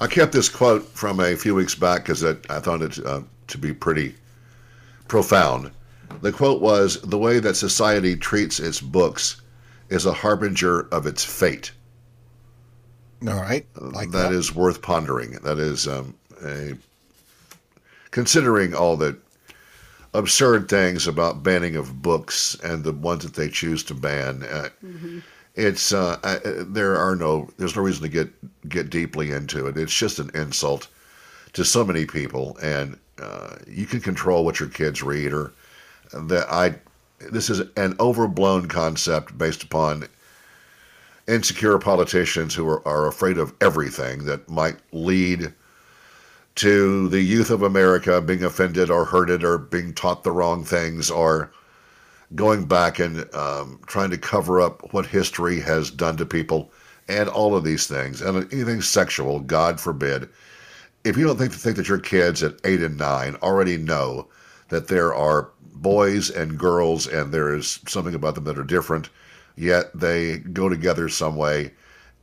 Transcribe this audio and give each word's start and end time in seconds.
I 0.00 0.06
kept 0.06 0.32
this 0.32 0.48
quote 0.48 0.84
from 0.88 1.20
a 1.20 1.36
few 1.36 1.54
weeks 1.54 1.74
back 1.74 2.04
because 2.04 2.24
I 2.24 2.60
thought 2.60 2.82
it 2.82 3.04
uh, 3.04 3.22
to 3.48 3.58
be 3.58 3.72
pretty 3.74 4.14
profound. 5.08 5.70
The 6.22 6.32
quote 6.32 6.60
was 6.60 7.00
The 7.02 7.18
way 7.18 7.40
that 7.40 7.54
society 7.54 8.16
treats 8.16 8.60
its 8.60 8.80
books 8.80 9.40
is 9.88 10.06
a 10.06 10.12
harbinger 10.12 10.88
of 10.92 11.06
its 11.06 11.24
fate. 11.24 11.72
All 13.26 13.34
right. 13.34 13.66
Like 13.76 14.10
that, 14.12 14.30
that 14.30 14.32
is 14.32 14.54
worth 14.54 14.82
pondering. 14.82 15.32
That 15.42 15.58
is 15.58 15.88
um, 15.88 16.14
a, 16.44 16.74
considering 18.10 18.74
all 18.74 18.96
the 18.96 19.18
absurd 20.14 20.68
things 20.68 21.06
about 21.06 21.42
banning 21.42 21.76
of 21.76 22.02
books 22.02 22.56
and 22.62 22.84
the 22.84 22.92
ones 22.92 23.24
that 23.24 23.34
they 23.34 23.48
choose 23.48 23.82
to 23.84 23.94
ban. 23.94 24.44
Uh, 24.44 24.68
mm-hmm. 24.84 25.18
It's 25.58 25.92
uh, 25.92 26.20
uh, 26.22 26.38
there 26.68 26.96
are 26.96 27.16
no 27.16 27.50
there's 27.58 27.74
no 27.74 27.82
reason 27.82 28.02
to 28.02 28.08
get 28.08 28.68
get 28.68 28.90
deeply 28.90 29.32
into 29.32 29.66
it. 29.66 29.76
It's 29.76 29.92
just 29.92 30.20
an 30.20 30.30
insult 30.32 30.86
to 31.54 31.64
so 31.64 31.84
many 31.84 32.06
people, 32.06 32.56
and 32.62 32.96
uh, 33.20 33.56
you 33.66 33.84
can 33.84 34.00
control 34.00 34.44
what 34.44 34.60
your 34.60 34.68
kids 34.68 35.02
read 35.02 35.32
or 35.32 35.52
that 36.14 36.46
I. 36.48 36.76
This 37.32 37.50
is 37.50 37.62
an 37.76 37.96
overblown 37.98 38.68
concept 38.68 39.36
based 39.36 39.64
upon 39.64 40.06
insecure 41.26 41.76
politicians 41.80 42.54
who 42.54 42.68
are, 42.68 42.86
are 42.86 43.08
afraid 43.08 43.36
of 43.36 43.52
everything 43.60 44.26
that 44.26 44.48
might 44.48 44.76
lead 44.92 45.52
to 46.54 47.08
the 47.08 47.20
youth 47.20 47.50
of 47.50 47.62
America 47.62 48.20
being 48.20 48.44
offended 48.44 48.90
or 48.90 49.04
hurted 49.04 49.42
or 49.42 49.58
being 49.58 49.92
taught 49.92 50.22
the 50.22 50.30
wrong 50.30 50.64
things 50.64 51.10
or 51.10 51.50
going 52.34 52.66
back 52.66 52.98
and 52.98 53.32
um, 53.34 53.80
trying 53.86 54.10
to 54.10 54.18
cover 54.18 54.60
up 54.60 54.92
what 54.92 55.06
history 55.06 55.60
has 55.60 55.90
done 55.90 56.16
to 56.16 56.26
people 56.26 56.70
and 57.08 57.28
all 57.28 57.56
of 57.56 57.64
these 57.64 57.86
things 57.86 58.20
and 58.20 58.52
anything 58.52 58.82
sexual, 58.82 59.40
God 59.40 59.80
forbid. 59.80 60.28
If 61.04 61.16
you 61.16 61.26
don't 61.26 61.38
think, 61.38 61.52
think 61.52 61.76
that 61.76 61.88
your 61.88 61.98
kids 61.98 62.42
at 62.42 62.60
eight 62.64 62.82
and 62.82 62.98
nine 62.98 63.36
already 63.36 63.78
know 63.78 64.28
that 64.68 64.88
there 64.88 65.14
are 65.14 65.50
boys 65.74 66.28
and 66.28 66.58
girls 66.58 67.06
and 67.06 67.32
there 67.32 67.54
is 67.54 67.80
something 67.86 68.14
about 68.14 68.34
them 68.34 68.44
that 68.44 68.58
are 68.58 68.64
different, 68.64 69.08
yet 69.56 69.86
they 69.94 70.38
go 70.38 70.68
together 70.68 71.08
some 71.08 71.36
way. 71.36 71.72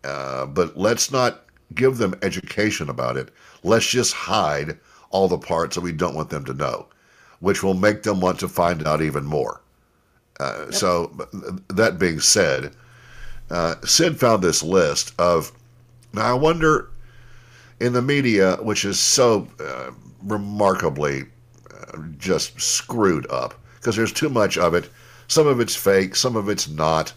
Uh, 0.03 0.45
but 0.45 0.77
let's 0.77 1.11
not 1.11 1.45
give 1.73 1.97
them 1.97 2.13
education 2.21 2.89
about 2.89 3.17
it. 3.17 3.29
Let's 3.63 3.87
just 3.87 4.13
hide 4.13 4.77
all 5.09 5.27
the 5.27 5.37
parts 5.37 5.75
that 5.75 5.81
we 5.81 5.91
don't 5.91 6.13
want 6.13 6.29
them 6.29 6.45
to 6.45 6.53
know, 6.53 6.87
which 7.39 7.63
will 7.63 7.73
make 7.73 8.03
them 8.03 8.19
want 8.19 8.39
to 8.41 8.47
find 8.47 8.85
out 8.85 9.01
even 9.01 9.25
more. 9.25 9.61
Uh, 10.39 10.65
yep. 10.65 10.73
So, 10.73 11.11
that 11.69 11.97
being 11.97 12.19
said, 12.19 12.73
uh, 13.49 13.75
Syd 13.83 14.19
found 14.19 14.43
this 14.43 14.63
list 14.63 15.13
of. 15.19 15.51
Now, 16.13 16.31
I 16.31 16.33
wonder 16.33 16.89
in 17.79 17.93
the 17.93 18.01
media, 18.01 18.55
which 18.61 18.85
is 18.85 18.99
so 18.99 19.47
uh, 19.59 19.91
remarkably 20.23 21.23
uh, 21.71 21.97
just 22.17 22.59
screwed 22.59 23.29
up, 23.29 23.53
because 23.75 23.95
there's 23.95 24.13
too 24.13 24.29
much 24.29 24.57
of 24.57 24.73
it. 24.73 24.89
Some 25.27 25.47
of 25.47 25.59
it's 25.59 25.75
fake, 25.75 26.15
some 26.15 26.35
of 26.35 26.49
it's 26.49 26.67
not. 26.67 27.13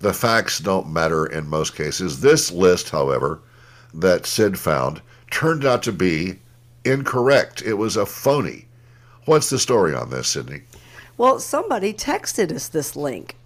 The 0.00 0.12
facts 0.12 0.58
don't 0.58 0.92
matter 0.92 1.26
in 1.26 1.46
most 1.46 1.76
cases. 1.76 2.20
This 2.20 2.50
list, 2.50 2.90
however, 2.90 3.40
that 3.94 4.26
Syd 4.26 4.58
found 4.58 5.00
turned 5.30 5.64
out 5.64 5.82
to 5.84 5.92
be 5.92 6.38
incorrect. 6.84 7.62
It 7.62 7.74
was 7.74 7.96
a 7.96 8.06
phony. 8.06 8.66
What's 9.24 9.50
the 9.50 9.58
story 9.58 9.94
on 9.94 10.10
this, 10.10 10.28
Sydney? 10.28 10.62
Well, 11.22 11.38
somebody 11.38 11.94
texted 11.94 12.50
us 12.50 12.66
this 12.66 12.96
link 12.96 13.36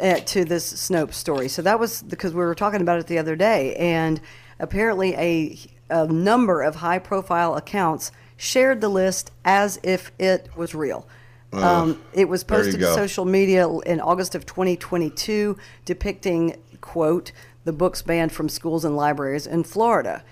uh, 0.00 0.20
to 0.20 0.46
this 0.46 0.72
Snopes 0.72 1.12
story. 1.12 1.48
So 1.48 1.60
that 1.60 1.78
was 1.78 2.02
because 2.02 2.32
we 2.32 2.38
were 2.38 2.54
talking 2.54 2.80
about 2.80 3.00
it 3.00 3.06
the 3.06 3.18
other 3.18 3.36
day. 3.36 3.76
And 3.76 4.18
apparently, 4.58 5.12
a, 5.12 5.58
a 5.90 6.06
number 6.06 6.62
of 6.62 6.76
high 6.76 6.98
profile 6.98 7.54
accounts 7.54 8.12
shared 8.38 8.80
the 8.80 8.88
list 8.88 9.30
as 9.44 9.78
if 9.82 10.10
it 10.18 10.48
was 10.56 10.74
real. 10.74 11.06
Um, 11.52 12.02
it 12.14 12.30
was 12.30 12.44
posted 12.44 12.80
to 12.80 12.94
social 12.94 13.26
media 13.26 13.68
in 13.68 14.00
August 14.00 14.34
of 14.34 14.46
2022, 14.46 15.54
depicting, 15.84 16.56
quote, 16.80 17.32
the 17.64 17.74
books 17.74 18.00
banned 18.00 18.32
from 18.32 18.48
schools 18.48 18.86
and 18.86 18.96
libraries 18.96 19.46
in 19.46 19.64
Florida. 19.64 20.24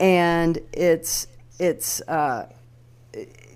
And 0.00 0.58
it's, 0.72 1.28
it's, 1.60 2.00
uh, 2.08 2.48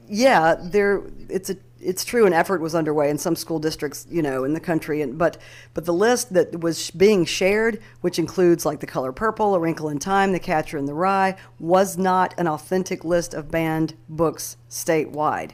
yeah, 0.08 0.54
there, 0.60 1.02
it's 1.28 1.50
a, 1.50 1.56
it's 1.81 2.04
true 2.04 2.26
an 2.26 2.32
effort 2.32 2.60
was 2.60 2.75
underway 2.75 3.10
in 3.10 3.19
some 3.19 3.37
school 3.37 3.59
districts, 3.59 4.06
you 4.10 4.22
know, 4.22 4.44
in 4.44 4.54
the 4.54 4.60
country, 4.60 5.03
and 5.03 5.19
but 5.19 5.38
but 5.75 5.84
the 5.84 5.92
list 5.92 6.32
that 6.34 6.60
was 6.60 6.91
being 6.91 7.25
shared, 7.25 7.81
which 8.00 8.19
includes 8.19 8.64
like 8.64 8.81
the 8.81 8.87
color 8.87 9.12
purple, 9.12 9.54
A 9.54 9.60
Wrinkle 9.60 9.88
in 9.88 9.98
Time, 9.98 10.32
The 10.32 10.41
Catcher 10.41 10.78
in 10.78 10.87
the 10.87 10.94
Rye, 10.94 11.37
was 11.59 11.97
not 11.97 12.34
an 12.38 12.48
authentic 12.48 13.04
list 13.04 13.34
of 13.34 13.50
banned 13.50 13.94
books 14.09 14.56
statewide 14.70 15.53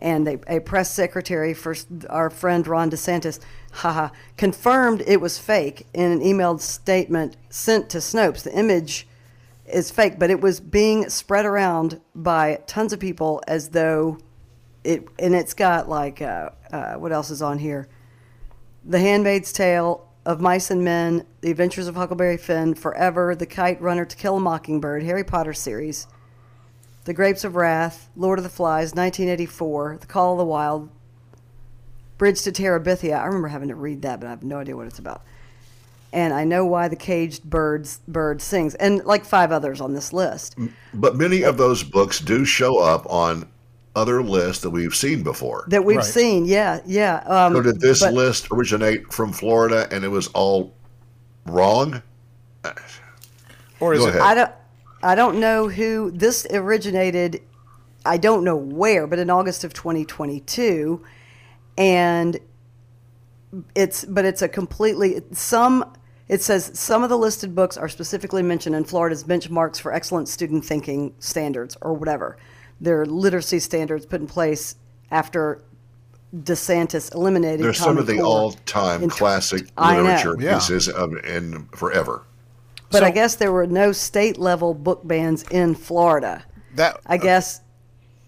and 0.00 0.26
a, 0.26 0.56
a, 0.56 0.60
press 0.60 0.90
secretary 0.90 1.54
for 1.54 1.76
our 2.08 2.30
friend 2.30 2.66
Ron 2.66 2.90
DeSantis, 2.90 3.38
haha, 3.72 4.08
confirmed 4.36 5.02
it 5.06 5.20
was 5.20 5.38
fake 5.38 5.86
in 5.92 6.10
an 6.10 6.20
emailed 6.20 6.60
statement 6.60 7.36
sent 7.50 7.90
to 7.90 7.98
Snopes. 7.98 8.42
The 8.42 8.58
image 8.58 9.06
is 9.66 9.90
fake, 9.90 10.18
but 10.18 10.30
it 10.30 10.40
was 10.40 10.58
being 10.58 11.08
spread 11.08 11.44
around 11.44 12.00
by 12.14 12.60
tons 12.66 12.92
of 12.92 13.00
people 13.00 13.42
as 13.46 13.68
though 13.68 14.18
it, 14.84 15.06
and 15.18 15.34
it's 15.34 15.54
got 15.54 15.88
like, 15.88 16.22
uh, 16.22 16.50
uh, 16.72 16.94
what 16.94 17.12
else 17.12 17.30
is 17.30 17.42
on 17.42 17.58
here? 17.58 17.88
The 18.84 18.98
Handmaid's 18.98 19.52
Tale, 19.52 20.06
Of 20.24 20.40
Mice 20.40 20.70
and 20.70 20.84
Men, 20.84 21.26
The 21.42 21.50
Adventures 21.50 21.86
of 21.86 21.96
Huckleberry 21.96 22.36
Finn, 22.36 22.74
Forever, 22.74 23.34
The 23.34 23.46
Kite 23.46 23.80
Runner, 23.80 24.04
To 24.04 24.16
Kill 24.16 24.36
a 24.36 24.40
Mockingbird, 24.40 25.02
Harry 25.02 25.24
Potter 25.24 25.52
series. 25.52 26.06
The 27.04 27.14
Grapes 27.14 27.44
of 27.44 27.56
Wrath, 27.56 28.08
Lord 28.16 28.38
of 28.38 28.42
the 28.42 28.50
Flies, 28.50 28.94
1984, 28.94 29.98
The 30.00 30.06
Call 30.06 30.32
of 30.32 30.38
the 30.38 30.44
Wild, 30.44 30.90
Bridge 32.18 32.42
to 32.42 32.52
Terabithia. 32.52 33.18
I 33.18 33.24
remember 33.24 33.48
having 33.48 33.68
to 33.68 33.74
read 33.74 34.02
that, 34.02 34.20
but 34.20 34.26
I 34.26 34.30
have 34.30 34.42
no 34.42 34.58
idea 34.58 34.76
what 34.76 34.86
it's 34.86 34.98
about. 34.98 35.22
And 36.12 36.34
I 36.34 36.44
know 36.44 36.66
why 36.66 36.88
the 36.88 36.96
caged 36.96 37.44
birds 37.44 38.00
bird 38.06 38.42
sings, 38.42 38.74
and 38.74 39.02
like 39.04 39.24
five 39.24 39.52
others 39.52 39.80
on 39.80 39.94
this 39.94 40.12
list. 40.12 40.56
But 40.92 41.16
many 41.16 41.42
of 41.42 41.56
those 41.56 41.82
books 41.82 42.18
do 42.18 42.44
show 42.44 42.78
up 42.78 43.06
on 43.08 43.48
other 43.96 44.22
list 44.22 44.62
that 44.62 44.70
we've 44.70 44.94
seen 44.94 45.22
before. 45.22 45.64
That 45.68 45.84
we've 45.84 45.98
right. 45.98 46.06
seen, 46.06 46.44
yeah, 46.44 46.80
yeah. 46.86 47.22
Um, 47.26 47.54
so 47.54 47.62
did 47.62 47.80
this 47.80 48.00
but, 48.00 48.14
list 48.14 48.48
originate 48.52 49.12
from 49.12 49.32
Florida, 49.32 49.88
and 49.90 50.04
it 50.04 50.08
was 50.08 50.28
all 50.28 50.74
wrong? 51.46 52.02
Or 53.80 53.94
is 53.94 54.00
Go 54.00 54.06
it? 54.06 54.10
Ahead. 54.10 54.22
I 54.22 54.34
don't. 54.34 54.52
I 55.02 55.14
don't 55.14 55.40
know 55.40 55.68
who 55.68 56.10
this 56.10 56.46
originated. 56.50 57.42
I 58.04 58.18
don't 58.18 58.44
know 58.44 58.56
where, 58.56 59.06
but 59.06 59.18
in 59.18 59.30
August 59.30 59.64
of 59.64 59.72
2022, 59.72 61.02
and 61.78 62.38
it's 63.74 64.04
but 64.04 64.24
it's 64.24 64.42
a 64.42 64.48
completely 64.48 65.22
some. 65.32 65.96
It 66.28 66.42
says 66.42 66.70
some 66.78 67.02
of 67.02 67.08
the 67.08 67.18
listed 67.18 67.54
books 67.54 67.76
are 67.76 67.88
specifically 67.88 68.42
mentioned 68.42 68.76
in 68.76 68.84
Florida's 68.84 69.24
benchmarks 69.24 69.80
for 69.80 69.92
excellent 69.92 70.28
student 70.28 70.64
thinking 70.64 71.14
standards 71.18 71.76
or 71.80 71.94
whatever. 71.94 72.36
Their 72.80 73.04
literacy 73.04 73.58
standards 73.58 74.06
put 74.06 74.20
in 74.20 74.26
place 74.26 74.76
after 75.10 75.62
DeSantis 76.34 77.14
eliminated. 77.14 77.64
There's 77.64 77.78
some 77.78 77.98
of 77.98 78.06
the 78.06 78.20
all-time 78.20 79.08
classic 79.10 79.68
literature 79.76 80.36
pieces 80.36 80.88
of, 80.88 81.12
in 81.24 81.66
forever. 81.74 82.22
But 82.90 83.00
so, 83.00 83.06
I 83.06 83.10
guess 83.10 83.36
there 83.36 83.52
were 83.52 83.66
no 83.66 83.92
state 83.92 84.38
level 84.38 84.74
book 84.74 85.00
bans 85.04 85.44
in 85.50 85.74
Florida. 85.74 86.44
That 86.74 87.00
I 87.06 87.16
guess. 87.16 87.58
Uh, 87.58 87.62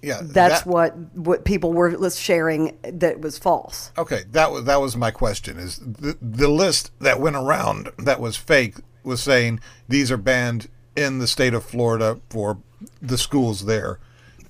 yeah, 0.02 0.18
that's 0.20 0.62
that, 0.62 0.66
what 0.66 0.96
what 1.14 1.44
people 1.44 1.72
were 1.72 2.10
sharing 2.10 2.76
that 2.82 3.20
was 3.20 3.38
false. 3.38 3.92
Okay, 3.96 4.24
that 4.32 4.50
was 4.50 4.64
that 4.64 4.80
was 4.80 4.96
my 4.96 5.12
question. 5.12 5.58
Is 5.58 5.78
the 5.78 6.18
the 6.20 6.48
list 6.48 6.90
that 6.98 7.20
went 7.20 7.36
around 7.36 7.90
that 7.98 8.20
was 8.20 8.36
fake 8.36 8.74
was 9.04 9.22
saying 9.22 9.60
these 9.88 10.10
are 10.10 10.16
banned 10.16 10.68
in 10.96 11.20
the 11.20 11.28
state 11.28 11.54
of 11.54 11.64
Florida 11.64 12.18
for 12.30 12.58
the 13.00 13.16
schools 13.16 13.66
there. 13.66 14.00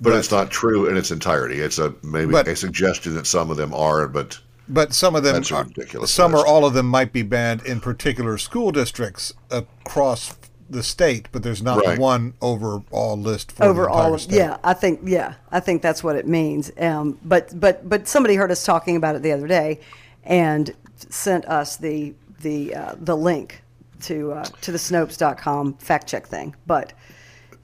But, 0.02 0.10
but 0.10 0.18
it's 0.18 0.32
not 0.32 0.50
true 0.50 0.86
in 0.88 0.96
its 0.96 1.12
entirety. 1.12 1.60
It's 1.60 1.78
a 1.78 1.94
maybe 2.02 2.32
but, 2.32 2.48
a 2.48 2.56
suggestion 2.56 3.14
that 3.14 3.26
some 3.26 3.50
of 3.50 3.56
them 3.56 3.72
are, 3.72 4.08
but 4.08 4.40
but 4.68 4.92
some 4.92 5.14
of 5.14 5.22
them, 5.22 5.44
are, 5.52 5.64
ridiculous. 5.64 6.12
some 6.12 6.32
list. 6.32 6.44
or 6.44 6.48
all 6.48 6.64
of 6.64 6.74
them 6.74 6.86
might 6.86 7.12
be 7.12 7.22
banned 7.22 7.64
in 7.64 7.80
particular 7.80 8.36
school 8.36 8.72
districts 8.72 9.32
across 9.50 10.36
the 10.68 10.82
state, 10.82 11.28
but 11.30 11.44
there's 11.44 11.62
not 11.62 11.84
right. 11.84 11.98
one 11.98 12.34
overall 12.40 13.16
list 13.16 13.52
for 13.52 13.64
overall. 13.64 14.18
Yeah, 14.28 14.56
I 14.64 14.74
think 14.74 15.00
yeah, 15.04 15.34
I 15.52 15.60
think 15.60 15.82
that's 15.82 16.02
what 16.02 16.16
it 16.16 16.26
means. 16.26 16.72
Um, 16.78 17.18
but 17.24 17.58
but 17.58 17.88
but 17.88 18.08
somebody 18.08 18.34
heard 18.34 18.50
us 18.50 18.64
talking 18.64 18.96
about 18.96 19.14
it 19.14 19.22
the 19.22 19.30
other 19.30 19.46
day, 19.46 19.78
and 20.24 20.74
sent 20.96 21.44
us 21.46 21.76
the 21.76 22.14
the 22.40 22.74
uh, 22.74 22.94
the 22.98 23.16
link 23.16 23.62
to 24.02 24.32
uh, 24.32 24.44
to 24.62 24.72
the 24.72 24.78
Snopes.com 24.78 25.74
fact 25.74 26.08
check 26.08 26.26
thing. 26.26 26.56
But 26.66 26.92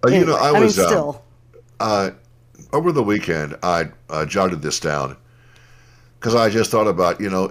uh, 0.04 0.08
anyway, 0.08 0.20
you 0.20 0.26
know, 0.26 0.36
I, 0.36 0.48
I 0.48 0.60
was 0.60 0.78
mean, 0.78 0.86
still 0.86 1.24
uh, 1.80 2.10
over 2.72 2.92
the 2.92 3.02
weekend. 3.02 3.56
I 3.62 3.88
uh, 4.10 4.26
jotted 4.26 4.62
this 4.62 4.80
down 4.80 5.16
because 6.18 6.34
I 6.34 6.50
just 6.50 6.70
thought 6.70 6.88
about, 6.88 7.20
you 7.20 7.30
know, 7.30 7.50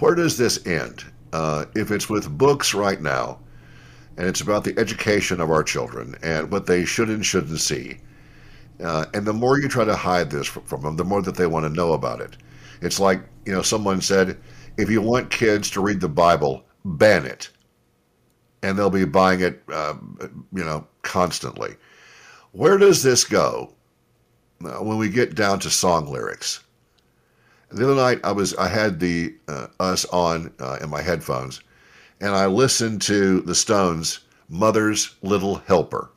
where 0.00 0.14
does 0.14 0.36
this 0.36 0.66
end? 0.66 1.04
Uh, 1.32 1.66
if 1.76 1.90
it's 1.90 2.10
with 2.10 2.36
books 2.36 2.74
right 2.74 3.00
now, 3.00 3.38
and 4.16 4.28
it's 4.28 4.40
about 4.40 4.64
the 4.64 4.78
education 4.78 5.40
of 5.40 5.50
our 5.50 5.62
children 5.62 6.16
and 6.22 6.50
what 6.50 6.66
they 6.66 6.84
should 6.84 7.08
and 7.08 7.24
shouldn't 7.24 7.60
see. 7.60 7.98
Uh, 8.82 9.06
and 9.14 9.26
the 9.26 9.32
more 9.32 9.58
you 9.58 9.68
try 9.68 9.84
to 9.84 9.96
hide 9.96 10.30
this 10.30 10.46
from 10.46 10.82
them, 10.82 10.96
the 10.96 11.04
more 11.04 11.22
that 11.22 11.36
they 11.36 11.46
want 11.46 11.64
to 11.64 11.72
know 11.72 11.92
about 11.92 12.20
it. 12.20 12.36
It's 12.82 12.98
like, 12.98 13.22
you 13.46 13.52
know, 13.52 13.62
someone 13.62 14.00
said, 14.00 14.38
if 14.76 14.90
you 14.90 15.00
want 15.00 15.30
kids 15.30 15.70
to 15.70 15.80
read 15.80 16.00
the 16.00 16.08
Bible, 16.08 16.64
ban 16.84 17.26
it. 17.26 17.50
And 18.62 18.78
they'll 18.78 18.90
be 18.90 19.04
buying 19.04 19.40
it, 19.40 19.62
uh, 19.72 19.94
you 20.52 20.64
know, 20.64 20.86
constantly. 21.02 21.76
Where 22.52 22.78
does 22.78 23.02
this 23.02 23.24
go 23.24 23.72
when 24.60 24.98
we 24.98 25.08
get 25.08 25.34
down 25.34 25.58
to 25.60 25.70
song 25.70 26.06
lyrics? 26.06 26.60
The 27.70 27.84
other 27.84 27.94
night, 27.94 28.20
I 28.24 28.32
was 28.32 28.54
I 28.56 28.68
had 28.68 29.00
the 29.00 29.34
uh, 29.48 29.68
us 29.78 30.04
on 30.06 30.52
uh, 30.58 30.78
in 30.82 30.90
my 30.90 31.02
headphones, 31.02 31.60
and 32.20 32.34
I 32.34 32.46
listened 32.46 33.00
to 33.02 33.40
the 33.42 33.54
Stones' 33.54 34.20
"Mother's 34.48 35.14
Little 35.22 35.56
Helper." 35.66 36.10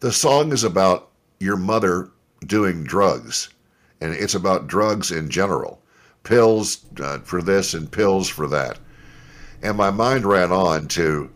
The 0.00 0.12
song 0.12 0.52
is 0.52 0.64
about 0.64 1.10
your 1.38 1.56
mother 1.56 2.10
doing 2.44 2.84
drugs, 2.84 3.48
and 4.00 4.12
it's 4.12 4.34
about 4.34 4.66
drugs 4.66 5.10
in 5.10 5.30
general, 5.30 5.80
pills 6.22 6.84
uh, 7.00 7.20
for 7.20 7.40
this 7.40 7.72
and 7.72 7.90
pills 7.90 8.28
for 8.28 8.48
that, 8.48 8.78
and 9.62 9.76
my 9.76 9.90
mind 9.90 10.26
ran 10.26 10.50
on 10.50 10.88
to 10.88 11.30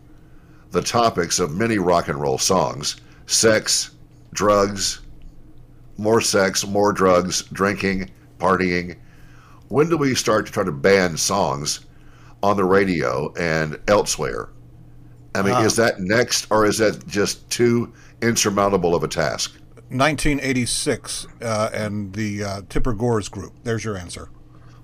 the 0.71 0.81
topics 0.81 1.39
of 1.39 1.55
many 1.55 1.77
rock 1.77 2.09
and 2.09 2.19
roll 2.19 2.37
songs: 2.37 2.97
sex, 3.25 3.91
drugs, 4.33 4.99
more 6.01 6.19
sex, 6.19 6.65
more 6.65 6.91
drugs, 6.91 7.43
drinking 7.53 8.09
partying. 8.39 8.97
When 9.69 9.87
do 9.87 9.97
we 9.97 10.15
start 10.15 10.45
to 10.47 10.51
try 10.51 10.63
to 10.63 10.71
ban 10.71 11.15
songs 11.15 11.81
on 12.43 12.57
the 12.57 12.65
radio 12.65 13.31
and 13.39 13.79
elsewhere? 13.87 14.49
I 15.35 15.43
mean, 15.43 15.53
Ah. 15.53 15.61
is 15.63 15.75
that 15.77 16.01
next, 16.01 16.47
or 16.49 16.65
is 16.65 16.79
that 16.79 17.07
just 17.07 17.49
too 17.49 17.93
insurmountable 18.21 18.95
of 18.95 19.03
a 19.03 19.07
task? 19.07 19.51
1986 19.89 21.27
uh, 21.41 21.69
and 21.73 22.13
the 22.13 22.43
uh, 22.43 22.61
Tipper 22.69 22.93
Gores 22.93 23.29
group. 23.29 23.53
There's 23.63 23.83
your 23.85 23.97
answer. 23.97 24.29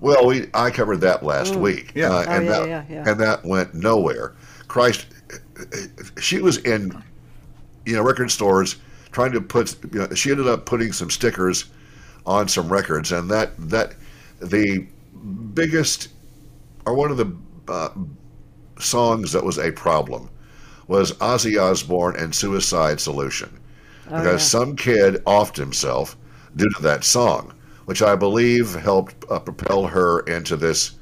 Well, 0.00 0.26
we 0.26 0.48
I 0.54 0.70
covered 0.70 0.98
that 1.00 1.22
last 1.24 1.56
week, 1.56 1.90
Yeah. 1.94 2.10
uh, 2.10 2.24
Oh, 2.26 2.30
and 2.30 2.44
yeah, 2.46 2.50
that 2.52 2.68
yeah, 2.68 2.84
yeah. 2.88 3.10
and 3.10 3.20
that 3.20 3.44
went 3.44 3.74
nowhere. 3.74 4.34
Christ, 4.68 5.06
she 6.20 6.40
was 6.40 6.58
in, 6.58 7.02
you 7.84 7.96
know, 7.96 8.02
record 8.02 8.30
stores 8.30 8.76
trying 9.12 9.32
to 9.32 9.40
put. 9.40 9.76
You 9.92 10.00
know, 10.00 10.14
she 10.14 10.30
ended 10.30 10.48
up 10.48 10.66
putting 10.66 10.92
some 10.92 11.10
stickers 11.10 11.66
on 12.26 12.48
some 12.48 12.68
records, 12.68 13.12
and 13.12 13.30
that 13.30 13.52
that 13.70 13.94
the 14.40 14.86
biggest 15.54 16.08
or 16.86 16.94
one 16.94 17.10
of 17.10 17.16
the 17.16 17.32
uh, 17.68 17.90
songs 18.78 19.32
that 19.32 19.44
was 19.44 19.58
a 19.58 19.72
problem 19.72 20.30
was 20.86 21.12
Ozzy 21.14 21.60
Osbourne 21.60 22.16
and 22.16 22.34
Suicide 22.34 23.00
Solution 23.00 23.58
because 24.04 24.24
yeah. 24.42 24.60
some 24.60 24.76
kid 24.76 25.16
offed 25.26 25.56
himself 25.56 26.16
due 26.56 26.68
to 26.70 26.82
that 26.82 27.04
song, 27.04 27.52
which 27.84 28.00
I 28.02 28.16
believe 28.16 28.74
helped 28.74 29.24
uh, 29.30 29.38
propel 29.38 29.86
her 29.86 30.20
into 30.20 30.56
this 30.56 30.92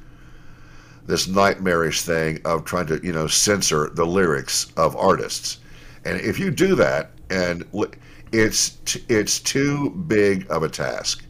this 1.05 1.25
nightmarish 1.25 2.01
thing 2.01 2.41
of 2.43 2.65
trying 2.65 2.87
to 2.87 2.99
you 3.01 3.13
know 3.13 3.27
censor 3.27 3.89
the 3.89 4.05
lyrics 4.05 4.71
of 4.75 4.95
artists. 4.97 5.59
And 6.03 6.19
if 6.19 6.37
you 6.37 6.51
do 6.51 6.75
that, 6.75 7.11
and 7.29 7.65
it's 8.31 8.77
it's 9.07 9.39
too 9.39 9.91
big 9.91 10.45
of 10.49 10.63
a 10.63 10.69
task, 10.69 11.23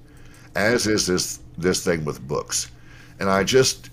as 0.55 0.87
is 0.87 1.07
this 1.07 1.39
this 1.57 1.83
thing 1.83 2.05
with 2.05 2.27
books. 2.27 2.69
And 3.19 3.29
I 3.29 3.43
just 3.43 3.89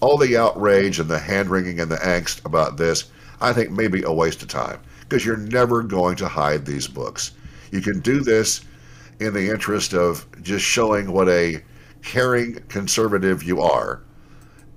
all 0.00 0.16
the 0.16 0.36
outrage 0.36 1.00
and 1.00 1.08
the 1.08 1.18
hand 1.18 1.50
wringing 1.50 1.80
and 1.80 1.90
the 1.90 1.96
angst 1.96 2.44
about 2.44 2.76
this, 2.76 3.10
I 3.40 3.52
think 3.52 3.70
maybe 3.70 4.02
a 4.02 4.12
waste 4.12 4.42
of 4.42 4.48
time 4.48 4.80
because 5.00 5.24
you're 5.24 5.36
never 5.36 5.82
going 5.82 6.16
to 6.16 6.28
hide 6.28 6.64
these 6.64 6.86
books. 6.86 7.32
You 7.72 7.80
can 7.80 8.00
do 8.00 8.20
this 8.20 8.60
in 9.20 9.34
the 9.34 9.50
interest 9.50 9.94
of 9.94 10.26
just 10.42 10.64
showing 10.64 11.12
what 11.12 11.28
a 11.28 11.62
caring 12.02 12.54
conservative 12.68 13.42
you 13.42 13.60
are. 13.60 14.02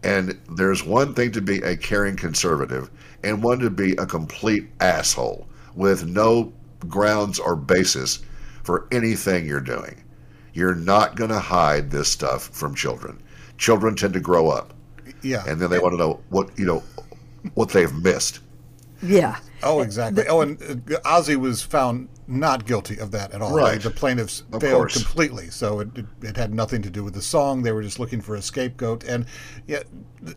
And 0.04 0.39
there's 0.50 0.84
one 0.84 1.13
thing 1.13 1.31
to 1.34 1.42
be 1.42 1.60
a 1.60 1.77
caring 1.77 2.16
conservative 2.16 2.89
and 3.24 3.44
one 3.44 3.60
to 3.60 3.69
be 3.69 3.92
a 3.94 4.06
complete 4.06 4.68
asshole 4.80 5.48
with 5.75 6.06
no 6.06 6.51
grounds 6.89 7.39
or 7.39 7.56
basis 7.56 8.19
for 8.63 8.88
anything 8.92 9.45
you're 9.45 9.60
doing. 9.62 10.04
You're 10.54 10.75
not 10.75 11.16
going 11.16 11.30
to 11.30 11.39
hide 11.39 11.92
this 11.92 12.10
stuff 12.10 12.44
from 12.50 12.75
children. 12.75 13.22
Children 13.57 13.95
tend 13.95 14.13
to 14.13 14.19
grow 14.19 14.50
up 14.50 14.74
Yeah. 15.22 15.44
and 15.48 15.60
then 15.62 15.69
they 15.69 15.80
want 15.80 15.94
to 15.94 15.98
know 15.98 16.19
what, 16.30 16.50
you 16.57 16.66
know, 16.66 16.83
what 17.54 17.69
they've 17.69 17.94
missed. 17.94 18.39
Yeah. 19.04 19.38
Oh, 19.63 19.81
exactly. 19.81 20.28
Oh, 20.28 20.42
and 20.42 20.62
uh, 20.62 21.00
Ozzy 21.01 21.36
was 21.36 21.62
found 21.63 22.07
not 22.28 22.66
guilty 22.66 22.98
of 23.00 23.12
that 23.12 23.31
at 23.31 23.42
all. 23.42 23.56
Right. 23.56 23.81
The 23.81 23.89
plaintiffs 23.89 24.44
Of 24.51 24.62
failed 24.62 24.75
course. 24.75 24.94
completely, 25.04 25.50
so 25.50 25.80
it, 25.80 25.89
it, 25.98 26.06
it 26.22 26.38
had 26.38 26.54
nothing 26.54 26.81
to 26.84 26.89
do 26.89 27.04
with 27.04 27.13
the 27.16 27.22
song. 27.22 27.63
They 27.63 27.72
were 27.72 27.81
just 27.81 28.00
looking 28.00 28.22
for 28.22 28.36
a 28.36 28.42
scapegoat, 28.42 29.04
and 29.04 29.25
yeah, 29.68 29.81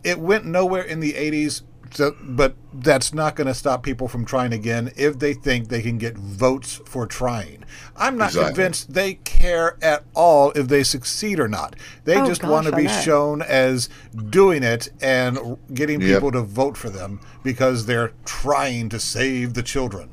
it 0.02 0.18
went 0.18 0.44
nowhere 0.46 0.82
in 0.82 1.00
the 1.00 1.12
'80s. 1.12 1.62
So, 1.94 2.16
but 2.20 2.56
that's 2.72 3.14
not 3.14 3.36
going 3.36 3.46
to 3.46 3.54
stop 3.54 3.84
people 3.84 4.08
from 4.08 4.24
trying 4.24 4.52
again 4.52 4.90
if 4.96 5.18
they 5.20 5.32
think 5.32 5.68
they 5.68 5.80
can 5.80 5.96
get 5.96 6.18
votes 6.18 6.80
for 6.86 7.06
trying. 7.06 7.64
I'm 7.96 8.18
not 8.18 8.30
Exactly. 8.30 8.52
convinced 8.54 8.94
they 8.94 9.14
care 9.14 9.78
at 9.80 10.04
all 10.14 10.50
if 10.56 10.66
they 10.68 10.82
succeed 10.82 11.38
or 11.38 11.46
not. 11.48 11.76
They 12.04 12.20
Oh, 12.20 12.26
just 12.26 12.42
gosh, 12.42 12.50
want 12.50 12.66
to 12.66 12.72
be 12.72 12.88
know. 12.88 13.00
shown 13.00 13.42
as 13.42 13.88
doing 14.30 14.64
it 14.64 14.88
and 15.00 15.56
getting 15.72 16.00
Yep. 16.00 16.08
people 16.14 16.32
to 16.32 16.42
vote 16.42 16.76
for 16.76 16.90
them 16.90 17.20
because 17.44 17.86
they're 17.86 18.12
trying 18.24 18.88
to 18.88 18.98
save 18.98 19.54
the 19.54 19.62
children. 19.62 20.10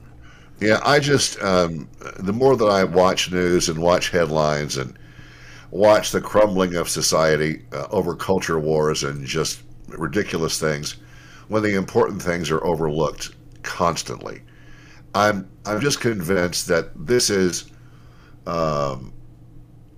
Yeah, 0.60 0.80
I 0.84 1.00
just 1.00 1.42
um, 1.42 1.89
the 2.19 2.34
more 2.34 2.56
that 2.56 2.66
I 2.66 2.84
watch 2.84 3.31
news 3.31 3.68
and 3.69 3.80
watch 3.81 4.10
headlines 4.12 4.77
and 4.77 4.98
watch 5.72 6.12
the 6.12 6.22
crumbling 6.22 6.75
of 6.75 6.89
society 6.89 7.63
uh, 7.74 7.88
over 7.92 8.16
culture 8.16 8.60
wars 8.60 9.04
and 9.04 9.25
just 9.25 9.63
ridiculous 9.88 10.60
things, 10.60 10.98
when 11.51 11.63
the 11.63 11.75
important 11.75 12.21
things 12.21 12.50
are 12.50 12.63
overlooked 12.63 13.31
constantly, 13.62 14.42
I'm 15.13 15.50
I'm 15.65 15.81
just 15.81 16.00
convinced 16.00 16.68
that 16.68 16.92
this 16.95 17.30
is 17.30 17.69
um, 18.48 19.12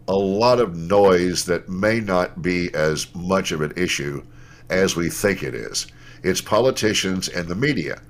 a 0.08 0.16
lot 0.16 0.60
of 0.60 0.76
noise 0.76 1.46
that 1.46 1.70
may 1.70 2.00
not 2.00 2.42
be 2.42 2.74
as 2.74 3.14
much 3.14 3.52
of 3.52 3.62
an 3.62 3.72
issue 3.78 4.24
as 4.72 4.96
we 4.96 5.10
think 5.10 5.44
it 5.44 5.54
is. 5.54 5.86
It's 6.24 6.42
politicians 6.42 7.30
and 7.30 7.48
the 7.48 7.56
media 7.56 8.02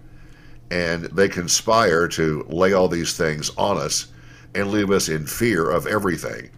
and 0.72 1.04
they 1.08 1.28
conspire 1.28 2.08
to 2.08 2.46
lay 2.48 2.72
all 2.72 2.88
these 2.88 3.18
things 3.18 3.52
on 3.58 3.78
us 3.78 4.08
and 4.56 4.72
leave 4.72 4.90
us 4.90 5.10
in 5.10 5.28
fear 5.28 5.70
of 5.70 5.86
everything. 5.86 6.50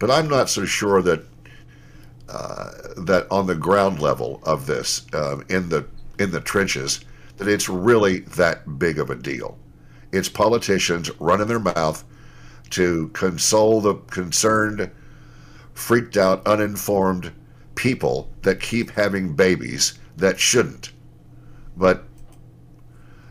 But 0.00 0.10
I'm 0.10 0.28
not 0.28 0.50
so 0.50 0.64
sure 0.64 1.02
that 1.02 1.24
uh, 2.28 2.70
that 2.96 3.28
on 3.30 3.46
the 3.46 3.54
ground 3.54 4.00
level 4.00 4.40
of 4.42 4.66
this, 4.66 5.06
um, 5.12 5.44
in 5.48 5.68
the 5.68 5.86
in 6.22 6.30
the 6.30 6.40
trenches, 6.40 7.04
that 7.36 7.48
it's 7.48 7.68
really 7.68 8.20
that 8.20 8.78
big 8.78 8.98
of 8.98 9.10
a 9.10 9.14
deal. 9.14 9.58
It's 10.12 10.28
politicians 10.28 11.10
running 11.20 11.48
their 11.48 11.58
mouth 11.58 12.04
to 12.70 13.08
console 13.08 13.80
the 13.80 13.94
concerned, 13.94 14.90
freaked 15.74 16.16
out, 16.16 16.46
uninformed 16.46 17.32
people 17.74 18.30
that 18.42 18.60
keep 18.60 18.90
having 18.90 19.34
babies 19.34 19.98
that 20.16 20.38
shouldn't. 20.38 20.92
But 21.76 22.04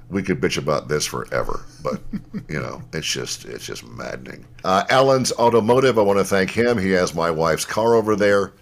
we 0.09 0.21
could 0.21 0.41
bitch 0.41 0.57
about 0.57 0.89
this 0.89 1.05
forever, 1.05 1.65
but 1.81 2.01
you 2.49 2.59
know, 2.59 2.81
it's 2.93 3.07
just 3.07 3.45
it's 3.45 3.65
just 3.65 3.87
maddening. 3.87 4.45
Uh, 4.63 4.83
Allen's 4.89 5.31
Automotive, 5.33 5.97
I 5.97 6.01
want 6.01 6.19
to 6.19 6.25
thank 6.25 6.51
him. 6.51 6.77
He 6.77 6.91
has 6.91 7.15
my 7.15 7.31
wife's 7.31 7.65
car 7.65 7.95
over 7.95 8.15
there 8.15 8.53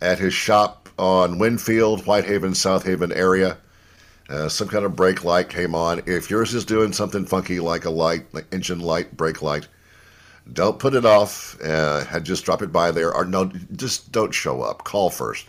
at 0.00 0.18
his 0.18 0.32
shop 0.32 0.81
on 0.98 1.38
Winfield, 1.38 2.04
Whitehaven, 2.04 2.54
South 2.54 2.84
Haven 2.84 3.12
area. 3.12 3.58
Uh, 4.28 4.48
some 4.48 4.68
kind 4.68 4.84
of 4.84 4.96
brake 4.96 5.24
light 5.24 5.48
came 5.48 5.74
on. 5.74 6.02
If 6.06 6.30
yours 6.30 6.54
is 6.54 6.64
doing 6.64 6.92
something 6.92 7.26
funky 7.26 7.60
like 7.60 7.84
a 7.84 7.90
light, 7.90 8.32
like 8.32 8.46
engine 8.52 8.80
light, 8.80 9.16
brake 9.16 9.42
light, 9.42 9.68
don't 10.52 10.78
put 10.78 10.94
it 10.94 11.04
off. 11.04 11.60
Uh, 11.62 12.04
had 12.04 12.24
just 12.24 12.44
drop 12.44 12.62
it 12.62 12.72
by 12.72 12.90
there, 12.90 13.14
or 13.14 13.24
no, 13.24 13.46
just 13.76 14.10
don't 14.12 14.32
show 14.32 14.62
up. 14.62 14.84
Call 14.84 15.10
first. 15.10 15.46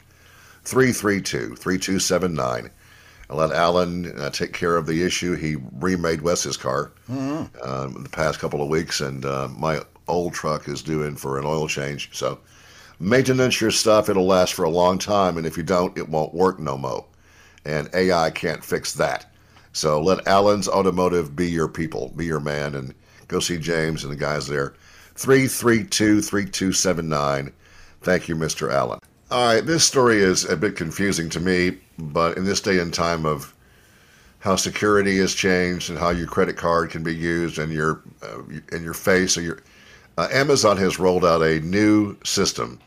332 0.65 1.55
3279 1.55 2.69
and 3.29 3.37
let 3.37 3.51
Alan 3.51 4.17
uh, 4.19 4.29
take 4.29 4.53
care 4.53 4.75
of 4.77 4.85
the 4.85 5.03
issue. 5.03 5.35
He 5.35 5.57
remade 5.73 6.21
Wes's 6.21 6.57
car 6.57 6.91
um, 7.63 8.03
the 8.03 8.09
past 8.09 8.39
couple 8.39 8.61
of 8.61 8.69
weeks, 8.69 9.01
and 9.01 9.25
uh, 9.25 9.49
my 9.57 9.81
old 10.07 10.33
truck 10.33 10.67
is 10.67 10.81
due 10.81 11.03
in 11.03 11.15
for 11.15 11.39
an 11.39 11.45
oil 11.45 11.67
change. 11.67 12.09
So, 12.13 12.39
maintenance 13.03 13.59
your 13.59 13.71
stuff. 13.71 14.09
It'll 14.09 14.25
last 14.25 14.53
for 14.53 14.63
a 14.63 14.69
long 14.69 14.97
time, 14.97 15.37
and 15.37 15.45
if 15.45 15.57
you 15.57 15.63
don't, 15.63 15.97
it 15.97 16.09
won't 16.09 16.33
work 16.33 16.59
no 16.59 16.77
mo. 16.77 17.05
And 17.65 17.89
AI 17.93 18.31
can't 18.31 18.63
fix 18.63 18.93
that. 18.93 19.31
So 19.73 20.01
let 20.01 20.27
Allen's 20.27 20.67
Automotive 20.67 21.35
be 21.35 21.49
your 21.49 21.67
people, 21.67 22.13
be 22.15 22.25
your 22.25 22.39
man, 22.39 22.75
and 22.75 22.93
go 23.27 23.39
see 23.39 23.57
James 23.57 24.03
and 24.03 24.11
the 24.11 24.17
guys 24.17 24.47
there. 24.47 24.73
332 25.15 26.21
3279. 26.21 27.51
Thank 28.01 28.27
you, 28.27 28.35
Mr. 28.35 28.71
Allen. 28.71 28.99
All 29.31 29.53
right, 29.53 29.65
this 29.65 29.83
story 29.83 30.17
is 30.17 30.45
a 30.45 30.57
bit 30.57 30.75
confusing 30.75 31.29
to 31.29 31.39
me, 31.39 31.77
but 31.97 32.37
in 32.37 32.45
this 32.45 32.61
day 32.61 32.79
and 32.79 32.93
time 32.93 33.25
of 33.25 33.53
how 34.39 34.55
security 34.55 35.17
has 35.17 35.33
changed 35.33 35.89
and 35.89 35.97
how 35.97 36.09
your 36.09 36.27
credit 36.27 36.57
card 36.57 36.89
can 36.89 37.01
be 37.01 37.15
used 37.15 37.57
and 37.57 37.71
your 37.71 38.01
uh, 38.21 38.41
in 38.73 38.83
your 38.83 38.93
face 38.93 39.37
or 39.37 39.41
your 39.41 39.59
uh, 40.17 40.27
Amazon 40.31 40.77
has 40.77 40.99
rolled 40.99 41.23
out 41.23 41.41
a 41.41 41.61
new 41.61 42.15
system 42.23 42.77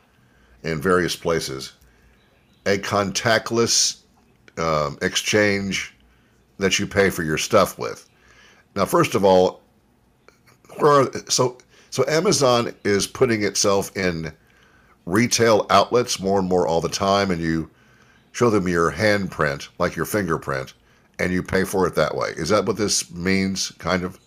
in 0.67 0.81
various 0.81 1.17
places, 1.17 1.73
a 2.67 2.79
contactless 2.79 4.01
um, 4.59 4.99
exchange 5.03 5.95
that 6.59 6.79
you 6.79 6.87
pay 6.87 7.11
for 7.11 7.23
your 7.23 7.39
stuff 7.39 7.79
with. 7.79 8.09
Now, 8.75 8.85
first 8.85 9.15
of 9.15 9.25
all, 9.25 9.63
are, 10.83 11.11
so 11.29 11.59
so 11.91 12.05
Amazon 12.09 12.75
is 12.85 13.07
putting 13.07 13.43
itself 13.43 13.97
in 13.97 14.33
retail 15.07 15.67
outlets 15.71 16.21
more 16.21 16.39
and 16.39 16.49
more 16.49 16.67
all 16.67 16.81
the 16.81 16.89
time, 16.89 17.31
and 17.31 17.41
you 17.41 17.71
show 18.33 18.51
them 18.51 18.69
your 18.69 18.93
handprint, 18.93 19.69
like 19.79 19.97
your 19.97 20.05
fingerprint, 20.05 20.75
and 21.19 21.33
you 21.33 21.43
pay 21.43 21.65
for 21.65 21.87
it 21.87 21.95
that 21.95 22.15
way. 22.15 22.31
Is 22.37 22.51
that 22.51 22.67
what 22.67 22.77
this 22.77 23.11
means, 23.11 23.71
kind 23.79 24.03
of? 24.03 24.19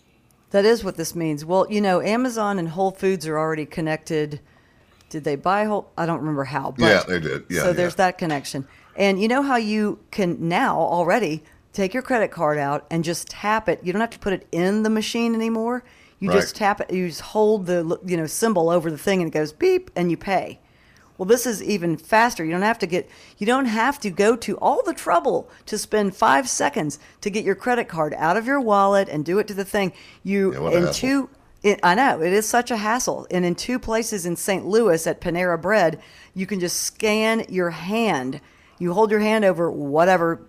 That 0.51 0.65
is 0.65 0.84
what 0.84 0.96
this 0.96 1.13
means. 1.13 1.46
Well, 1.46 1.67
you 1.69 1.79
know, 1.79 2.01
Amazon 2.01 2.58
and 2.58 2.69
Whole 2.69 2.91
Foods 2.91 3.27
are 3.27 3.38
already 3.38 3.67
connected. 3.67 4.39
Did 5.10 5.24
they 5.24 5.36
buy 5.36 5.66
Whole? 5.66 5.92
I 5.98 6.06
don't 6.06 6.20
remember 6.20 6.44
how. 6.46 6.72
But, 6.72 6.86
Yeah, 6.86 7.04
they 7.08 7.20
did. 7.20 7.46
Yeah, 7.50 7.63
so 7.63 7.74
there's 7.74 7.96
that 7.96 8.18
connection. 8.18 8.68
And 8.96 9.22
you 9.22 9.28
know 9.28 9.42
how 9.42 9.56
you 9.56 10.00
can 10.12 10.48
now 10.48 10.78
already 10.78 11.44
take 11.74 11.94
your 11.94 12.04
credit 12.04 12.32
card 12.32 12.58
out 12.58 12.86
and 12.92 13.04
just 13.04 13.30
tap 13.30 13.70
it. 13.70 13.80
You 13.84 13.94
don't 13.94 14.01
have 14.01 14.10
to 14.12 14.20
put 14.20 14.34
it 14.34 14.48
in 14.51 14.84
the 14.84 14.89
machine 14.89 15.34
anymore. 15.36 15.84
You 16.20 16.32
just 16.32 16.56
tap 16.56 16.82
it. 16.82 16.92
You 16.92 17.08
just 17.08 17.22
hold 17.22 17.66
the 17.66 17.98
you 18.06 18.18
know 18.18 18.25
symbol 18.25 18.70
over 18.70 18.92
the 18.92 18.98
thing 18.98 19.22
and 19.22 19.30
it 19.30 19.34
goes 19.34 19.54
beep 19.54 19.89
and 19.96 20.12
you 20.12 20.18
pay. 20.18 20.60
Well, 21.18 21.25
this 21.25 21.46
is 21.46 21.62
even 21.63 21.98
faster. 21.98 22.44
You 22.46 22.51
don't 22.51 22.62
have 22.62 22.80
to 22.80 22.88
get 22.88 23.10
you 23.38 23.46
don't 23.48 23.66
have 23.66 24.00
to 24.01 24.10
go 24.10 24.36
to 24.36 24.58
all 24.58 24.82
the 24.86 24.94
trouble 24.94 25.50
to 25.66 25.78
spend 25.78 26.16
5 26.16 26.50
seconds 26.50 27.00
to 27.22 27.30
get 27.30 27.46
your 27.46 27.56
credit 27.56 27.88
card 27.88 28.13
out 28.18 28.36
of 28.36 28.46
your 28.46 28.60
wallet 28.60 29.08
and 29.08 29.24
do 29.24 29.39
it 29.39 29.48
to 29.48 29.54
the 29.54 29.66
thing. 29.66 29.94
You 30.24 30.54
Yeah, 30.54 30.72
in 30.72 30.86
hassle. 30.88 30.94
two 30.94 31.30
it, 31.62 31.80
I 31.84 31.96
know 31.96 32.22
it 32.22 32.32
is 32.32 32.48
such 32.48 32.72
a 32.72 32.78
hassle. 32.78 33.28
And 33.32 33.46
in 33.46 33.56
two 33.56 33.80
places 33.80 34.25
in 34.25 34.36
St. 34.36 34.66
Louis 34.66 35.06
at 35.06 35.22
Panera 35.22 35.62
Bread, 35.62 36.01
you 36.34 36.46
can 36.46 36.60
just 36.60 36.82
scan 36.82 37.46
your 37.50 37.70
hand. 37.70 38.39
You 38.78 38.94
hold 38.94 39.12
your 39.12 39.20
hand 39.20 39.44
over 39.44 39.70
whatever 39.70 40.42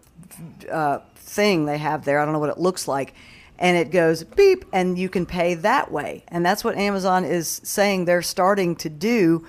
uh, 0.71 1.00
thing 1.17 1.64
they 1.64 1.79
have 1.79 2.05
there. 2.05 2.21
I 2.21 2.25
don't 2.25 2.33
know 2.33 2.38
what 2.38 2.50
it 2.50 2.59
looks 2.59 2.87
like. 2.87 3.14
And 3.59 3.76
it 3.76 3.90
goes 3.90 4.25
beep, 4.25 4.64
and 4.73 4.99
you 4.99 5.11
can 5.11 5.26
pay 5.26 5.55
that 5.55 5.90
way. 5.93 6.25
And 6.29 6.47
that's 6.47 6.64
what 6.64 6.76
Amazon 6.76 7.25
is 7.25 7.61
saying 7.62 8.05
they're 8.05 8.23
starting 8.23 8.75
to 8.76 8.88
do. 8.88 9.47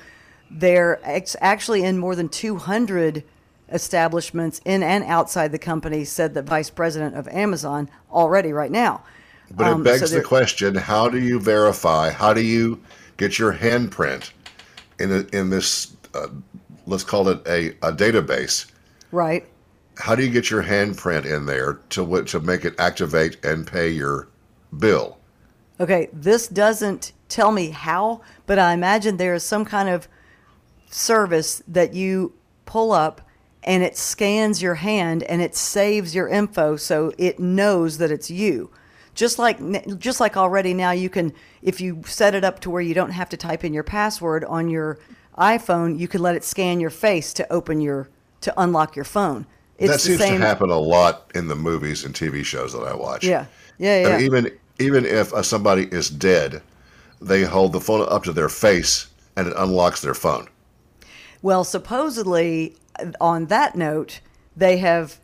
They're 0.49 0.99
actually 1.39 1.83
in 1.83 1.97
more 1.97 2.15
than 2.15 2.27
200 2.27 3.23
establishments 3.71 4.59
in 4.65 4.83
and 4.83 5.03
outside 5.05 5.53
the 5.53 5.59
company, 5.59 6.03
said 6.03 6.33
the 6.33 6.41
vice 6.41 6.69
president 6.69 7.15
of 7.15 7.27
Amazon 7.29 7.89
already 8.11 8.51
right 8.51 8.71
now. 8.71 9.03
But 9.55 9.67
it 9.67 9.73
Um, 9.73 9.83
begs 9.83 10.09
so 10.09 10.15
the 10.15 10.23
question: 10.23 10.75
How 10.75 11.09
do 11.09 11.19
you 11.19 11.39
verify? 11.39 12.09
How 12.09 12.33
do 12.33 12.41
you 12.41 12.79
get 13.17 13.37
your 13.37 13.53
handprint 13.53 14.31
in 14.99 15.11
a, 15.11 15.37
in 15.37 15.49
this? 15.49 15.93
Uh, 16.13 16.27
let's 16.85 17.03
call 17.03 17.27
it 17.29 17.45
a, 17.47 17.69
a 17.85 17.91
database. 17.91 18.65
Right. 19.11 19.45
How 19.97 20.15
do 20.15 20.23
you 20.23 20.29
get 20.29 20.49
your 20.49 20.63
handprint 20.63 21.25
in 21.25 21.45
there 21.45 21.79
to 21.89 22.23
to 22.23 22.39
make 22.39 22.65
it 22.65 22.75
activate 22.79 23.43
and 23.45 23.67
pay 23.67 23.89
your 23.89 24.27
bill? 24.79 25.17
Okay, 25.79 26.09
this 26.13 26.47
doesn't 26.47 27.11
tell 27.27 27.51
me 27.51 27.71
how, 27.71 28.21
but 28.45 28.59
I 28.59 28.73
imagine 28.73 29.17
there 29.17 29.33
is 29.33 29.43
some 29.43 29.65
kind 29.65 29.89
of 29.89 30.07
service 30.89 31.63
that 31.67 31.93
you 31.93 32.33
pull 32.65 32.91
up 32.91 33.21
and 33.63 33.83
it 33.83 33.97
scans 33.97 34.61
your 34.61 34.75
hand 34.75 35.23
and 35.23 35.41
it 35.41 35.55
saves 35.55 36.13
your 36.13 36.27
info 36.27 36.75
so 36.75 37.11
it 37.17 37.39
knows 37.39 37.97
that 37.97 38.11
it's 38.11 38.29
you. 38.29 38.69
Just 39.13 39.39
like 39.39 39.59
just 39.99 40.19
like 40.19 40.37
already 40.37 40.73
now 40.73 40.91
you 40.91 41.09
can 41.09 41.33
if 41.61 41.81
you 41.81 42.01
set 42.05 42.33
it 42.33 42.43
up 42.43 42.59
to 42.61 42.69
where 42.69 42.81
you 42.81 42.93
don't 42.93 43.11
have 43.11 43.29
to 43.29 43.37
type 43.37 43.63
in 43.63 43.73
your 43.73 43.83
password 43.83 44.43
on 44.45 44.69
your 44.69 44.99
iPhone, 45.37 45.99
you 45.99 46.07
can 46.07 46.21
let 46.21 46.35
it 46.35 46.43
scan 46.43 46.79
your 46.79 46.89
face 46.89 47.33
to 47.33 47.51
open 47.51 47.81
your 47.81 48.09
to 48.41 48.53
unlock 48.57 48.95
your 48.95 49.05
phone. 49.05 49.45
It's 49.77 49.91
that 49.91 49.93
the 49.93 49.99
seems 49.99 50.19
same 50.19 50.39
to 50.39 50.45
happen 50.45 50.69
a 50.69 50.77
lot 50.77 51.31
in 51.35 51.47
the 51.47 51.55
movies 51.55 52.05
and 52.05 52.13
TV 52.13 52.45
shows 52.45 52.73
that 52.73 52.83
I 52.83 52.93
watch. 52.93 53.23
Yeah. 53.23 53.45
Yeah, 53.77 54.01
yeah. 54.01 54.19
even 54.19 54.51
even 54.79 55.05
if 55.05 55.33
uh, 55.33 55.41
somebody 55.41 55.87
is 55.91 56.09
dead, 56.09 56.61
they 57.19 57.43
hold 57.43 57.73
the 57.73 57.79
phone 57.79 58.05
up 58.09 58.23
to 58.23 58.33
their 58.33 58.49
face 58.49 59.07
and 59.35 59.47
it 59.47 59.53
unlocks 59.57 60.01
their 60.01 60.13
phone. 60.13 60.47
Well, 61.41 61.63
supposedly, 61.63 62.75
on 63.19 63.47
that 63.47 63.75
note, 63.75 64.19
they 64.55 64.77
have 64.77 65.19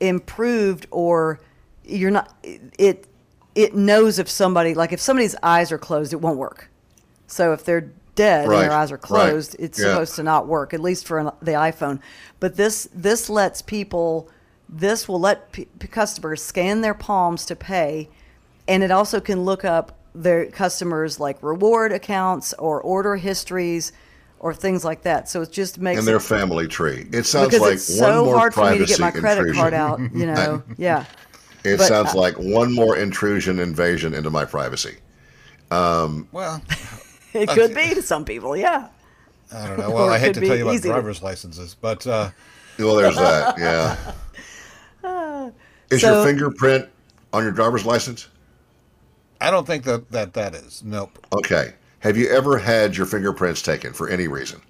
improved, 0.00 0.86
or 0.90 1.40
you're 1.86 2.10
not. 2.10 2.34
It 2.42 3.06
it 3.54 3.74
knows 3.74 4.18
if 4.18 4.28
somebody 4.28 4.74
like 4.74 4.92
if 4.92 5.00
somebody's 5.00 5.36
eyes 5.42 5.72
are 5.72 5.78
closed, 5.78 6.12
it 6.12 6.20
won't 6.20 6.38
work. 6.38 6.70
So 7.26 7.52
if 7.52 7.64
they're 7.64 7.92
dead 8.14 8.44
and 8.44 8.52
their 8.52 8.72
eyes 8.72 8.90
are 8.90 8.96
right, 8.96 9.02
closed, 9.02 9.56
it's 9.58 9.78
yeah. 9.78 9.86
supposed 9.86 10.16
to 10.16 10.22
not 10.22 10.46
work. 10.46 10.74
At 10.74 10.80
least 10.80 11.06
for 11.06 11.18
an, 11.18 11.30
the 11.42 11.52
iPhone. 11.52 12.00
But 12.40 12.56
this 12.56 12.88
this 12.92 13.28
lets 13.28 13.62
people. 13.62 14.28
This 14.68 15.06
will 15.06 15.20
let 15.20 15.52
p- 15.52 15.68
customers 15.90 16.42
scan 16.42 16.80
their 16.80 16.94
palms 16.94 17.46
to 17.46 17.56
pay, 17.56 18.08
and 18.66 18.82
it 18.82 18.90
also 18.90 19.20
can 19.20 19.44
look 19.44 19.64
up 19.64 19.96
their 20.12 20.46
customers 20.46 21.20
like 21.20 21.40
reward 21.42 21.92
accounts 21.92 22.52
or 22.54 22.80
order 22.80 23.16
histories 23.16 23.92
or 24.38 24.52
things 24.52 24.84
like 24.84 25.02
that. 25.02 25.28
So 25.28 25.42
it 25.42 25.52
just 25.52 25.78
makes 25.78 25.98
And 25.98 26.08
their 26.08 26.20
family 26.20 26.66
tree. 26.66 27.06
It 27.12 27.24
sounds 27.24 27.58
like 27.58 27.74
it's 27.74 27.84
so 27.84 28.36
hard 28.36 28.54
for 28.54 28.70
me 28.70 28.78
to 28.78 28.86
get 28.86 29.00
my 29.00 29.10
credit 29.10 29.42
intrusion. 29.42 29.62
card 29.62 29.74
out. 29.74 30.00
You 30.00 30.26
know, 30.34 30.62
yeah, 30.76 31.04
It 31.66 31.78
but, 31.78 31.88
sounds 31.88 32.14
uh, 32.14 32.18
like 32.18 32.38
one 32.38 32.72
more 32.72 32.96
intrusion, 32.96 33.58
invasion 33.58 34.14
into 34.14 34.30
my 34.30 34.44
privacy. 34.44 34.96
Well, 35.70 36.62
it 37.32 37.48
could 37.48 37.74
be 37.74 37.94
to 37.94 38.02
some 38.02 38.24
people. 38.24 38.56
Yeah, 38.56 38.88
I 39.52 39.66
don't 39.66 39.78
know. 39.78 39.90
Well, 39.90 40.08
I 40.08 40.18
hate 40.18 40.34
to 40.34 40.40
tell 40.40 40.56
you 40.56 40.62
about 40.62 40.74
easy 40.74 40.82
to- 40.88 40.94
driver's 40.94 41.22
licenses, 41.22 41.74
but 41.80 42.06
uh, 42.06 42.30
Well, 42.78 42.94
there's 42.94 43.16
that. 43.16 43.58
Yeah. 45.02 45.50
Is 45.90 46.00
So- 46.02 46.14
your 46.14 46.24
fingerprint 46.24 46.88
on 47.32 47.42
your 47.42 47.52
driver's 47.52 47.84
license? 47.84 48.28
I 49.40 49.50
don't 49.50 49.66
think 49.66 49.84
that, 49.84 50.10
that 50.12 50.34
that 50.34 50.54
is. 50.54 50.82
Nope. 50.84 51.24
Okay. 51.32 51.74
Have 52.00 52.16
you 52.16 52.28
ever 52.30 52.58
had 52.58 52.96
your 52.96 53.06
fingerprints 53.06 53.60
taken 53.60 53.92
for 53.92 54.08
any 54.08 54.28
reason? 54.28 54.60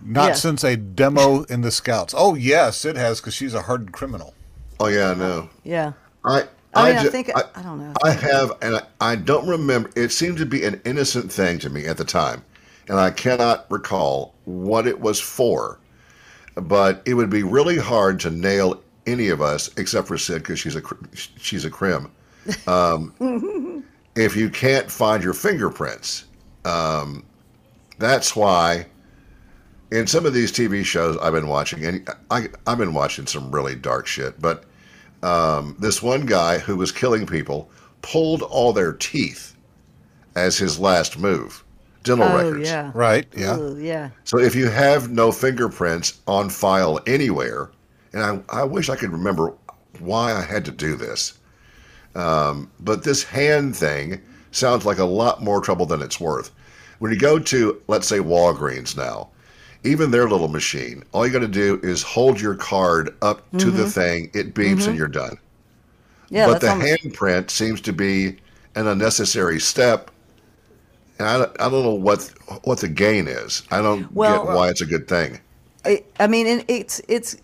Not 0.00 0.28
Yeah. 0.28 0.34
since 0.34 0.62
a 0.64 0.76
demo 0.76 1.42
in 1.44 1.62
the 1.62 1.70
Scouts. 1.70 2.14
Oh, 2.16 2.34
yes, 2.34 2.84
it 2.84 2.96
has 2.96 3.20
because 3.20 3.34
she's 3.34 3.54
a 3.54 3.62
hardened 3.62 3.92
criminal. 3.92 4.34
Oh 4.80 4.86
yeah, 4.88 5.10
I 5.10 5.14
know. 5.14 5.48
yeah. 5.64 5.92
I 6.24 6.44
I 6.74 6.88
mean, 6.90 6.98
I 6.98 7.04
think- 7.08 7.30
I 7.34 7.62
don't 7.62 7.78
know. 7.78 7.94
I 8.04 8.10
have, 8.12 8.52
and 8.62 8.76
I, 8.76 8.82
I 9.00 9.16
don't 9.16 9.48
remember. 9.48 9.90
It 9.96 10.10
seemed 10.12 10.38
to 10.38 10.46
be 10.46 10.64
an 10.64 10.80
innocent 10.84 11.32
thing 11.32 11.58
to 11.60 11.70
me 11.70 11.86
at 11.86 11.96
the 11.96 12.04
time, 12.04 12.44
and 12.88 12.98
I 13.00 13.10
cannot 13.10 13.66
recall 13.70 14.34
what 14.44 14.86
it 14.86 15.00
was 15.00 15.18
for. 15.18 15.80
But 16.54 17.02
it 17.06 17.14
would 17.14 17.30
be 17.30 17.42
really 17.42 17.78
hard 17.78 18.20
to 18.20 18.30
nail 18.30 18.82
any 19.06 19.28
of 19.28 19.40
us, 19.40 19.70
except 19.76 20.06
for 20.08 20.18
Syd, 20.18 20.42
because 20.42 20.58
she's 20.60 20.76
a 20.76 20.82
she's 21.14 21.64
a 21.64 21.70
crim. 21.70 22.10
Um, 22.66 23.82
if 24.16 24.36
you 24.36 24.50
can't 24.50 24.90
find 24.90 25.22
your 25.24 25.34
fingerprints, 25.34 26.26
um, 26.64 27.24
that's 27.98 28.36
why. 28.36 28.86
In 29.90 30.06
some 30.06 30.26
of 30.26 30.34
these 30.34 30.52
TV 30.52 30.84
shows 30.84 31.16
I've 31.16 31.32
been 31.32 31.48
watching, 31.48 31.82
and 31.86 32.06
I, 32.30 32.48
I've 32.66 32.76
been 32.76 32.92
watching 32.92 33.26
some 33.26 33.50
really 33.50 33.74
dark 33.74 34.06
shit, 34.06 34.38
but 34.38 34.64
um, 35.22 35.76
this 35.78 36.02
one 36.02 36.26
guy 36.26 36.58
who 36.58 36.76
was 36.76 36.92
killing 36.92 37.26
people 37.26 37.70
pulled 38.02 38.42
all 38.42 38.72
their 38.72 38.92
teeth 38.92 39.56
as 40.36 40.56
his 40.58 40.78
last 40.78 41.18
move. 41.18 41.64
Dental 42.04 42.28
Oh 42.28 42.36
records. 42.36 42.68
yeah. 42.68 42.90
Right? 42.94 43.26
Yeah. 43.36 43.58
Ooh, 43.58 43.78
yeah. 43.78 44.10
So 44.24 44.38
if 44.38 44.54
you 44.54 44.68
have 44.68 45.10
no 45.10 45.32
fingerprints 45.32 46.20
on 46.26 46.48
file 46.50 47.00
anywhere, 47.06 47.70
and 48.12 48.22
I, 48.50 48.60
I 48.60 48.64
wish 48.64 48.88
I 48.88 48.96
could 48.96 49.12
remember 49.12 49.54
why 49.98 50.32
I 50.32 50.42
had 50.42 50.64
to 50.66 50.70
do 50.70 50.96
this, 50.96 51.38
um, 52.14 52.70
but 52.80 53.02
this 53.04 53.22
hand 53.22 53.76
thing 53.76 54.20
sounds 54.50 54.86
like 54.86 54.98
a 54.98 55.04
lot 55.04 55.42
more 55.42 55.60
trouble 55.60 55.86
than 55.86 56.02
it's 56.02 56.20
worth. 56.20 56.50
When 56.98 57.12
you 57.12 57.18
go 57.18 57.38
to, 57.38 57.82
let's 57.88 58.08
say, 58.08 58.18
Walgreens 58.18 58.96
now, 58.96 59.30
even 59.84 60.10
their 60.10 60.28
little 60.28 60.48
machine, 60.48 61.04
all 61.12 61.26
you 61.26 61.32
got 61.32 61.40
to 61.40 61.48
do 61.48 61.78
is 61.82 62.02
hold 62.02 62.40
your 62.40 62.54
card 62.54 63.14
up 63.22 63.48
to 63.58 63.70
the 63.70 63.88
thing, 63.88 64.30
it 64.34 64.54
beeps, 64.54 64.86
and 64.86 64.96
you're 64.96 65.08
done. 65.08 65.30
Mm-hmm. 65.30 66.34
Yeah. 66.34 66.46
but 66.46 66.60
the 66.60 66.70
almost, 66.70 67.02
handprint 67.02 67.50
seems 67.50 67.80
to 67.82 67.92
be 67.92 68.36
an 68.74 68.86
unnecessary 68.86 69.60
step. 69.60 70.10
And 71.18 71.26
I, 71.26 71.42
I 71.58 71.68
don't 71.70 71.82
know 71.82 71.94
what 71.94 72.22
what 72.64 72.78
the 72.78 72.88
gain 72.88 73.26
is. 73.28 73.62
I 73.70 73.80
don't 73.80 74.12
Well- 74.12 74.44
get 74.44 74.54
why 74.54 74.68
it's 74.68 74.80
a 74.80 74.86
good 74.86 75.08
thing. 75.08 75.40
I, 75.84 76.04
I 76.20 76.26
mean, 76.26 76.64
it's 76.68 77.00
it's 77.08 77.36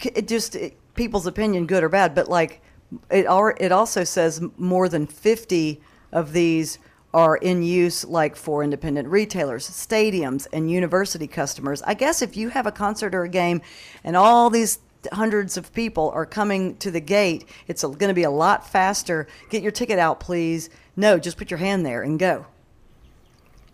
it 0.00 0.26
just 0.26 0.56
it, 0.56 0.76
people's 0.94 1.26
opinion, 1.26 1.66
good 1.66 1.84
or 1.84 1.88
bad. 1.88 2.14
But 2.14 2.28
like, 2.28 2.60
it 3.10 3.26
it 3.60 3.72
also 3.72 4.04
says 4.04 4.42
more 4.56 4.88
than 4.88 5.06
fifty 5.06 5.80
of 6.10 6.32
these 6.32 6.78
are 7.14 7.36
in 7.36 7.62
use, 7.62 8.04
like 8.04 8.36
for 8.36 8.64
independent 8.64 9.08
retailers, 9.08 9.68
stadiums, 9.68 10.46
and 10.52 10.70
university 10.70 11.26
customers. 11.26 11.82
I 11.82 11.94
guess 11.94 12.22
if 12.22 12.36
you 12.36 12.48
have 12.50 12.66
a 12.66 12.72
concert 12.72 13.14
or 13.14 13.24
a 13.24 13.28
game, 13.28 13.60
and 14.02 14.16
all 14.16 14.48
these 14.50 14.78
hundreds 15.12 15.56
of 15.56 15.72
people 15.72 16.10
are 16.10 16.26
coming 16.26 16.76
to 16.76 16.90
the 16.90 17.00
gate. 17.00 17.44
It's 17.66 17.82
going 17.82 17.98
to 17.98 18.14
be 18.14 18.22
a 18.22 18.30
lot 18.30 18.68
faster. 18.68 19.26
Get 19.50 19.62
your 19.62 19.72
ticket 19.72 19.98
out, 19.98 20.20
please. 20.20 20.70
No, 20.96 21.18
just 21.18 21.36
put 21.36 21.50
your 21.50 21.58
hand 21.58 21.84
there 21.84 22.02
and 22.02 22.18
go. 22.18 22.46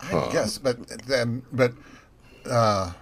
I 0.01 0.29
guess, 0.31 0.57
but 0.57 0.87
then, 1.05 1.43
but 1.51 1.73
uh, 2.45 2.93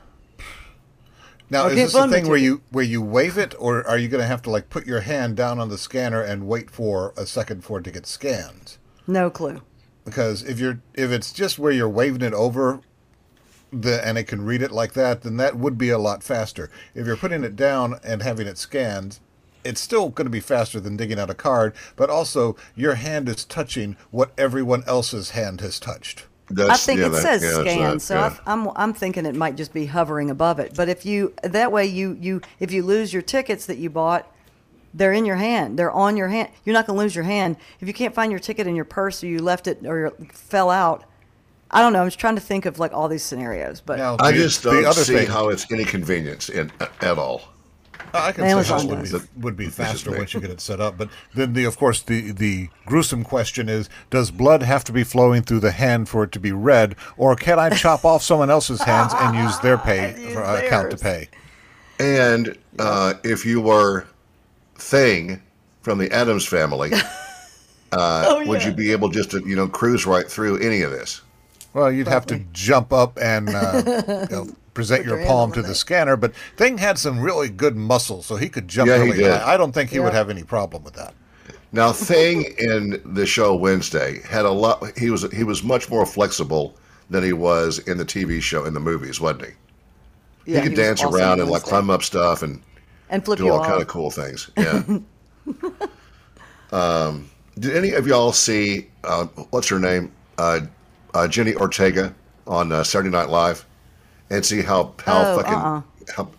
now 1.49 1.67
Or 1.67 1.69
is 1.69 1.93
this 1.93 1.95
a 1.95 2.07
thing 2.07 2.27
where 2.27 2.37
you 2.37 2.61
where 2.71 2.83
you 2.83 3.01
wave 3.01 3.37
it, 3.37 3.53
or 3.59 3.87
are 3.87 3.97
you 3.97 4.07
going 4.07 4.21
to 4.21 4.27
have 4.27 4.41
to 4.43 4.49
like 4.49 4.69
put 4.69 4.87
your 4.87 5.01
hand 5.01 5.37
down 5.37 5.59
on 5.59 5.69
the 5.69 5.77
scanner 5.77 6.21
and 6.21 6.47
wait 6.47 6.71
for 6.71 7.13
a 7.15 7.25
second 7.25 7.63
for 7.63 7.79
it 7.79 7.83
to 7.83 7.91
get 7.91 8.07
scanned? 8.07 8.77
No 9.05 9.29
clue. 9.29 9.61
Because 10.07 10.41
if 10.43 10.57
you're 10.57 10.79
if 10.93 11.11
it's 11.11 11.33
just 11.33 11.59
where 11.59 11.73
you're 11.73 11.89
waving 11.89 12.21
it 12.21 12.33
over, 12.33 12.79
the 13.73 14.05
and 14.07 14.17
it 14.17 14.23
can 14.23 14.45
read 14.45 14.61
it 14.61 14.71
like 14.71 14.93
that, 14.93 15.21
then 15.21 15.35
that 15.35 15.57
would 15.57 15.77
be 15.77 15.89
a 15.89 15.97
lot 15.97 16.23
faster. 16.23 16.71
If 16.95 17.05
you're 17.05 17.17
putting 17.17 17.43
it 17.43 17.57
down 17.57 17.99
and 18.05 18.23
having 18.23 18.47
it 18.47 18.57
scanned. 18.57 19.19
It's 19.65 19.81
still 19.81 20.07
going 20.07 20.25
to 20.25 20.31
be 20.31 20.39
faster 20.39 20.79
than 20.79 20.95
digging 20.95 21.19
out 21.19 21.29
a 21.29 21.33
card, 21.33 21.73
but 21.97 22.09
also 22.09 22.55
your 22.73 22.95
hand 22.95 23.27
is 23.27 23.43
touching 23.43 23.97
what 24.11 24.31
everyone 24.37 24.85
else's 24.87 25.31
hand 25.31 25.59
has 25.59 25.77
touched. 25.77 26.25
That's, 26.49 26.69
I 26.69 26.77
think 26.77 27.01
yeah, 27.01 27.07
it 27.07 27.09
that- 27.09 27.21
says 27.21 27.43
yeah, 27.43 27.61
scan, 27.61 27.91
right, 27.91 28.01
so 28.01 28.15
yeah. 28.15 28.37
I, 28.45 28.53
I'm 28.53 28.69
I'm 28.77 28.93
thinking 28.93 29.25
it 29.25 29.35
might 29.35 29.57
just 29.57 29.73
be 29.73 29.87
hovering 29.87 30.29
above 30.29 30.59
it. 30.59 30.73
But 30.73 30.87
if 30.87 31.05
you 31.05 31.33
that 31.43 31.73
way 31.73 31.85
you 31.85 32.17
you 32.21 32.39
if 32.61 32.71
you 32.71 32.81
lose 32.81 33.11
your 33.11 33.21
tickets 33.21 33.65
that 33.65 33.77
you 33.77 33.89
bought, 33.89 34.31
they're 34.93 35.13
in 35.13 35.25
your 35.25 35.35
hand. 35.35 35.77
They're 35.77 35.91
on 35.91 36.17
your 36.17 36.27
hand. 36.27 36.49
You're 36.63 36.73
not 36.73 36.87
going 36.87 36.97
to 36.97 37.03
lose 37.03 37.15
your 37.15 37.25
hand 37.25 37.57
if 37.79 37.87
you 37.87 37.93
can't 37.93 38.13
find 38.13 38.31
your 38.31 38.39
ticket 38.39 38.67
in 38.67 38.75
your 38.75 38.85
purse 38.85 39.23
or 39.23 39.27
you 39.27 39.39
left 39.39 39.67
it 39.67 39.85
or 39.85 40.07
it 40.07 40.31
fell 40.33 40.69
out. 40.69 41.03
I 41.69 41.81
don't 41.81 41.91
know. 41.93 42.01
I'm 42.01 42.07
just 42.07 42.19
trying 42.19 42.35
to 42.35 42.41
think 42.41 42.65
of 42.65 42.79
like 42.79 42.93
all 42.93 43.07
these 43.09 43.23
scenarios, 43.23 43.81
but 43.81 43.97
Now, 43.97 44.15
I 44.19 44.31
just 44.31 44.63
the 44.63 44.71
don't 44.71 44.85
other 44.85 45.03
see 45.03 45.15
thing- 45.15 45.27
how 45.27 45.49
it's 45.49 45.69
any 45.71 45.83
convenience 45.85 46.49
in 46.49 46.71
at 47.01 47.17
all. 47.17 47.41
I 48.13 48.31
can 48.31 48.45
Amazon 48.45 48.79
say 48.79 48.87
how 48.87 48.95
would 48.95 49.11
be, 49.11 49.41
would 49.41 49.57
be 49.57 49.67
faster 49.67 50.11
once 50.11 50.33
you 50.33 50.39
get 50.39 50.49
it 50.49 50.61
set 50.61 50.79
up. 50.79 50.97
But 50.97 51.09
then, 51.35 51.51
the 51.53 51.65
of 51.65 51.77
course, 51.77 52.01
the 52.01 52.31
the 52.31 52.69
gruesome 52.85 53.23
question 53.25 53.67
is: 53.67 53.89
Does 54.09 54.31
blood 54.31 54.63
have 54.63 54.85
to 54.85 54.93
be 54.93 55.03
flowing 55.03 55.41
through 55.41 55.59
the 55.59 55.71
hand 55.71 56.07
for 56.07 56.23
it 56.23 56.31
to 56.31 56.39
be 56.39 56.53
red, 56.53 56.95
or 57.17 57.35
can 57.35 57.59
I 57.59 57.69
chop 57.69 58.05
off 58.05 58.23
someone 58.23 58.49
else's 58.49 58.81
hands 58.81 59.13
and 59.13 59.35
use 59.37 59.59
their 59.59 59.77
pay 59.77 60.19
Use 60.29 60.37
uh, 60.37 60.61
account 60.63 60.91
to 60.91 60.97
pay? 60.97 61.27
And 61.99 62.57
uh, 62.79 63.15
if 63.23 63.45
you 63.45 63.59
were 63.59 64.07
Thing 64.77 65.41
from 65.81 65.97
the 65.97 66.11
Addams 66.11 66.45
family, 66.45 66.91
uh, 67.91 68.27
Oh, 68.27 68.45
would 68.45 68.63
you 68.63 68.71
be 68.71 68.91
able 68.91 69.09
just 69.09 69.31
to 69.31 69.39
you 69.47 69.55
know 69.55 69.67
cruise 69.67 70.05
right 70.05 70.29
through 70.29 70.57
any 70.59 70.81
of 70.81 70.91
this? 70.91 71.21
Well, 71.73 71.91
you'd 71.91 72.07
have 72.07 72.25
to 72.27 72.39
jump 72.53 72.91
up 72.93 73.17
and 73.21 73.53
uh, 73.53 73.83
you 74.29 74.35
know, 74.35 74.47
present 74.73 75.05
your 75.05 75.17
your 75.17 75.25
palm 75.27 75.51
to 75.53 75.61
the 75.61 75.67
the 75.67 75.73
thing. 75.73 75.75
scanner. 75.75 76.17
But 76.17 76.33
Thing 76.57 76.77
had 76.77 76.97
some 76.97 77.19
really 77.19 77.49
good 77.49 77.75
muscles, 77.75 78.25
so 78.25 78.35
he 78.35 78.49
could 78.49 78.67
jump 78.67 78.89
Yeah, 78.89 78.97
he 79.03 79.11
really 79.11 79.17
did. 79.17 79.27
high. 79.27 79.53
I 79.53 79.57
don't 79.57 79.71
think 79.73 79.89
he 79.89 79.99
would 79.99 80.13
have 80.13 80.29
any 80.29 80.43
problem 80.43 80.83
with 80.83 80.93
that. 80.95 81.13
Now, 81.71 81.91
Thing 81.91 82.45
in 82.57 83.01
the 83.05 83.25
show 83.25 83.55
Wednesday 83.55 84.21
had 84.23 84.45
a 84.45 84.51
lot. 84.51 84.97
He 84.97 85.09
was 85.09 85.29
he 85.33 85.43
was 85.43 85.63
much 85.63 85.89
more 85.89 86.05
flexible 86.05 86.75
than 87.09 87.23
he 87.23 87.33
was 87.33 87.79
in 87.79 87.97
the 87.97 88.05
TV 88.05 88.41
show 88.41 88.65
in 88.65 88.73
the 88.73 88.79
movies, 88.79 89.19
wasn't 89.21 89.45
he? 89.45 89.51
yeah, 90.45 90.61
he 90.61 90.61
could 90.61 90.71
was 90.71 90.79
dance 90.79 91.03
awesome 91.03 91.15
around 91.15 91.39
and 91.41 91.49
like 91.49 91.63
Wednesday. 91.63 91.69
climb 91.69 91.89
up 91.89 92.03
stuff 92.03 92.41
and 92.43 92.61
and 93.09 93.23
flip 93.23 93.37
do 93.39 93.49
all 93.49 93.59
off. 93.59 93.67
kind 93.67 93.81
of 93.81 93.87
cool 93.87 94.11
things. 94.11 94.49
Yeah. 94.57 94.83
um, 96.71 97.29
did 97.59 97.75
any 97.75 97.91
of 97.91 98.05
y'all 98.07 98.31
see 98.31 98.87
uh, 99.03 99.25
what's 99.51 99.67
her 99.69 99.79
name, 99.79 100.11
uh, 100.37 100.61
uh, 101.13 101.27
Jenny 101.27 101.55
Ortega 101.55 102.13
on 102.45 102.71
uh, 102.71 102.83
Saturday 102.83 103.09
Night 103.09 103.29
Live, 103.29 103.65
and 104.29 104.45
see 104.45 104.61
how 104.61 104.93
how 105.03 105.21
Oh, 105.33 105.37
fucking 105.37 105.53
uh-uh. 105.53 105.81
how 106.15 106.29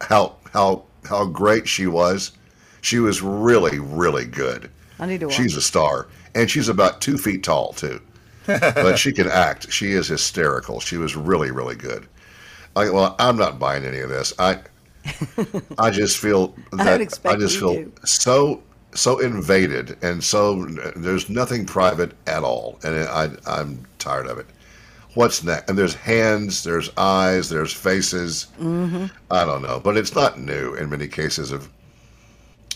how 0.00 0.36
how 0.52 0.82
how 1.08 1.24
great 1.26 1.66
she 1.68 1.86
was? 1.86 2.32
She 2.80 2.98
was 2.98 3.22
really 3.22 3.78
really 3.78 4.24
good. 4.24 4.70
I 4.98 5.06
need 5.06 5.20
to 5.20 5.26
watch. 5.26 5.34
She's 5.36 5.56
a 5.56 5.62
star, 5.62 6.08
and 6.34 6.50
she's 6.50 6.68
about 6.68 7.00
two 7.00 7.18
feet 7.18 7.42
tall 7.42 7.72
too. 7.72 8.00
but 8.46 8.96
she 8.98 9.12
can 9.12 9.28
act. 9.28 9.72
She 9.72 9.92
is 9.92 10.08
hysterical. 10.08 10.80
She 10.80 10.96
was 10.96 11.14
really, 11.16 11.52
really 11.52 11.76
good. 11.76 12.08
I, 12.74 12.90
well, 12.90 13.14
I'm 13.20 13.36
not 13.36 13.58
buying 13.60 13.84
any 13.84 14.00
of 14.00 14.08
this. 14.10 14.32
I, 14.38 14.58
I 15.78 15.90
just 15.90 16.18
feel 16.18 16.54
that 16.72 17.00
expect 17.00 17.34
I 17.34 17.38
just 17.38 17.58
feel 17.58 17.86
so 18.04 18.62
so 18.94 19.18
invaded, 19.20 19.96
and 20.02 20.22
so 20.22 20.66
there's 20.96 21.30
nothing 21.30 21.64
private 21.64 22.12
at 22.26 22.44
all, 22.44 22.78
and 22.84 23.08
I 23.08 23.30
I'm 23.46 23.84
tired 23.98 24.26
of 24.26 24.38
it. 24.38 24.46
What's 25.14 25.42
next? 25.42 25.68
And 25.68 25.78
there's 25.78 25.94
hands, 25.94 26.64
there's 26.64 26.90
eyes, 26.96 27.48
there's 27.50 27.72
faces. 27.72 28.46
Mm-hmm. 28.58 29.06
I 29.30 29.44
don't 29.44 29.62
know, 29.62 29.80
but 29.80 29.96
it's 29.96 30.14
not 30.14 30.38
new 30.38 30.74
in 30.74 30.88
many 30.88 31.08
cases 31.08 31.52
of 31.52 31.68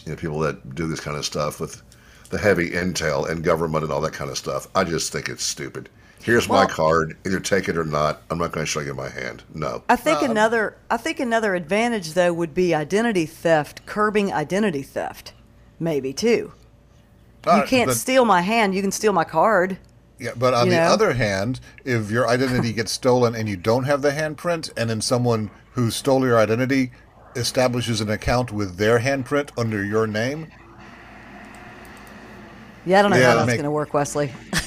you 0.05 0.13
know, 0.13 0.17
people 0.17 0.39
that 0.41 0.75
do 0.75 0.87
this 0.87 1.01
kind 1.01 1.17
of 1.17 1.25
stuff 1.25 1.61
with 1.61 1.83
the 2.31 2.39
heavy 2.39 2.71
intel 2.71 3.29
and 3.29 3.43
government 3.45 3.85
and 3.85 3.93
all 3.93 4.01
that 4.01 4.13
kind 4.13 4.31
of 4.31 4.37
stuff. 4.37 4.67
I 4.75 4.85
just 4.85 5.13
think 5.13 5.29
it's 5.29 5.45
stupid. 5.45 5.89
Here's 6.27 6.49
my 6.49 6.67
card. 6.67 7.17
Either 7.25 7.39
take 7.39 7.69
it 7.69 7.77
or 7.79 7.85
not. 7.85 8.21
I'm 8.31 8.39
not 8.39 8.51
going 8.51 8.67
to 8.67 8.71
show 8.71 8.81
you 8.81 8.93
my 8.95 9.09
hand. 9.09 9.45
No. 9.55 9.85
I 9.89 9.95
think 9.95 10.23
another 10.23 10.77
I 10.91 10.97
think 10.97 11.21
another 11.21 11.55
advantage 11.55 12.15
though 12.15 12.33
would 12.33 12.53
be 12.53 12.75
identity 12.75 13.27
theft, 13.27 13.87
curbing 13.87 14.33
identity 14.33 14.83
theft, 14.83 15.35
maybe 15.79 16.13
too. 16.13 16.53
You 17.47 17.53
Uh, 17.53 17.67
can't 17.67 17.87
but- 17.91 17.97
steal 17.97 18.25
my 18.25 18.41
hand. 18.41 18.75
You 18.75 18.83
can 18.83 18.91
steal 18.91 19.13
my 19.13 19.23
card. 19.23 19.79
Yeah, 20.19 20.31
but 20.37 20.53
on 20.53 20.69
the 20.69 20.75
know? 20.77 20.83
other 20.83 21.13
hand, 21.13 21.61
if 21.85 22.11
your 22.11 22.27
identity 22.27 22.73
gets 22.73 22.91
stolen 22.91 23.37
and 23.37 23.49
you 23.49 23.57
don't 23.57 23.85
have 23.85 24.03
the 24.03 24.11
handprint, 24.11 24.71
and 24.77 24.91
then 24.91 25.01
someone 25.03 25.51
who 25.75 25.91
stole 25.93 26.25
your 26.27 26.39
identity 26.41 26.91
establishes 27.37 28.01
an 28.01 28.11
account 28.11 28.51
with 28.51 28.79
their 28.79 28.99
handprint 29.01 29.51
under 29.57 29.85
your 29.85 30.07
name, 30.09 30.49
Yeah, 32.85 32.99
I 32.99 33.03
don't 33.03 33.11
know 33.11 33.17
Yeah, 33.19 33.31
how 33.31 33.35
that's 33.37 33.47
make- 33.47 33.57
going 33.59 33.65
to 33.65 33.71
work, 33.71 33.93
Wesley. 33.95 34.33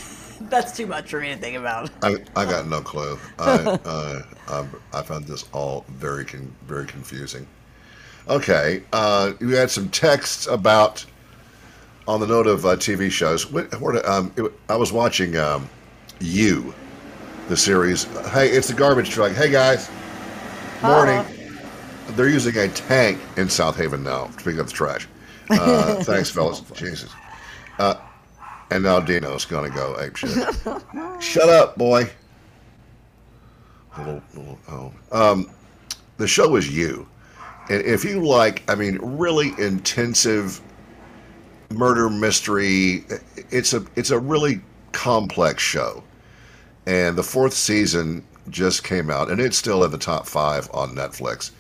that's 0.51 0.75
too 0.75 0.87
much 0.87 1.09
for 1.09 1.19
me 1.19 1.29
to 1.29 1.37
think 1.37 1.55
about. 1.55 1.89
I, 2.03 2.15
I 2.35 2.45
got 2.45 2.67
no 2.67 2.81
clue. 2.81 3.17
I, 3.37 3.77
uh, 3.85 4.23
I, 4.47 4.65
I 4.97 5.01
found 5.03 5.25
this 5.25 5.45
all 5.53 5.85
very 5.89 6.25
con- 6.25 6.53
very 6.65 6.85
confusing. 6.87 7.47
Okay, 8.27 8.83
uh, 8.93 9.33
you 9.39 9.49
had 9.49 9.71
some 9.71 9.89
texts 9.89 10.47
about 10.47 11.05
on 12.07 12.19
the 12.19 12.27
note 12.27 12.47
of 12.47 12.65
uh, 12.65 12.75
TV 12.75 13.11
shows. 13.11 13.51
What, 13.51 13.79
what, 13.79 14.03
um, 14.07 14.31
it, 14.35 14.51
I 14.69 14.75
was 14.75 14.91
watching 14.91 15.37
um, 15.37 15.69
You, 16.19 16.73
the 17.47 17.57
series. 17.57 18.03
Hey, 18.29 18.49
it's 18.49 18.67
the 18.67 18.73
garbage 18.73 19.09
truck. 19.09 19.31
Hey 19.31 19.51
guys, 19.51 19.89
morning. 20.81 21.23
They're 22.11 22.29
using 22.29 22.57
a 22.57 22.67
tank 22.69 23.19
in 23.37 23.49
South 23.49 23.77
Haven 23.77 24.03
now 24.03 24.25
to 24.25 24.43
pick 24.43 24.57
up 24.57 24.65
the 24.65 24.71
trash. 24.71 25.07
Uh, 25.49 25.95
thanks, 26.03 26.31
fellas. 26.31 26.61
Jesus. 26.73 27.11
Uh, 27.77 27.95
and 28.71 28.83
now 28.83 28.99
Dino's 28.99 29.45
gonna 29.45 29.69
go 29.69 29.99
ape. 29.99 30.17
Shut 31.21 31.49
up, 31.49 31.77
boy. 31.77 32.09
Little, 33.97 34.21
little, 34.33 34.59
oh. 34.69 34.93
Um, 35.11 35.51
the 36.17 36.27
show 36.27 36.55
is 36.55 36.69
you, 36.69 37.07
and 37.69 37.83
if 37.83 38.05
you 38.05 38.25
like, 38.25 38.69
I 38.69 38.75
mean, 38.75 38.99
really 39.01 39.53
intensive 39.57 40.61
murder 41.71 42.09
mystery, 42.09 43.03
it's 43.51 43.73
a 43.73 43.83
it's 43.95 44.11
a 44.11 44.19
really 44.19 44.61
complex 44.91 45.63
show, 45.63 46.03
and 46.85 47.17
the 47.17 47.23
fourth 47.23 47.53
season 47.53 48.23
just 48.49 48.83
came 48.83 49.09
out, 49.09 49.29
and 49.29 49.39
it's 49.39 49.57
still 49.57 49.83
in 49.83 49.91
the 49.91 49.97
top 49.97 50.27
five 50.27 50.69
on 50.73 50.95
Netflix. 50.95 51.51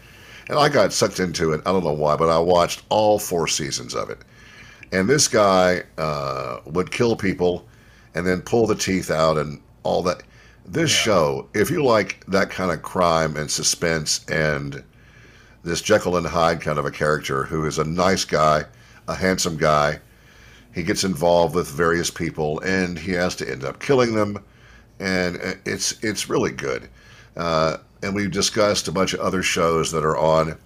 And 0.49 0.57
I 0.57 0.67
got 0.67 0.91
sucked 0.91 1.19
into 1.19 1.53
it. 1.53 1.61
I 1.65 1.71
don't 1.71 1.83
know 1.83 1.93
why, 1.93 2.15
but 2.15 2.29
I 2.29 2.39
watched 2.39 2.83
all 2.89 3.19
four 3.19 3.47
seasons 3.47 3.93
of 3.93 4.09
it. 4.09 4.17
And 4.91 5.07
this 5.07 5.27
guy 5.27 5.83
uh, 5.97 6.59
would 6.65 6.91
kill 6.91 7.15
people 7.15 7.67
and 8.15 8.25
then 8.25 8.41
pull 8.41 8.67
the 8.67 8.75
teeth 8.75 9.11
out 9.11 9.37
and 9.37 9.61
all 9.83 10.01
that. 10.03 10.23
This 10.65 10.91
show, 10.91 11.49
if 11.55 11.71
you 11.71 11.83
like 11.83 12.23
that 12.27 12.51
kind 12.51 12.71
of 12.71 12.83
crime 12.83 13.35
and 13.37 13.49
suspense 13.49 14.23
and 14.27 14.83
this 15.63 15.81
Jekyll 15.81 16.17
and 16.17 16.27
Hyde 16.27 16.61
kind 16.61 16.77
of 16.77 16.85
a 16.85 16.91
character 16.91 17.43
who 17.43 17.65
is 17.65 17.79
a 17.79 17.83
nice 17.83 18.23
guy, 18.23 18.65
a 19.07 19.15
handsome 19.15 19.57
guy, 19.57 19.99
he 20.73 20.83
gets 20.83 21.03
involved 21.03 21.55
with 21.55 21.67
various 21.67 22.11
people 22.11 22.59
and 22.59 22.99
he 22.99 23.13
has 23.13 23.35
to 23.37 23.49
end 23.49 23.63
up 23.63 23.79
killing 23.79 24.13
them. 24.13 24.37
And 24.99 25.37
it's 25.65 26.03
it's 26.03 26.29
really 26.29 26.51
good. 26.51 26.87
Uh, 27.35 27.77
and 28.03 28.13
we've 28.13 28.31
discussed 28.31 28.87
a 28.87 28.91
bunch 28.91 29.13
of 29.13 29.19
other 29.21 29.41
shows 29.41 29.91
that 29.91 30.05
are 30.05 30.17
on. 30.17 30.57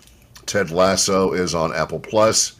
Ted 0.45 0.71
Lasso 0.71 1.31
is 1.31 1.55
on 1.55 1.73
Apple 1.73 1.99
Plus. 1.99 2.55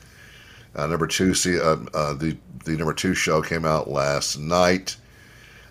Uh, 0.76 0.88
number 0.88 1.08
two, 1.08 1.34
see, 1.34 1.60
uh, 1.60 1.78
uh, 1.94 2.14
the 2.14 2.38
the 2.66 2.78
number 2.78 2.94
two 2.94 3.14
show 3.14 3.42
came 3.42 3.66
out 3.66 3.90
last 3.90 4.38
night. 4.38 4.96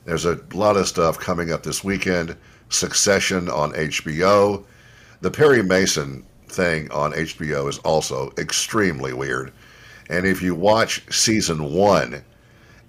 There's 0.04 0.26
a 0.26 0.40
lot 0.52 0.76
of 0.76 0.86
stuff 0.86 1.18
coming 1.18 1.52
up 1.52 1.62
this 1.62 1.82
weekend. 1.82 2.36
Succession 2.68 3.48
on 3.48 3.72
HBO. 3.72 4.64
The 5.20 5.30
Perry 5.30 5.62
Mason 5.62 6.24
thing 6.48 6.90
on 6.90 7.12
HBO 7.12 7.68
is 7.68 7.78
also 7.78 8.32
extremely 8.36 9.12
weird. 9.12 9.52
And 10.10 10.26
if 10.26 10.42
you 10.42 10.54
watch 10.54 11.02
season 11.10 11.72
one, 11.72 12.22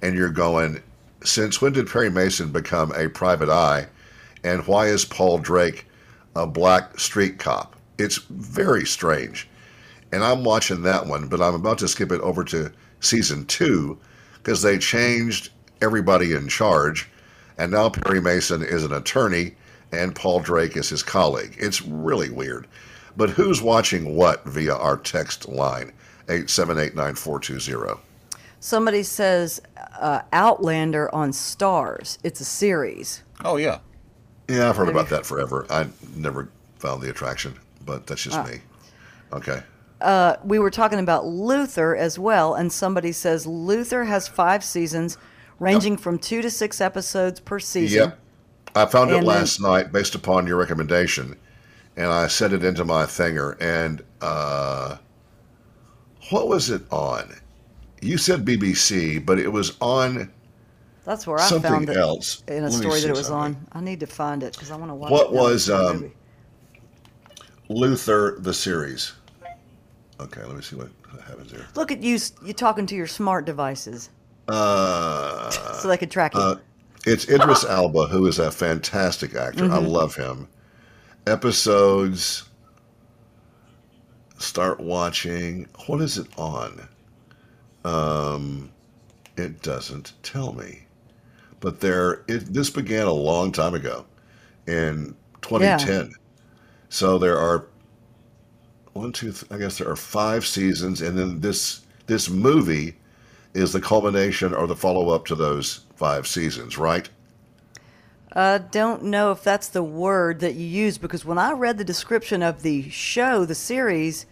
and 0.01 0.15
you're 0.15 0.29
going, 0.29 0.81
since 1.23 1.61
when 1.61 1.73
did 1.73 1.87
Perry 1.87 2.09
Mason 2.09 2.51
become 2.51 2.91
a 2.93 3.07
private 3.07 3.49
eye, 3.49 3.87
and 4.43 4.67
why 4.67 4.87
is 4.87 5.05
Paul 5.05 5.37
Drake 5.37 5.87
a 6.35 6.45
black 6.45 6.99
street 6.99 7.39
cop? 7.39 7.75
It's 7.97 8.17
very 8.17 8.85
strange 8.85 9.47
and 10.13 10.23
I'm 10.23 10.43
watching 10.43 10.83
that 10.83 11.07
one, 11.07 11.27
but 11.27 11.41
I'm 11.41 11.55
about 11.55 11.79
to 11.79 11.87
skip 11.87 12.11
it 12.11 12.21
over 12.21 12.43
to 12.45 12.71
season 12.99 13.45
two 13.47 13.97
because 14.35 14.61
they 14.61 14.77
changed 14.77 15.49
everybody 15.81 16.33
in 16.33 16.47
charge, 16.47 17.09
and 17.57 17.71
now 17.71 17.89
Perry 17.89 18.21
Mason 18.21 18.61
is 18.61 18.83
an 18.83 18.93
attorney 18.93 19.55
and 19.91 20.15
Paul 20.15 20.39
Drake 20.39 20.77
is 20.77 20.89
his 20.89 21.01
colleague. 21.01 21.55
It's 21.57 21.81
really 21.81 22.29
weird. 22.29 22.67
But 23.17 23.31
who's 23.31 23.61
watching 23.61 24.15
what 24.15 24.43
via 24.45 24.75
our 24.75 24.97
text 24.97 25.47
line, 25.47 25.91
8789420? 26.27 27.99
Somebody 28.59 29.03
says 29.03 29.61
uh, 29.99 30.21
Outlander 30.31 31.13
on 31.13 31.31
Starz. 31.31 32.17
It's 32.23 32.39
a 32.39 32.45
series. 32.45 33.23
Oh 33.43 33.57
yeah. 33.57 33.79
Yeah, 34.47 34.69
I've 34.69 34.75
heard 34.75 34.87
Maybe. 34.87 34.99
about 34.99 35.09
that 35.09 35.25
forever. 35.25 35.65
I 35.69 35.87
never 36.15 36.49
found 36.77 37.01
the 37.01 37.09
attraction, 37.09 37.57
but 37.85 38.05
that's 38.07 38.23
just 38.23 38.45
me. 38.47 38.59
Okay. 39.31 39.61
Uh, 40.03 40.35
we 40.43 40.59
were 40.59 40.69
talking 40.69 40.99
about 40.99 41.25
Luther 41.25 41.95
as 41.95 42.19
well, 42.19 42.55
and 42.55 42.71
somebody 42.71 43.11
says 43.13 43.47
Luther 43.47 44.03
has 44.03 44.27
five 44.27 44.63
seasons, 44.63 45.17
ranging 45.59 45.95
from 45.95 46.19
two 46.19 46.41
to 46.41 46.49
six 46.51 46.81
episodes 46.81 47.39
per 47.39 47.57
season. 47.57 48.09
Yep. 48.09 48.19
I 48.75 48.85
found 48.85 49.11
it 49.11 49.13
And 49.17 49.21
then- 49.27 49.35
last 49.35 49.61
night 49.61 49.91
based 49.93 50.13
upon 50.13 50.45
your 50.45 50.57
recommendation, 50.57 51.37
and 51.95 52.07
I 52.07 52.27
set 52.27 52.51
it 52.51 52.65
into 52.65 52.83
my 52.83 53.03
thinger. 53.05 53.55
And 53.61 54.03
uh, 54.19 54.97
what 56.31 56.49
was 56.49 56.69
it 56.69 56.81
on? 56.91 57.33
You 58.01 58.17
said 58.17 58.43
BBC, 58.43 59.25
but 59.25 59.39
it 59.39 59.47
was 59.51 59.77
on 59.79 60.29
That's 61.05 61.25
where 61.25 61.39
I 61.39 61.43
something 61.47 61.71
found 61.71 61.89
it 61.89 61.95
else. 61.95 62.43
in 62.49 62.63
a 62.65 62.69
Let 62.69 62.73
story 62.73 62.99
that 62.99 63.07
it 63.09 63.15
was 63.15 63.27
something. 63.27 63.55
on. 63.55 63.67
I 63.71 63.79
need 63.79 64.01
to 64.01 64.07
find 64.07 64.43
it 64.43 64.51
because 64.53 64.69
I 64.71 64.75
want 64.75 64.91
to 64.91 64.95
watch. 64.95 65.11
What 65.11 65.27
it 65.27 65.33
now. 65.33 65.41
was, 65.43 65.69
um. 65.69 66.11
Luther 67.69 68.35
the 68.39 68.53
series. 68.53 69.13
Okay, 70.23 70.43
let 70.43 70.55
me 70.55 70.61
see 70.61 70.75
what 70.75 70.89
happens 71.27 71.51
here. 71.51 71.65
Look 71.75 71.91
at 71.91 72.01
you! 72.01 72.17
You 72.43 72.53
talking 72.53 72.85
to 72.87 72.95
your 72.95 73.07
smart 73.07 73.45
devices 73.45 74.09
Uh, 74.47 75.49
so 75.49 75.87
they 75.87 75.97
could 75.97 76.11
track 76.11 76.33
you. 76.33 76.39
Uh, 76.39 76.55
it's 77.05 77.29
Idris 77.29 77.65
Elba, 77.65 78.07
who 78.07 78.25
is 78.27 78.39
a 78.39 78.51
fantastic 78.51 79.35
actor. 79.35 79.65
I 79.65 79.67
Mm-hmm. 79.67 79.87
love 79.87 80.15
him. 80.15 80.47
Episodes. 81.27 82.43
Start 84.37 84.79
watching. 84.79 85.67
What 85.87 86.01
is 86.01 86.17
it 86.17 86.27
on? 86.37 86.87
Um, 87.85 88.71
it 89.37 89.61
doesn't 89.61 90.13
tell 90.23 90.53
me. 90.53 90.83
But 91.59 91.79
there, 91.79 92.23
it, 92.27 92.53
this 92.53 92.69
began 92.69 93.07
a 93.07 93.13
long 93.13 93.51
time 93.51 93.73
ago, 93.73 94.05
in 94.67 95.15
2010. 95.41 96.13
So 96.89 97.17
there 97.17 97.37
are 97.37 97.67
one, 98.93 99.11
two, 99.11 99.31
th- 99.31 99.51
I 99.51 99.57
guess 99.57 99.77
there 99.77 99.89
are 99.89 99.95
five 99.95 100.45
seasons, 100.45 101.01
and 101.01 101.17
then 101.17 101.39
this 101.41 101.81
this 102.05 102.29
movie 102.29 102.95
is 103.53 103.71
the 103.73 103.81
culmination 103.81 104.53
or 104.53 104.67
the 104.67 104.75
follow 104.75 105.09
up 105.09 105.25
to 105.25 105.35
those 105.35 105.81
five 105.95 106.27
seasons, 106.27 106.77
right? 106.77 107.09
I 108.35 108.57
don't 108.57 109.03
know 109.03 109.31
if 109.31 109.43
that's 109.43 109.67
the 109.69 109.83
word 109.83 110.39
that 110.39 110.55
you 110.55 110.65
use 110.65 110.97
because 110.97 111.23
when 111.23 111.37
I 111.37 111.51
read 111.51 111.77
the 111.77 111.83
description 111.83 112.41
of 112.41 112.63
the 112.63 112.89
show, 112.89 113.45
the 113.45 113.55
series, 113.55 114.25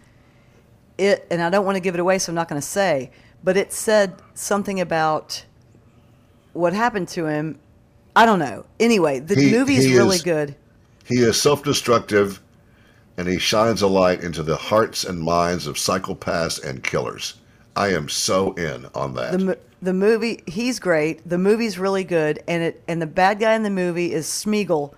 it 0.97 1.25
and 1.29 1.41
I 1.41 1.49
don't 1.49 1.65
want 1.65 1.75
to 1.75 1.81
give 1.81 1.93
it 1.93 1.99
away, 1.99 2.17
so 2.17 2.31
I'm 2.31 2.35
not 2.35 2.47
going 2.47 2.61
to 2.61 2.67
say, 2.67 3.11
but 3.43 3.57
it 3.57 3.71
said 3.71 4.15
something 4.33 4.79
about 4.79 5.45
what 6.53 6.73
happened 6.73 7.07
to 7.09 7.25
him. 7.27 7.59
I 8.15 8.25
don't 8.25 8.39
know. 8.39 8.65
Anyway, 8.79 9.19
the 9.19 9.35
He- 9.35 9.51
movie 9.51 9.75
is 9.75 9.91
really 9.91 10.19
good. 10.19 10.55
He 11.05 11.17
is 11.19 11.39
self 11.41 11.63
destructive 11.63 12.41
and 13.17 13.27
he 13.27 13.37
shines 13.37 13.81
a 13.81 13.87
light 13.87 14.21
into 14.21 14.43
the 14.43 14.55
hearts 14.55 15.03
and 15.03 15.21
minds 15.21 15.67
of 15.67 15.75
psychopaths 15.75 16.63
and 16.63 16.83
killers. 16.83 17.35
I 17.75 17.89
am 17.89 18.09
so 18.09 18.53
in 18.53 18.87
on 18.93 19.13
that. 19.15 19.31
The 19.31 19.39
mo- 19.39 19.55
the 19.81 19.93
movie 19.93 20.43
he's 20.45 20.79
great. 20.79 21.27
The 21.27 21.37
movie's 21.37 21.79
really 21.79 22.03
good, 22.03 22.43
and 22.47 22.63
it 22.63 22.83
and 22.87 23.01
the 23.01 23.07
bad 23.07 23.39
guy 23.39 23.53
in 23.53 23.63
the 23.63 23.69
movie 23.69 24.13
is 24.13 24.27
Smeagol, 24.27 24.93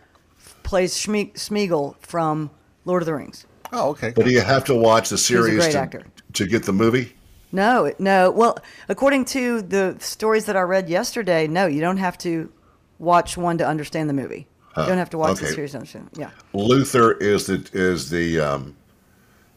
plays 0.64 0.96
Schme- 0.96 1.34
Smeagol 1.34 1.96
from 2.00 2.50
Lord 2.86 3.02
of 3.02 3.06
the 3.06 3.14
Rings. 3.14 3.46
Oh 3.72 3.90
okay. 3.92 4.14
but 4.16 4.26
do 4.26 4.32
you 4.32 4.42
have 4.42 4.66
to 4.66 4.76
watch 4.76 5.10
the 5.10 5.16
a 5.16 5.18
series 5.18 5.56
great 5.58 5.72
to, 5.72 5.80
actor. 5.80 6.04
to 6.34 6.46
get 6.46 6.64
the 6.64 6.74
movie? 6.74 7.14
No, 7.52 7.94
no. 8.00 8.32
Well, 8.32 8.58
according 8.90 9.26
to 9.26 9.62
the 9.62 9.96
stories 10.00 10.46
that 10.46 10.58
I 10.58 10.62
read 10.62 10.90
yesterday, 10.90 11.48
no, 11.48 11.68
you 11.68 11.82
don't 11.82 11.98
have 11.98 12.18
to 12.20 12.52
watch 12.98 13.38
one 13.38 13.60
to 13.60 13.68
understand 13.68 14.10
the 14.10 14.14
movie. 14.14 14.48
You 14.78 14.88
don't 14.88 14.98
have 14.98 15.10
to 15.12 15.18
watch 15.18 15.40
the 15.40 15.46
okay. 15.46 15.56
series 15.56 15.72
to 15.72 15.78
understand. 15.78 16.10
Yeah. 16.18 16.32
Luther 16.54 17.12
is 17.14 17.46
the 17.46 17.70
is 17.74 18.10
the 18.10 18.40
um, 18.40 18.76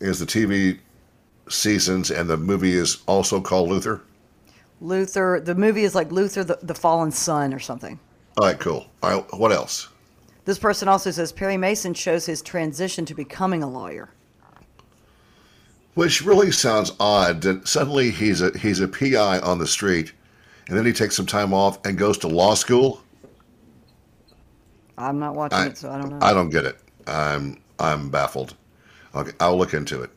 is 0.01 0.19
the 0.19 0.27
TV 0.27 0.79
seasons, 1.49 2.11
and 2.11 2.29
the 2.29 2.37
movie 2.37 2.73
is 2.73 3.03
also 3.07 3.41
called 3.41 3.69
Luther. 3.69 4.03
Luther, 4.81 5.41
the 5.43 5.55
movie 5.55 5.85
is 5.85 5.95
like 5.95 6.13
Luther, 6.13 6.45
the, 6.45 6.59
the 6.63 6.75
Fallen 6.75 7.11
Son 7.11 7.55
or 7.55 7.59
something. 7.59 7.99
All 8.39 8.47
right, 8.47 8.59
cool. 8.59 8.87
All 9.03 9.11
right, 9.11 9.25
what 9.39 9.53
else? 9.53 9.89
This 10.45 10.59
person 10.59 10.87
also 10.87 11.11
says 11.11 11.33
Perry 11.33 11.57
Mason 11.57 11.95
shows 11.95 12.27
his 12.27 12.43
transition 12.43 13.05
to 13.07 13.15
becoming 13.15 13.63
a 13.63 13.69
lawyer. 13.69 14.11
Which 15.95 16.23
really 16.23 16.53
sounds 16.53 16.93
odd 17.01 17.41
that 17.43 17.67
suddenly 17.67 18.11
he's 18.11 18.43
a 18.43 18.57
he's 18.59 18.81
a 18.81 18.89
PI 18.89 19.41
on 19.41 19.59
the 19.59 19.67
street, 19.67 20.13
and 20.69 20.77
then 20.77 20.85
he 20.85 20.93
takes 20.93 21.17
some 21.17 21.25
time 21.25 21.55
off 21.55 21.85
and 21.87 21.97
goes 21.97 22.19
to 22.19 22.29
law 22.29 22.55
school. 22.55 23.03
I'm 24.99 25.19
not 25.19 25.35
watching 25.35 25.59
I, 25.59 25.67
it, 25.67 25.79
so 25.79 25.91
I 25.91 25.99
don't 25.99 26.11
know. 26.11 26.19
I 26.23 26.33
don't 26.33 26.51
get 26.51 26.65
it. 26.65 26.79
I'm 27.07 27.61
I'm 27.79 28.11
baffled. 28.11 28.55
Okay, 29.15 29.33
I'll 29.41 29.57
look 29.57 29.75
into 29.75 30.03
it. 30.03 30.11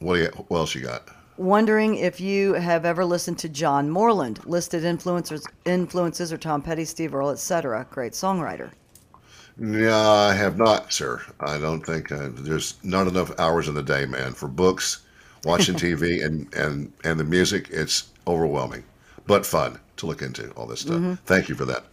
What 0.00 0.16
do 0.16 0.22
you? 0.22 0.28
What 0.48 0.58
else 0.58 0.74
you 0.74 0.82
got? 0.82 1.08
Wondering 1.38 1.96
if 1.96 2.20
you 2.20 2.54
have 2.54 2.86
ever 2.86 3.04
listened 3.04 3.38
to 3.40 3.48
John 3.48 3.90
Moreland, 3.90 4.40
listed 4.46 4.84
influencers, 4.84 5.44
influences 5.66 6.32
are 6.32 6.38
Tom 6.38 6.62
Petty, 6.62 6.86
Steve 6.86 7.14
Earle, 7.14 7.30
etc. 7.30 7.86
Great 7.90 8.12
songwriter. 8.12 8.70
No, 9.58 9.92
I 9.92 10.34
have 10.34 10.56
not, 10.58 10.92
sir. 10.92 11.22
I 11.40 11.58
don't 11.58 11.84
think 11.84 12.12
uh, 12.12 12.28
there's 12.32 12.76
not 12.82 13.06
enough 13.06 13.38
hours 13.38 13.68
in 13.68 13.74
the 13.74 13.82
day, 13.82 14.04
man, 14.04 14.32
for 14.32 14.48
books, 14.48 15.02
watching 15.44 15.74
TV, 15.76 16.24
and 16.24 16.52
and 16.54 16.92
and 17.04 17.18
the 17.18 17.24
music. 17.24 17.68
It's 17.70 18.10
overwhelming, 18.26 18.84
but 19.26 19.46
fun 19.46 19.78
to 19.96 20.06
look 20.06 20.22
into 20.22 20.50
all 20.52 20.66
this 20.66 20.80
stuff. 20.80 20.96
Mm-hmm. 20.96 21.14
Thank 21.24 21.48
you 21.48 21.54
for 21.54 21.64
that. 21.66 21.84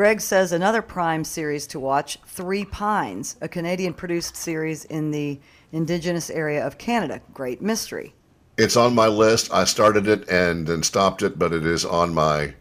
Greg 0.00 0.22
says 0.22 0.50
another 0.52 0.80
Prime 0.80 1.24
series 1.24 1.66
to 1.66 1.78
watch, 1.78 2.18
Three 2.24 2.64
Pines, 2.64 3.36
a 3.42 3.48
Canadian 3.50 3.92
produced 3.92 4.34
series 4.34 4.86
in 4.86 5.10
the 5.10 5.38
Indigenous 5.72 6.30
area 6.30 6.66
of 6.66 6.78
Canada. 6.78 7.20
Great 7.34 7.60
mystery. 7.60 8.14
It's 8.56 8.78
on 8.78 8.94
my 8.94 9.08
list. 9.08 9.52
I 9.52 9.64
started 9.64 10.08
it 10.08 10.26
and 10.30 10.66
then 10.66 10.82
stopped 10.82 11.20
it, 11.20 11.38
but 11.38 11.52
it 11.52 11.66
is 11.66 11.84
on 11.84 12.14
my 12.14 12.54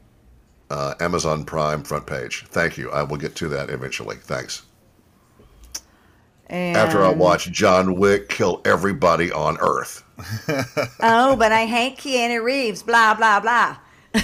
uh, 0.69 0.95
Amazon 0.99 1.45
Prime 1.45 1.82
front 1.82 2.06
page. 2.06 2.45
Thank 2.49 2.78
you. 2.78 2.91
I 2.91 3.04
will 3.04 3.15
get 3.15 3.36
to 3.38 3.47
that 3.47 3.69
eventually. 3.69 4.17
Thanks. 4.17 4.63
And 6.47 6.75
After 6.75 7.06
I 7.06 7.10
watch 7.13 7.49
John 7.54 7.95
Wick 7.95 8.28
kill 8.28 8.62
everybody 8.65 9.32
on 9.32 9.58
Earth, 9.62 10.04
Oh, 10.99 11.38
but 11.38 11.54
I 11.54 11.67
hate 11.67 11.95
Keanu 11.95 12.43
Reeves, 12.43 12.84
blah, 12.84 13.13
blah, 13.13 13.39
blah. 13.39 13.78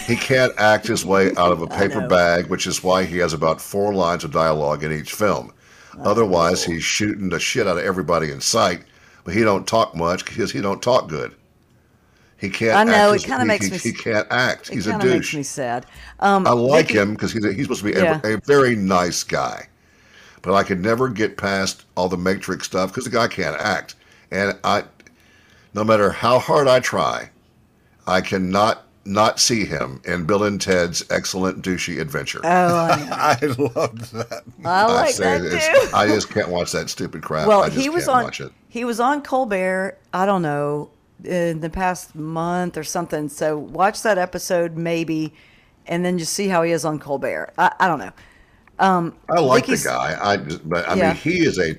He 0.06 0.16
can't 0.16 0.54
act 0.58 0.88
his 0.88 1.06
way 1.06 1.36
out 1.36 1.52
of 1.52 1.62
a 1.62 1.68
paper 1.80 2.08
bag, 2.08 2.48
which 2.48 2.68
is 2.68 2.84
why 2.84 3.04
he 3.04 3.18
has 3.20 3.34
about 3.34 3.62
four 3.62 3.94
lines 3.94 4.24
of 4.24 4.32
dialogue 4.32 4.84
in 4.84 4.92
each 4.92 5.14
film. 5.14 5.54
Otherwise, 6.04 6.64
he's 6.64 6.84
shooting 6.84 7.30
the 7.30 7.40
shit 7.40 7.68
out 7.68 7.78
of 7.78 7.84
everybody 7.84 8.30
in 8.32 8.42
sight, 8.42 8.84
but 9.24 9.34
he 9.34 9.42
don't 9.42 9.68
talk 9.68 9.96
much 9.96 10.26
because 10.26 10.52
he 10.52 10.60
don't 10.62 10.82
talk 10.82 11.08
good. 11.08 11.34
He 12.38 12.50
can't. 12.50 12.76
I 12.76 12.84
know, 12.84 13.14
act 13.14 13.24
it 13.24 13.28
kinda 13.28 13.46
makes 13.46 13.66
he, 13.66 13.72
me 13.72 13.78
He 13.78 13.94
can't 13.94 14.28
act. 14.30 14.70
He's 14.70 14.88
a 14.88 14.92
kind 14.92 15.04
of 15.04 15.10
makes 15.10 15.34
me 15.34 15.44
sad. 15.44 15.86
Um, 16.20 16.46
I 16.46 16.52
like 16.52 16.88
Vicky- 16.88 17.00
him 17.00 17.14
because 17.14 17.32
he's, 17.32 17.46
he's 17.46 17.64
supposed 17.64 17.84
to 17.84 17.94
be 17.94 17.98
a, 17.98 18.22
a 18.24 18.38
very 18.42 18.76
nice 18.76 19.24
guy. 19.24 19.68
But 20.42 20.54
I 20.54 20.64
could 20.64 20.82
never 20.82 21.10
get 21.10 21.38
past 21.38 21.86
all 21.96 22.10
the 22.10 22.18
Matrix 22.18 22.68
stuff 22.68 22.92
because 22.92 23.06
the 23.06 23.10
guy 23.10 23.28
can't 23.28 23.60
act. 23.60 23.96
And 24.32 24.58
I, 24.64 24.84
no 25.74 25.84
matter 25.84 26.12
how 26.12 26.38
hard 26.40 26.68
I 26.68 26.82
try, 26.82 27.30
I 28.06 28.22
cannot 28.22 28.84
not 29.06 29.40
see 29.40 29.66
him 29.66 30.02
in 30.06 30.26
Bill 30.26 30.44
and 30.44 30.60
Ted's 30.60 31.06
excellent 31.10 31.64
douchey 31.64 32.00
adventure. 32.02 32.42
Oh, 32.44 32.76
I. 32.76 33.38
I 33.42 33.46
loved 33.46 34.12
that. 34.14 34.44
I 34.66 34.86
like 34.86 35.16
that 35.18 35.62
too. 35.90 35.96
I 35.96 36.08
just 36.08 36.30
can't 36.30 36.50
watch 36.50 36.72
that 36.72 36.90
stupid 36.90 37.22
crap. 37.22 37.48
Well, 37.48 37.64
I 37.64 37.70
just 37.70 37.80
he 37.80 37.90
was 37.90 38.08
on. 38.08 38.32
He 38.68 38.84
was 38.84 39.00
on 39.00 39.22
Colbert. 39.22 39.98
I 40.14 40.26
don't 40.26 40.42
know 40.42 40.90
in 41.24 41.62
the 41.62 41.70
past 41.70 42.16
month 42.16 42.78
or 42.78 42.84
something. 42.84 43.30
So 43.30 43.58
watch 43.58 44.02
that 44.02 44.18
episode 44.18 44.76
maybe, 44.76 45.34
and 45.88 46.04
then 46.04 46.18
just 46.18 46.34
see 46.34 46.48
how 46.48 46.64
he 46.64 46.72
is 46.72 46.84
on 46.84 47.00
Colbert. 47.00 47.54
I, 47.58 47.74
I 47.80 47.88
don't 47.88 48.00
know. 48.00 48.12
Um, 48.80 49.16
I 49.30 49.40
like 49.40 49.68
the 49.68 49.82
guy. 49.82 50.18
I 50.22 50.38
just, 50.38 50.68
but 50.68 50.88
I 50.90 50.96
Yeah. 50.96 51.08
mean, 51.10 51.16
he 51.16 51.46
is 51.46 51.58
a, 51.58 51.72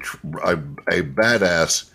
a 0.45 0.53
a 0.89 1.03
badass 1.03 1.91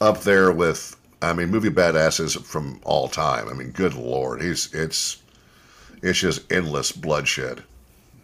up 0.00 0.20
there 0.22 0.52
with. 0.52 0.96
I 1.22 1.32
mean, 1.32 1.50
movie 1.50 1.70
badasses 1.70 2.42
from 2.42 2.80
all 2.84 3.08
time. 3.08 3.48
I 3.48 3.52
mean, 3.52 3.70
good 3.70 3.94
lord, 3.94 4.42
he's 4.42 4.72
it's 4.72 5.22
it's 6.02 6.18
just 6.18 6.50
endless 6.50 6.92
bloodshed, 6.92 7.62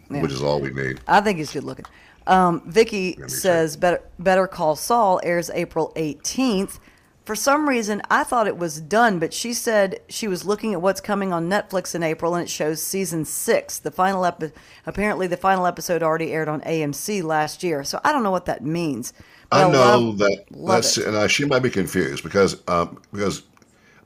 which 0.07 0.31
is 0.31 0.41
all 0.41 0.59
we 0.59 0.71
need. 0.71 0.99
I 1.07 1.21
think 1.21 1.37
he's 1.37 1.51
good 1.51 1.63
looking. 1.63 1.85
Um, 2.25 2.61
Vicky 2.65 3.13
too. 3.13 3.29
says 3.29 3.77
Better, 3.77 4.01
Better 4.19 4.47
Call 4.47 4.75
Saul 4.75 5.21
airs 5.23 5.49
April 5.51 5.93
18th. 5.95 6.79
For 7.27 7.35
some 7.35 7.69
reason, 7.69 8.01
I 8.09 8.23
thought 8.23 8.47
it 8.47 8.57
was 8.57 8.81
done, 8.81 9.19
but 9.19 9.33
she 9.33 9.53
said 9.53 9.99
she 10.09 10.27
was 10.27 10.45
looking 10.45 10.73
at 10.73 10.81
what's 10.81 11.01
coming 11.01 11.31
on 11.33 11.49
Netflix 11.49 11.93
in 11.93 12.01
April, 12.01 12.33
and 12.33 12.43
it 12.43 12.49
shows 12.49 12.81
season 12.81 13.25
six. 13.25 13.77
The 13.77 13.91
final 13.91 14.25
epi- 14.25 14.51
apparently 14.87 15.27
the 15.27 15.37
final 15.37 15.67
episode 15.67 16.01
already 16.01 16.31
aired 16.31 16.47
on 16.49 16.61
AMC 16.61 17.21
last 17.23 17.61
year, 17.63 17.83
so 17.83 17.99
I 18.03 18.11
don't 18.11 18.23
know 18.23 18.31
what 18.31 18.45
that 18.45 18.63
means. 18.63 19.13
but 19.51 19.57
I 19.67 19.71
know 19.71 19.79
love- 19.99 20.17
that 20.19 20.45
love 20.51 20.67
that's 20.75 20.97
it. 20.97 21.05
and 21.07 21.15
uh, 21.15 21.27
she 21.27 21.45
might 21.45 21.59
be 21.61 21.69
confused 21.69 22.23
because 22.23 22.61
um, 22.67 22.99
because 23.13 23.43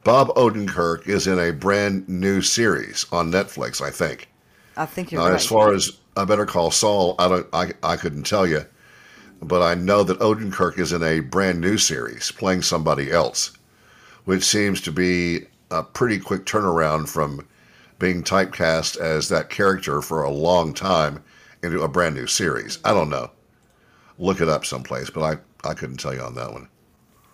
Bob 0.04 0.30
Odenkirk 0.36 1.08
is 1.08 1.28
in 1.28 1.38
a 1.40 1.52
brand 1.52 2.10
new 2.10 2.42
series 2.42 3.06
on 3.12 3.32
Netflix. 3.32 3.82
I 3.82 3.92
think. 3.92 4.28
I 4.76 4.86
think 4.86 5.12
you're 5.12 5.22
Now, 5.22 5.28
right. 5.30 5.36
as 5.36 5.46
far 5.46 5.74
as 5.74 5.92
I 6.18 6.26
Better 6.26 6.46
Call 6.46 6.72
Saul, 6.72 7.16
I 7.20 7.28
don't, 7.28 7.48
I, 7.54 7.72
I 7.84 7.98
couldn't 7.98 8.24
tell 8.24 8.48
you, 8.48 8.66
but 9.42 9.62
I 9.62 9.74
know 9.74 10.04
that 10.04 10.20
Odenkirk 10.20 10.78
is 10.78 10.94
in 10.94 11.04
a 11.04 11.20
brand 11.20 11.60
new 11.60 11.78
series 11.78 12.32
playing 12.32 12.62
somebody 12.62 13.12
else, 13.12 13.52
which 14.26 14.44
seems 14.44 14.82
to 14.82 14.92
be 14.92 15.48
a 15.72 15.84
pretty 15.84 16.20
quick 16.20 16.46
turnaround 16.46 17.10
from 17.10 17.48
being 17.98 18.24
typecast 18.24 18.98
as 18.98 19.30
that 19.30 19.50
character 19.50 20.02
for 20.02 20.24
a 20.24 20.30
long 20.30 20.74
time 20.74 21.24
into 21.64 21.82
a 21.82 21.88
brand 21.88 22.16
new 22.16 22.28
series. 22.28 22.80
I 22.84 22.94
don't 22.94 23.10
know. 23.10 23.32
Look 24.18 24.42
it 24.42 24.50
up 24.50 24.66
someplace, 24.66 25.10
but 25.10 25.24
I, 25.24 25.70
I 25.70 25.74
couldn't 25.74 25.98
tell 25.98 26.14
you 26.14 26.22
on 26.22 26.36
that 26.36 26.52
one. 26.52 26.68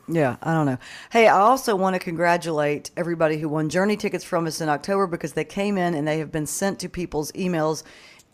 Yeah, 0.10 0.38
I 0.42 0.54
don't 0.54 0.66
know. 0.66 0.78
Hey, 1.12 1.28
I 1.28 1.38
also 1.38 1.76
want 1.76 1.96
to 1.96 2.00
congratulate 2.00 2.92
everybody 2.96 3.40
who 3.40 3.50
won 3.50 3.68
Journey 3.68 3.98
tickets 3.98 4.24
from 4.24 4.48
us 4.48 4.62
in 4.62 4.70
October 4.70 5.06
because 5.06 5.34
they 5.34 5.44
came 5.44 5.78
in 5.78 5.94
and 5.94 6.08
they 6.08 6.20
have 6.20 6.32
been 6.32 6.46
sent 6.46 6.80
to 6.80 6.88
people's 6.88 7.32
emails 7.34 7.84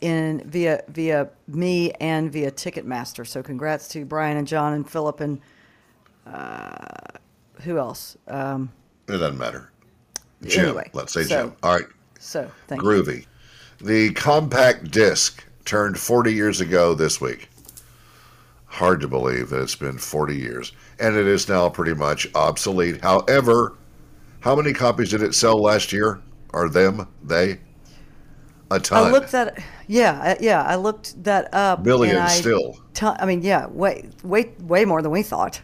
in 0.04 0.42
via 0.48 0.82
via 0.88 1.28
me 1.48 1.90
and 1.92 2.30
via 2.30 2.50
Ticketmaster. 2.50 3.26
So 3.26 3.42
congrats 3.42 3.88
to 3.88 4.04
Brian 4.04 4.36
and 4.36 4.46
John 4.46 4.74
and 4.74 4.88
Philip 4.88 5.20
and 5.20 5.40
uh, 6.26 7.18
who 7.62 7.78
else? 7.78 8.16
Um, 8.28 8.70
It 9.08 9.12
doesn't 9.12 9.38
matter. 9.38 9.70
Jim, 10.44 10.66
Anyway, 10.66 10.90
let's 10.92 11.12
say 11.12 11.22
so- 11.22 11.28
Jim. 11.46 11.56
All 11.62 11.74
right. 11.74 11.86
so 12.18 12.50
thank 12.68 12.82
you. 12.82 12.88
Groovy. 12.88 13.26
The 13.80 14.12
compact 14.12 14.90
disc 14.90 15.44
turned 15.64 15.98
40 15.98 16.32
years 16.32 16.60
ago 16.60 16.94
this 16.94 17.20
week. 17.20 17.48
Hard 18.66 19.00
to 19.00 19.08
believe 19.08 19.50
that 19.50 19.62
it's 19.62 19.76
been 19.76 19.98
40 19.98 20.36
years. 20.36 20.72
And 20.98 21.16
it 21.16 21.26
is 21.26 21.48
now 21.48 21.68
pretty 21.68 21.94
much 21.94 22.26
obsolete. 22.34 23.02
However, 23.02 23.76
how 24.40 24.54
many 24.56 24.72
copies 24.72 25.10
did 25.10 25.22
it 25.22 25.34
sell 25.34 25.56
last 25.62 25.92
year? 25.92 26.20
Are 26.52 26.68
them? 26.68 27.08
They? 27.22 27.60
A 28.70 28.80
ton. 28.80 29.06
I 29.06 29.10
looked 29.10 29.32
that. 29.32 29.62
Yeah, 29.86 30.34
yeah. 30.40 30.62
I 30.62 30.76
looked 30.76 31.22
that 31.24 31.52
up. 31.52 31.82
Billions 31.82 32.16
and 32.16 32.24
I, 32.24 32.28
still. 32.28 32.80
ton- 32.94 33.16
I 33.20 33.26
mean, 33.26 33.42
yeah, 33.42 33.66
way, 33.66 34.08
way, 34.22 34.52
way 34.60 34.84
more 34.84 35.02
than 35.02 35.10
we 35.10 35.22
thought. 35.22 35.60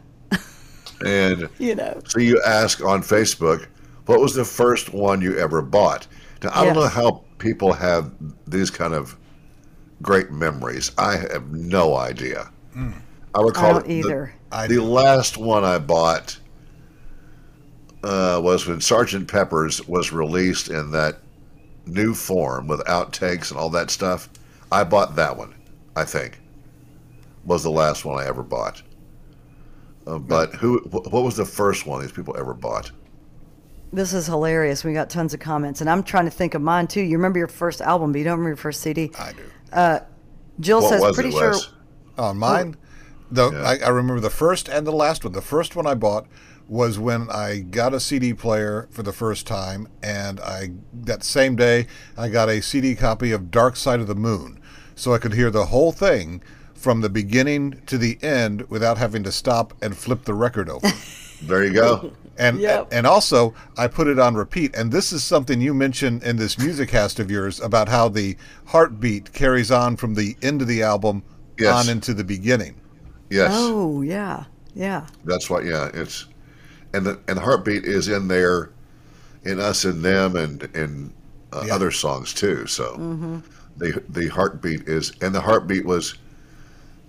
And 1.04 1.48
You 1.58 1.74
know. 1.74 2.00
so 2.06 2.20
you 2.20 2.40
ask 2.46 2.84
on 2.84 3.02
Facebook, 3.02 3.66
what 4.06 4.20
was 4.20 4.34
the 4.34 4.44
first 4.44 4.92
one 4.92 5.20
you 5.22 5.38
ever 5.38 5.62
bought? 5.62 6.06
Now, 6.42 6.50
I 6.54 6.64
don't 6.64 6.74
know 6.74 6.86
how 6.88 7.24
people 7.38 7.72
have 7.72 8.12
these 8.46 8.70
kind 8.70 8.92
of 8.94 9.16
great 10.02 10.30
memories. 10.30 10.92
I 10.98 11.16
have 11.16 11.50
no 11.52 11.96
idea. 11.96 12.50
I 12.76 13.40
recall 13.40 13.74
don't 13.74 13.86
the- 13.86 13.92
either. 13.94 14.34
I 14.52 14.66
the 14.66 14.80
last 14.82 15.36
one 15.38 15.64
I 15.64 15.78
bought 15.78 16.38
uh, 18.02 18.40
was 18.42 18.66
when 18.66 18.80
Sergeant 18.80 19.28
Pepper's 19.28 19.86
was 19.86 20.12
released 20.12 20.68
in 20.70 20.90
that 20.90 21.18
new 21.90 22.14
form 22.14 22.66
with 22.66 22.80
outtakes 22.84 23.50
and 23.50 23.58
all 23.58 23.70
that 23.70 23.90
stuff. 23.90 24.28
I 24.72 24.84
bought 24.84 25.16
that 25.16 25.36
one. 25.36 25.54
I 25.96 26.04
think 26.04 26.40
was 27.44 27.62
the 27.62 27.70
last 27.70 28.04
one 28.04 28.22
I 28.22 28.26
ever 28.26 28.42
bought. 28.42 28.82
Uh, 30.06 30.18
but 30.18 30.54
who? 30.54 30.78
wh- 30.80 31.12
What 31.12 31.24
was 31.24 31.36
the 31.36 31.44
first 31.44 31.86
one 31.86 32.00
these 32.00 32.12
people 32.12 32.36
ever 32.38 32.54
bought? 32.54 32.90
This 33.92 34.12
is 34.12 34.26
hilarious. 34.26 34.84
We 34.84 34.92
got 34.92 35.10
tons 35.10 35.34
of 35.34 35.40
comments, 35.40 35.80
and 35.80 35.90
I'm 35.90 36.02
trying 36.02 36.26
to 36.26 36.30
think 36.30 36.54
of 36.54 36.62
mine 36.62 36.86
too. 36.86 37.00
You 37.00 37.16
remember 37.16 37.38
your 37.38 37.48
first 37.48 37.80
album, 37.80 38.12
but 38.12 38.18
you 38.18 38.24
don't 38.24 38.32
remember 38.38 38.50
your 38.50 38.56
first 38.56 38.80
CD. 38.82 39.10
I 39.18 39.32
do. 39.32 39.42
Jill 40.60 40.80
What 40.80 40.90
says, 40.90 41.00
was 41.00 41.16
pretty 41.16 41.30
it, 41.30 41.32
sure. 41.38 41.50
Wes? 41.50 41.68
On 42.18 42.36
mine, 42.38 42.76
the 43.30 43.50
Yeah. 43.50 43.62
I, 43.62 43.78
I 43.86 43.88
remember 43.88 44.20
the 44.20 44.30
first 44.30 44.68
and 44.68 44.86
the 44.86 44.92
last 44.92 45.24
one. 45.24 45.32
The 45.32 45.40
first 45.40 45.74
one 45.74 45.86
I 45.86 45.94
bought 45.94 46.26
was 46.70 47.00
when 47.00 47.28
I 47.30 47.58
got 47.58 47.92
a 47.92 47.98
CD 48.00 48.32
player 48.32 48.86
for 48.92 49.02
the 49.02 49.12
first 49.12 49.44
time, 49.46 49.88
and 50.02 50.38
I 50.40 50.70
that 50.94 51.24
same 51.24 51.56
day 51.56 51.88
I 52.16 52.28
got 52.28 52.48
a 52.48 52.62
CD 52.62 52.94
copy 52.94 53.32
of 53.32 53.50
Dark 53.50 53.74
Side 53.76 53.98
of 54.00 54.06
the 54.06 54.14
Moon, 54.14 54.60
so 54.94 55.12
I 55.12 55.18
could 55.18 55.34
hear 55.34 55.50
the 55.50 55.66
whole 55.66 55.90
thing 55.90 56.40
from 56.72 57.00
the 57.00 57.10
beginning 57.10 57.82
to 57.86 57.98
the 57.98 58.18
end 58.22 58.62
without 58.70 58.98
having 58.98 59.24
to 59.24 59.32
stop 59.32 59.74
and 59.82 59.96
flip 59.96 60.24
the 60.24 60.34
record 60.34 60.70
over. 60.70 60.88
There 61.42 61.64
you 61.64 61.72
go. 61.72 62.12
And 62.36 62.60
Yep. 62.60 62.88
and 62.92 63.06
also 63.06 63.54
I 63.78 63.86
put 63.88 64.08
it 64.08 64.18
on 64.18 64.34
repeat. 64.34 64.76
And 64.76 64.92
this 64.92 65.10
is 65.10 65.24
something 65.24 65.58
you 65.62 65.72
mentioned 65.72 66.22
in 66.22 66.36
this 66.36 66.58
music 66.58 66.90
cast 66.90 67.18
of 67.18 67.30
yours 67.30 67.58
about 67.60 67.88
how 67.88 68.10
the 68.10 68.36
heartbeat 68.66 69.32
carries 69.32 69.70
on 69.70 69.96
from 69.96 70.14
the 70.16 70.36
end 70.42 70.60
of 70.60 70.68
the 70.68 70.82
album 70.82 71.22
Yes. 71.58 71.72
on 71.86 71.90
into 71.90 72.12
the 72.12 72.24
beginning. 72.24 72.74
Yes. 73.30 73.52
Oh 73.54 74.02
yeah, 74.02 74.44
yeah. 74.74 75.06
That's 75.24 75.48
what. 75.48 75.64
Yeah, 75.64 75.88
it's 75.94 76.26
and 76.92 77.06
the 77.06 77.18
and 77.28 77.36
the 77.36 77.42
heartbeat 77.42 77.84
is 77.84 78.08
in 78.08 78.28
there, 78.28 78.70
in 79.44 79.60
us 79.60 79.84
and 79.84 80.02
them, 80.04 80.36
and 80.36 80.62
in 80.74 81.12
uh, 81.52 81.64
Yeah. 81.66 81.74
other 81.74 81.90
songs 81.90 82.32
too. 82.34 82.66
So 82.66 83.42
the 83.76 84.02
the 84.08 84.28
heartbeat 84.28 84.88
is 84.88 85.12
and 85.20 85.34
the 85.34 85.40
heartbeat 85.40 85.84
was 85.84 86.14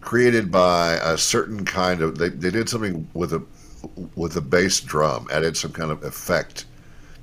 created 0.02 0.52
by 0.52 0.94
a 1.04 1.17
certain 1.17 1.63
kind 1.65 2.02
of 2.02 2.17
they, 2.17 2.30
they 2.30 2.50
did 2.50 2.67
something 2.70 3.08
with 3.13 3.34
a 3.34 3.44
with 4.15 4.36
a 4.38 4.41
bass 4.41 4.80
drum 4.80 5.28
added 5.32 5.58
some 5.58 5.72
kind 5.72 5.91
of 5.91 6.04
effect 6.04 6.65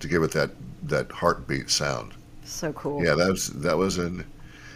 to 0.01 0.09
give 0.09 0.23
it 0.23 0.33
that 0.33 0.51
that 0.85 1.11
heartbeat 1.11 1.71
sound. 1.71 2.13
So 2.45 2.73
cool. 2.73 3.05
Yeah, 3.05 3.15
that 3.15 3.29
was 3.31 3.49
that 3.49 3.77
was 3.77 3.99
in. 3.99 4.25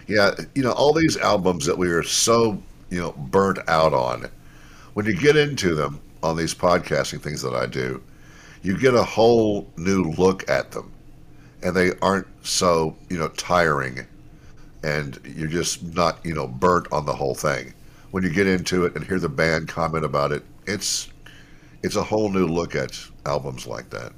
Yeah, 0.09 0.33
you 0.55 0.62
know 0.62 0.73
all 0.73 0.92
these 0.92 1.16
albums 1.16 1.64
that 1.66 1.79
we 1.79 1.88
are 1.90 2.03
so 2.03 2.61
you 2.90 3.01
know 3.01 3.12
burnt 3.12 3.59
out 3.68 3.92
on. 3.95 4.29
When 4.95 5.07
you 5.07 5.16
get 5.16 5.37
into 5.37 5.75
them 5.75 6.01
on 6.23 6.37
these 6.37 6.55
podcasting 6.55 7.21
things 7.21 7.43
that 7.43 7.55
I 7.55 7.67
do, 7.67 8.03
you 8.63 8.79
get 8.79 8.95
a 8.95 9.03
whole 9.03 9.69
new 9.77 10.05
look 10.05 10.49
at 10.49 10.71
them, 10.73 10.93
and 11.63 11.75
they 11.75 11.91
aren't 12.01 12.27
so 12.47 12.97
you 13.11 13.19
know 13.19 13.29
tiring, 13.29 14.07
and 14.83 15.19
you're 15.25 15.49
just 15.49 15.83
not 15.95 16.19
you 16.25 16.35
know 16.35 16.47
burnt 16.47 16.87
on 16.93 17.07
the 17.07 17.15
whole 17.15 17.35
thing. 17.35 17.75
When 18.13 18.23
you 18.23 18.31
get 18.31 18.47
into 18.47 18.85
it 18.85 18.95
and 18.95 19.05
hear 19.05 19.19
the 19.19 19.29
band 19.29 19.69
comment 19.69 20.05
about 20.05 20.33
it, 20.33 20.43
it's 20.67 21.09
it's 21.83 21.97
a 21.97 22.03
whole 22.03 22.29
new 22.29 22.47
look 22.47 22.75
at 22.77 22.99
albums 23.27 23.67
like 23.67 23.91
that. 23.91 24.13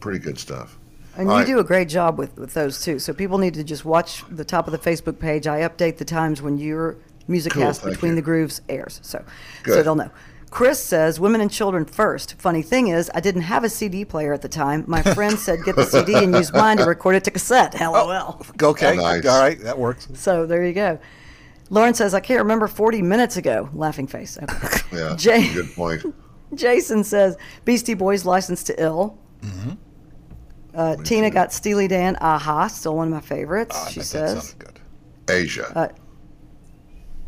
Pretty 0.00 0.18
good 0.18 0.38
stuff. 0.38 0.76
And 1.16 1.28
All 1.28 1.34
you 1.34 1.40
right. 1.40 1.46
do 1.46 1.58
a 1.58 1.64
great 1.64 1.88
job 1.88 2.18
with, 2.18 2.36
with 2.36 2.52
those 2.52 2.82
too. 2.82 2.98
So 2.98 3.14
people 3.14 3.38
need 3.38 3.54
to 3.54 3.64
just 3.64 3.86
watch 3.86 4.22
the 4.30 4.44
top 4.44 4.68
of 4.68 4.72
the 4.72 4.78
Facebook 4.78 5.18
page. 5.18 5.46
I 5.46 5.60
update 5.60 5.96
the 5.96 6.04
times 6.04 6.42
when 6.42 6.58
your 6.58 6.98
music 7.26 7.54
Cool, 7.54 7.62
cast 7.62 7.82
between 7.82 8.10
you. 8.12 8.16
the 8.16 8.22
grooves 8.22 8.60
airs. 8.68 9.00
So 9.02 9.24
so 9.64 9.82
they'll 9.82 9.94
know. 9.94 10.10
Chris 10.50 10.82
says 10.82 11.18
women 11.20 11.40
and 11.40 11.50
children 11.50 11.84
first. 11.84 12.34
Funny 12.40 12.62
thing 12.62 12.88
is, 12.88 13.10
I 13.14 13.20
didn't 13.20 13.42
have 13.42 13.64
a 13.64 13.68
CD 13.68 14.04
player 14.04 14.32
at 14.32 14.42
the 14.42 14.48
time. 14.48 14.84
My 14.86 15.02
friend 15.02 15.38
said 15.38 15.58
get 15.64 15.76
the 15.76 15.84
CD 15.86 16.14
and 16.14 16.34
use 16.34 16.52
mine 16.52 16.76
to 16.78 16.84
record 16.84 17.16
it 17.16 17.24
to 17.24 17.30
cassette. 17.30 17.74
LOL. 17.80 18.44
Okay, 18.62 18.96
Nice. 18.96 19.26
all 19.26 19.40
right, 19.40 19.58
that 19.60 19.78
works. 19.78 20.08
So 20.14 20.46
there 20.46 20.64
you 20.64 20.72
go. 20.72 20.98
Lauren 21.68 21.94
says 21.94 22.14
I 22.14 22.20
can't 22.20 22.38
remember 22.38 22.68
40 22.68 23.02
minutes 23.02 23.36
ago. 23.36 23.68
Laughing 23.74 24.06
face. 24.06 24.38
Okay. 24.42 24.68
Yeah, 24.96 25.16
Jay- 25.16 25.52
good 25.52 25.74
point. 25.74 26.02
Jason 26.54 27.02
says 27.02 27.36
Beastie 27.64 27.94
Boys 27.94 28.24
License 28.24 28.62
to 28.64 28.82
Ill. 28.82 29.18
Mm-hmm. 29.40 29.70
Uh, 30.74 30.96
Tina 31.02 31.28
got 31.28 31.52
Steely 31.52 31.88
Dan. 31.88 32.16
Aha, 32.20 32.68
still 32.68 32.96
one 32.96 33.08
of 33.08 33.12
my 33.14 33.20
favorites. 33.20 33.74
Ah, 33.76 33.88
she 33.88 33.98
that 34.00 34.06
says. 34.06 34.48
sounded 34.50 34.58
good. 34.64 34.80
Asia. 35.28 35.72
Uh, 35.74 35.88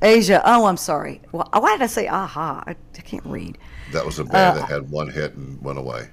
Asia. 0.02 0.40
Oh, 0.44 0.66
I'm 0.66 0.76
sorry. 0.76 1.20
Wh- 1.32 1.48
Why 1.52 1.72
did 1.72 1.82
I 1.82 1.86
say 1.86 2.06
aha? 2.08 2.62
I, 2.66 2.70
I 2.96 3.00
can't 3.00 3.24
read. 3.26 3.58
That 3.92 4.04
was 4.06 4.18
a 4.18 4.24
band 4.24 4.58
Uh, 4.58 4.60
that 4.62 4.68
had 4.70 4.90
one 4.90 5.08
hit 5.08 5.34
and 5.34 5.60
went 5.62 5.78
away. 5.78 6.08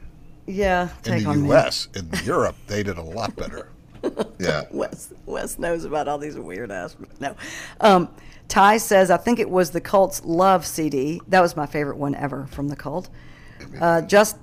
Yeah, 0.47 0.89
In 1.05 1.23
the 1.23 1.29
on 1.29 1.41
me. 1.43 1.47
U.S., 1.49 1.87
in 1.95 2.09
Europe, 2.23 2.55
they 2.67 2.83
did 2.83 2.97
a 2.97 3.01
lot 3.03 3.35
better. 3.35 3.69
Yeah. 4.37 4.65
Wes, 4.69 5.11
Wes 5.25 5.57
knows 5.57 5.83
about 5.83 6.07
all 6.07 6.19
these 6.19 6.37
weird 6.37 6.71
ass. 6.71 6.95
No. 7.19 7.35
Um, 7.81 8.07
Ty 8.47 8.77
says, 8.77 9.09
I 9.09 9.17
think 9.17 9.39
it 9.39 9.49
was 9.49 9.71
the 9.71 9.81
Cult's 9.81 10.23
Love 10.23 10.63
CD. 10.63 11.19
That 11.29 11.41
was 11.41 11.55
my 11.57 11.65
favorite 11.65 11.97
one 11.97 12.13
ever 12.13 12.45
from 12.51 12.67
the 12.67 12.75
Cult. 12.75 13.09
Uh, 13.81 14.01
just 14.01 14.37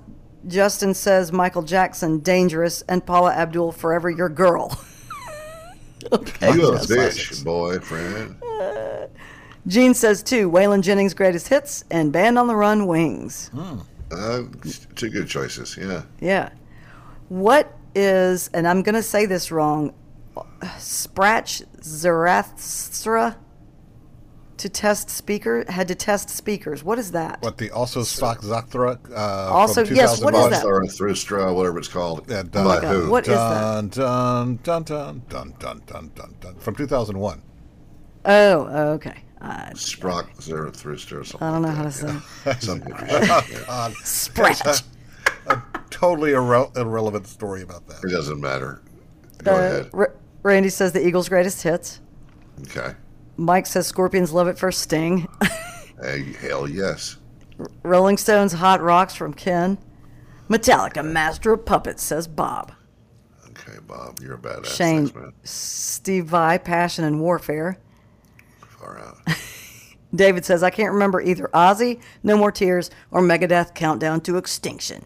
Justin 0.47 0.93
says 0.93 1.31
Michael 1.31 1.61
Jackson, 1.61 2.19
Dangerous, 2.19 2.81
and 2.89 3.05
Paula 3.05 3.31
Abdul, 3.33 3.71
Forever 3.71 4.09
Your 4.09 4.27
Girl. 4.27 4.77
okay. 6.11 6.53
You 6.53 6.67
a 6.67 6.71
That's 6.73 6.87
bitch, 6.87 6.95
classics. 6.97 7.43
boyfriend. 7.43 8.35
Gene 9.67 9.93
says 9.93 10.21
too 10.23 10.49
Waylon 10.49 10.81
Jennings' 10.81 11.13
greatest 11.13 11.47
hits 11.47 11.83
and 11.89 12.11
Band 12.11 12.37
on 12.37 12.47
the 12.47 12.55
Run 12.55 12.85
Wings. 12.87 13.49
Hmm. 13.49 13.79
Uh, 14.11 14.43
two 14.95 15.09
good 15.09 15.27
choices, 15.27 15.77
yeah. 15.79 16.03
Yeah. 16.19 16.49
What 17.29 17.75
is, 17.95 18.49
and 18.53 18.67
I'm 18.67 18.83
going 18.83 18.95
to 18.95 19.03
say 19.03 19.25
this 19.25 19.51
wrong, 19.51 19.93
Sprach 20.77 21.63
Zarathustra. 21.83 23.37
to 24.57 24.69
test 24.69 25.09
speaker 25.09 25.65
had 25.67 25.87
to 25.87 25.95
test 25.95 26.29
speakers. 26.29 26.83
What 26.83 26.99
is 26.99 27.11
that? 27.11 27.41
What 27.41 27.57
the 27.57 27.71
also 27.71 28.01
Spock 28.01 28.39
Zathra? 28.41 28.99
Uh, 29.11 29.51
also, 29.51 29.83
yes. 29.85 30.21
What 30.21 30.35
is 30.35 30.49
that? 30.49 30.61
Zarathustra, 30.61 31.53
whatever 31.53 31.79
it's 31.79 31.87
called. 31.87 32.25
Yeah, 32.29 32.43
dun, 32.43 32.67
oh 32.85 33.09
What 33.09 33.25
dun, 33.25 33.33
is 33.33 33.95
that? 33.95 34.03
Dun 34.03 34.55
dun 34.57 34.83
dun 34.83 35.21
dun 35.29 35.53
dun 35.59 35.81
dun 35.87 36.11
dun 36.15 36.35
dun 36.39 36.55
from 36.55 36.75
2001. 36.75 37.41
Oh, 38.25 38.91
okay. 38.93 39.23
Uh, 39.43 39.69
Sprock 39.73 40.41
Zarathustra 40.41 41.19
or 41.19 41.23
something. 41.25 41.45
I 41.47 41.51
don't 41.51 41.61
know 41.63 41.67
like 41.67 41.77
how 41.77 41.83
that, 41.83 41.93
to 41.93 42.23
yeah. 42.45 42.55
Something 42.59 42.91
interesting, 42.97 43.57
yeah. 43.67 43.89
Sprat. 44.03 44.81
Totally 45.89 46.31
irre- 46.31 46.75
irrelevant 46.77 47.27
story 47.27 47.61
about 47.61 47.85
that. 47.87 48.01
It 48.03 48.09
doesn't 48.11 48.39
matter. 48.39 48.81
Go 49.43 49.51
Uh, 49.53 49.57
ahead. 49.57 49.89
R- 49.93 50.15
Randy 50.43 50.69
says 50.69 50.91
the 50.93 51.05
Eagles' 51.05 51.27
greatest 51.29 51.61
hits. 51.61 51.99
Okay. 52.61 52.93
Mike 53.37 53.65
says 53.65 53.85
Scorpions 53.87 54.31
Love 54.31 54.47
at 54.47 54.57
First 54.57 54.81
Sting. 54.81 55.27
Hey, 56.01 56.33
hell 56.33 56.67
yes. 56.67 57.15
Rolling 57.83 58.17
Stones 58.17 58.51
Hot 58.53 58.81
Rocks 58.81 59.15
from 59.15 59.33
Ken. 59.33 59.77
Metallica 60.49 61.05
Master 61.05 61.53
of 61.53 61.65
Puppets 61.65 62.03
says 62.03 62.27
Bob. 62.27 62.73
Okay, 63.51 63.77
Bob, 63.87 64.19
you're 64.19 64.33
a 64.33 64.37
badass. 64.37 64.65
Shane 64.75 65.07
Thanks, 65.07 65.15
man. 65.15 65.33
Steve 65.43 66.25
Vai 66.25 66.57
Passion 66.57 67.05
and 67.05 67.21
Warfare. 67.21 67.77
Far 68.83 68.99
out. 68.99 69.17
David 70.15 70.45
says 70.45 70.61
I 70.61 70.69
can't 70.69 70.91
remember 70.93 71.21
either 71.21 71.49
Ozzy 71.53 72.01
No 72.21 72.37
More 72.37 72.51
Tears 72.51 72.91
or 73.11 73.21
Megadeth 73.21 73.73
Countdown 73.73 74.21
to 74.21 74.37
Extinction. 74.37 75.05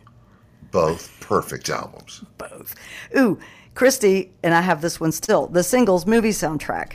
Both 0.72 1.20
perfect 1.22 1.70
albums. 1.70 2.24
Both. 2.38 2.76
Ooh, 3.18 3.40
Christy 3.74 4.34
and 4.44 4.54
I 4.54 4.62
have 4.62 4.82
this 4.82 5.00
one 5.00 5.12
still. 5.12 5.48
The 5.48 5.64
singles 5.64 6.06
movie 6.06 6.30
soundtrack, 6.32 6.94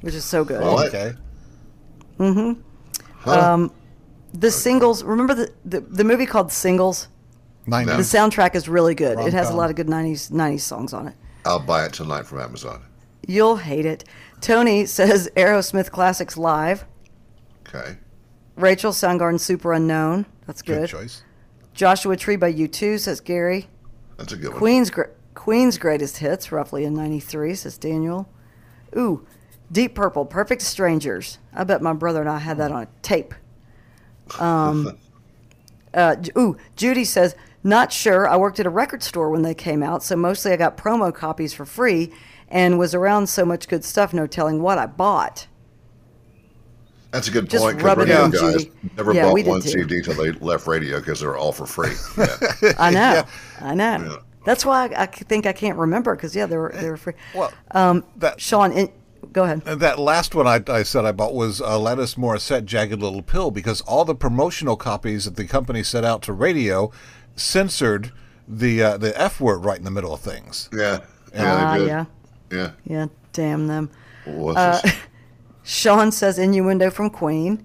which 0.00 0.14
is 0.14 0.24
so 0.24 0.44
good. 0.44 0.62
What? 0.62 0.94
Okay. 0.94 1.14
Um, 3.26 3.70
The 4.32 4.50
singles. 4.50 5.04
Remember 5.04 5.34
the, 5.34 5.52
the 5.64 5.80
the 5.80 6.04
movie 6.04 6.26
called 6.26 6.50
Singles. 6.50 7.08
90s. 7.66 7.86
The 7.96 8.18
soundtrack 8.18 8.54
is 8.54 8.68
really 8.68 8.94
good. 8.94 9.18
It 9.18 9.32
has 9.32 9.50
a 9.50 9.54
lot 9.54 9.70
of 9.70 9.76
good 9.76 9.88
90s 9.88 10.30
90s 10.30 10.60
songs 10.60 10.92
on 10.92 11.08
it. 11.08 11.14
I'll 11.44 11.58
buy 11.58 11.84
it 11.84 11.92
tonight 11.92 12.26
from 12.26 12.38
Amazon. 12.40 12.82
You'll 13.26 13.56
hate 13.56 13.84
it. 13.84 14.04
Tony 14.40 14.86
says 14.86 15.28
Aerosmith 15.36 15.90
Classics 15.90 16.36
Live. 16.36 16.84
Okay. 17.68 17.96
Rachel 18.56 18.92
Soundgarden 18.92 19.38
Superunknown. 19.38 20.26
That's 20.46 20.62
Good 20.62 20.82
good. 20.82 20.88
choice. 20.88 21.22
Joshua 21.74 22.16
Tree 22.16 22.36
by 22.36 22.52
U2 22.52 22.98
says 23.00 23.20
Gary. 23.20 23.68
That's 24.16 24.32
a 24.32 24.36
good 24.36 24.50
one. 24.50 24.58
Queen's 24.58 24.90
gr- 24.90 25.10
Queen's 25.34 25.76
greatest 25.76 26.18
hits 26.18 26.50
roughly 26.50 26.84
in 26.84 26.94
93 26.94 27.54
says 27.54 27.76
Daniel. 27.76 28.28
Ooh, 28.96 29.26
Deep 29.70 29.94
Purple 29.94 30.24
Perfect 30.24 30.62
Strangers. 30.62 31.38
I 31.52 31.64
bet 31.64 31.82
my 31.82 31.92
brother 31.92 32.20
and 32.20 32.30
I 32.30 32.38
had 32.38 32.56
that 32.58 32.72
on 32.72 32.84
a 32.84 32.88
tape. 33.02 33.34
Um 34.38 34.96
uh, 35.94 36.16
ooh, 36.38 36.56
Judy 36.76 37.04
says 37.04 37.34
not 37.62 37.92
sure. 37.92 38.28
I 38.28 38.36
worked 38.36 38.60
at 38.60 38.66
a 38.66 38.70
record 38.70 39.02
store 39.02 39.28
when 39.28 39.42
they 39.42 39.54
came 39.54 39.82
out, 39.82 40.02
so 40.02 40.14
mostly 40.16 40.52
I 40.52 40.56
got 40.56 40.76
promo 40.76 41.12
copies 41.12 41.52
for 41.52 41.66
free 41.66 42.12
and 42.48 42.78
was 42.78 42.94
around 42.94 43.28
so 43.28 43.44
much 43.44 43.68
good 43.68 43.84
stuff 43.84 44.12
no 44.14 44.26
telling 44.26 44.62
what 44.62 44.78
I 44.78 44.86
bought. 44.86 45.46
That's 47.12 47.28
a 47.28 47.30
good 47.30 47.48
Just 47.48 47.64
point. 47.64 47.76
'cause 47.78 47.84
rub 47.84 47.98
radio 47.98 48.28
guys 48.28 48.40
Judy. 48.64 48.72
never 48.96 49.14
Yeah, 49.14 49.30
bought 49.32 49.44
one 49.46 49.60
too. 49.62 49.68
CD 49.70 50.02
till 50.02 50.14
they 50.14 50.32
left 50.32 50.66
radio 50.66 50.98
because 50.98 51.20
they 51.20 51.26
were 51.26 51.36
all 51.36 51.52
for 51.52 51.66
free. 51.66 51.92
Yeah. 52.62 52.74
I 52.78 52.90
know. 52.90 53.24
I 53.60 53.74
know. 53.74 54.18
That's 54.44 54.64
why 54.66 54.90
I 54.96 55.06
think 55.06 55.46
I 55.46 55.52
can't 55.52 55.78
remember 55.78 56.14
because 56.14 56.36
yeah, 56.36 56.46
they 56.46 56.56
were 56.56 56.72
they 56.74 56.90
were 56.90 56.96
free. 56.96 57.14
Well, 57.34 57.52
um, 57.72 58.04
that- 58.16 58.40
Sean, 58.40 58.70
in, 58.72 58.92
go 59.32 59.44
ahead. 59.44 59.62
That 59.64 59.98
last 59.98 60.34
one 60.34 60.46
I, 60.46 60.62
I 60.68 60.82
said 60.82 61.04
I 61.04 61.12
bought 61.12 61.34
was 61.34 61.60
uh, 61.60 61.70
Alanis 61.70 62.16
Morissette 62.16 62.64
Jagged 62.64 63.00
Little 63.00 63.22
Pill 63.22 63.50
because 63.50 63.80
all 63.82 64.04
the 64.04 64.14
promotional 64.14 64.76
copies 64.76 65.24
that 65.24 65.36
the 65.36 65.46
company 65.46 65.82
set 65.82 66.04
out 66.04 66.22
to 66.22 66.32
radio 66.32 66.90
censored 67.34 68.12
the 68.46 68.82
uh, 68.82 68.96
the 68.98 69.18
F 69.20 69.40
word 69.40 69.64
right 69.64 69.78
in 69.78 69.84
the 69.84 69.90
middle 69.90 70.12
of 70.12 70.20
things. 70.20 70.68
yeah. 70.72 70.98
Yeah. 71.34 71.54
Ah, 71.66 71.72
they 71.74 71.78
did. 71.80 71.88
yeah, 71.88 72.04
Yeah. 72.50 72.72
yeah. 72.84 73.06
Damn 73.32 73.66
them. 73.66 73.90
What's 74.24 74.58
Uh. 74.58 74.80
Sean 75.62 76.12
says 76.12 76.38
innuendo 76.38 76.90
from 76.90 77.10
Queen. 77.10 77.64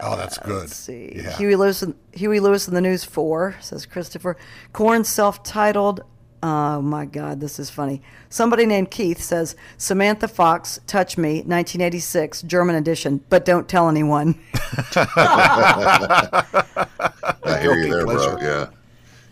Oh, 0.00 0.16
that's 0.16 0.38
good. 0.38 0.62
Let's 0.62 0.76
see. 0.76 1.12
Yeah. 1.14 1.36
Huey 1.36 1.54
Lewis, 1.56 1.82
and, 1.82 1.94
Huey 2.12 2.40
Lewis 2.40 2.66
and 2.66 2.76
the 2.76 2.80
News 2.80 3.04
Fore! 3.04 3.54
says 3.60 3.86
Christopher. 3.86 4.36
Korn 4.72 5.04
self-titled. 5.04 6.02
Oh 6.42 6.82
my 6.82 7.04
God, 7.04 7.38
this 7.40 7.60
is 7.60 7.70
funny. 7.70 8.02
Somebody 8.28 8.66
named 8.66 8.90
Keith 8.90 9.22
says 9.22 9.54
Samantha 9.78 10.26
Fox, 10.26 10.80
"Touch 10.88 11.16
Me," 11.16 11.34
1986, 11.36 12.42
German 12.42 12.74
edition, 12.74 13.22
but 13.28 13.44
don't 13.44 13.68
tell 13.68 13.88
anyone. 13.88 14.40
I 14.96 16.44
hear 17.60 17.74
you 17.76 17.92
there, 17.92 18.04
pleasure. 18.04 18.36
bro. 18.36 18.40
Yeah. 18.40 18.66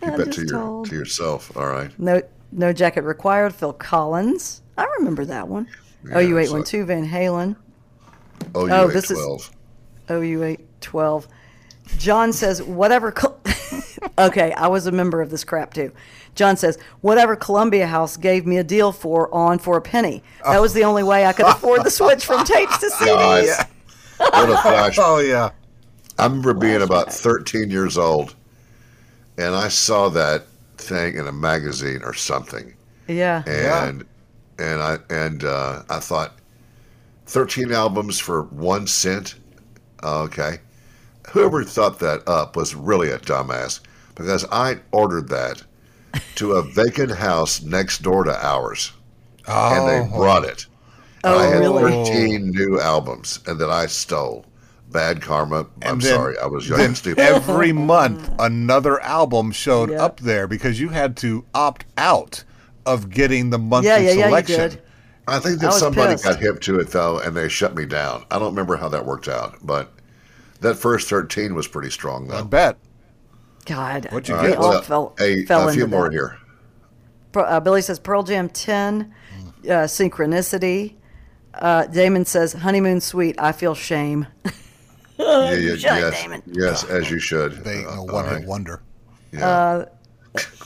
Keep 0.01 0.15
that 0.17 0.31
to 0.31 0.41
your 0.41 0.49
told. 0.49 0.89
to 0.89 0.95
yourself. 0.95 1.55
All 1.57 1.67
right. 1.67 1.91
No, 1.99 2.21
no 2.51 2.73
jacket 2.73 3.03
required. 3.03 3.53
Phil 3.53 3.73
Collins. 3.73 4.61
I 4.77 4.85
remember 4.99 5.25
that 5.25 5.47
one. 5.47 5.67
Yeah, 6.07 6.19
OU 6.19 6.37
eight 6.39 6.47
so- 6.67 6.85
Van 6.85 7.07
Halen. 7.07 7.55
Oh, 8.55 8.65
you 8.65 8.73
Oh, 8.73 8.87
eight 8.89 8.93
this 8.93 9.11
is- 9.11 9.17
twelve. 9.17 9.51
OU 10.09 10.43
eight 10.43 10.81
twelve. 10.81 11.27
John 11.97 12.31
says 12.33 12.61
whatever. 12.63 13.11
Col- 13.11 13.37
okay, 14.17 14.53
I 14.53 14.67
was 14.67 14.87
a 14.87 14.91
member 14.91 15.21
of 15.21 15.29
this 15.29 15.43
crap 15.43 15.73
too. 15.73 15.91
John 16.35 16.55
says 16.55 16.77
whatever 17.01 17.35
Columbia 17.35 17.85
House 17.87 18.15
gave 18.17 18.45
me 18.45 18.57
a 18.57 18.63
deal 18.63 18.91
for 18.93 19.33
on 19.33 19.59
for 19.59 19.75
a 19.77 19.81
penny. 19.81 20.23
That 20.45 20.61
was 20.61 20.73
the 20.73 20.85
only 20.85 21.03
way 21.03 21.25
I 21.25 21.33
could 21.33 21.45
afford 21.45 21.83
the 21.83 21.91
switch 21.91 22.25
from 22.25 22.45
tapes 22.45 22.77
to 22.79 22.89
God. 23.05 23.43
CDs. 23.43 23.67
What 24.17 24.49
a 24.49 24.57
flash! 24.61 24.97
Oh 25.01 25.19
yeah. 25.19 25.49
I 26.17 26.25
remember 26.25 26.53
being 26.53 26.81
about 26.81 27.11
13 27.11 27.69
years 27.71 27.97
old, 27.97 28.35
and 29.37 29.55
I 29.55 29.67
saw 29.69 30.09
that 30.09 30.45
thing 30.81 31.15
in 31.15 31.27
a 31.27 31.31
magazine 31.31 32.01
or 32.03 32.13
something, 32.13 32.75
Yeah. 33.07 33.43
and 33.45 34.05
and 34.59 34.81
I 34.81 34.97
and 35.09 35.43
uh, 35.43 35.83
I 35.89 35.99
thought, 35.99 36.39
13 37.25 37.71
albums 37.71 38.19
for 38.19 38.43
one 38.43 38.87
cent. 38.87 39.35
Okay, 40.03 40.59
whoever 41.31 41.63
thought 41.63 41.99
that 41.99 42.27
up 42.27 42.55
was 42.55 42.75
really 42.75 43.09
a 43.11 43.19
dumbass 43.19 43.79
because 44.15 44.45
I 44.51 44.79
ordered 44.91 45.29
that 45.29 45.63
to 46.35 46.53
a 46.53 46.63
vacant 46.63 47.11
house 47.11 47.61
next 47.61 48.01
door 48.03 48.23
to 48.25 48.45
ours, 48.45 48.93
and 49.47 49.87
they 49.87 50.01
brought 50.15 50.45
it. 50.45 50.67
Oh, 51.23 51.37
I 51.37 51.45
had 51.47 51.59
really? 51.59 51.83
13 51.83 52.51
new 52.51 52.79
albums, 52.79 53.39
and 53.47 53.59
that 53.59 53.69
I 53.69 53.85
stole. 53.87 54.45
Bad 54.91 55.21
karma. 55.21 55.59
I'm 55.83 55.93
And 55.93 56.01
then- 56.01 56.13
sorry, 56.15 56.37
I 56.37 56.45
was 56.47 56.67
young 56.67 56.77
Then 56.79 56.87
and 56.87 56.97
stupid. 56.97 57.19
every 57.23 57.71
month 57.93 58.29
another 58.39 58.99
album 59.01 59.51
showed 59.51 59.91
Yeah. 59.91 60.03
up 60.03 60.19
there 60.19 60.47
because 60.47 60.79
you 60.79 60.89
had 60.89 61.15
to 61.17 61.45
opt 61.53 61.85
out 61.97 62.43
of 62.85 63.09
getting 63.09 63.49
the 63.51 63.57
monthly 63.59 63.89
Yeah, 63.89 63.97
yeah, 63.97 64.03
yeah, 64.09 64.15
you 64.15 64.23
selection. 64.23 64.59
did. 64.71 64.81
I 65.27 65.39
think 65.39 65.59
that 65.59 65.67
was 65.67 65.79
somebody 65.79 66.13
pissed. 66.13 66.23
got 66.25 66.39
hip 66.39 66.59
to 66.61 66.79
it 66.79 66.89
though, 66.89 67.19
and 67.19 67.35
they 67.37 67.47
shut 67.47 67.75
me 67.75 67.85
down. 67.85 68.25
I 68.31 68.39
don't 68.39 68.49
remember 68.49 68.75
how 68.75 68.89
that 68.89 69.05
worked 69.05 69.27
out, 69.27 69.55
but 69.63 69.93
that 70.61 70.75
first 70.75 71.07
thirteen 71.09 71.55
was 71.55 71.67
pretty 71.67 71.89
strong 71.91 72.27
though. 72.27 72.39
I 72.39 72.41
bet. 72.41 72.77
God. 73.65 74.07
What'd 74.11 74.27
you 74.27 74.35
All 74.35 74.41
get? 74.41 74.49
right, 74.49 74.57
all 74.57 74.69
well, 74.71 74.81
fell, 74.81 75.15
a, 75.19 75.45
fell 75.45 75.69
a 75.69 75.73
few 75.73 75.85
more 75.87 76.05
that. 76.09 76.13
here. 76.13 76.37
Uh, 77.35 77.59
Billy 77.59 77.81
says 77.81 77.99
Pearl 77.99 78.23
Jam 78.23 78.49
10, 78.49 79.13
uh, 79.65 79.67
Synchronicity. 79.85 80.95
Uh, 81.53 81.85
Damon 81.85 82.25
says 82.25 82.53
Honeymoon 82.53 82.99
Suite, 82.99 83.35
I 83.37 83.51
Feel 83.51 83.75
Shame. 83.75 84.25
Yeah, 85.21 85.53
yeah, 85.53 85.75
shut, 85.75 85.81
yes, 85.99 86.21
Damon. 86.21 86.41
yes, 86.47 86.83
as 86.85 87.09
you 87.11 87.19
should. 87.19 87.63
They 87.63 87.79
ain't 87.79 87.87
Uh, 87.87 87.95
no 87.95 88.01
all 88.01 88.07
one 88.07 88.25
hit 88.25 88.33
right. 88.33 88.45
wonder. 88.47 88.81
Yeah. 89.31 89.85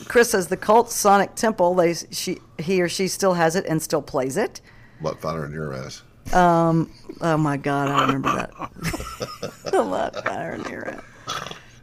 Chris 0.06 0.30
says 0.30 0.46
the 0.46 0.56
cult 0.56 0.90
Sonic 0.90 1.34
Temple, 1.34 1.74
they, 1.74 1.94
she, 1.94 2.38
he 2.58 2.80
or 2.80 2.88
she 2.88 3.08
still 3.08 3.34
has 3.34 3.56
it 3.56 3.66
and 3.66 3.82
still 3.82 4.02
plays 4.02 4.36
it. 4.36 4.60
What 5.00 5.20
fire 5.20 5.44
in 5.44 5.52
your 5.52 5.74
ass? 5.74 6.02
Oh 6.32 7.36
my 7.38 7.56
God, 7.56 7.88
I 7.88 8.00
remember 8.06 8.32
that. 8.34 9.72
a 9.74 9.82
lot 9.82 10.12
better 10.24 10.56
than 10.58 10.70
your 10.72 11.02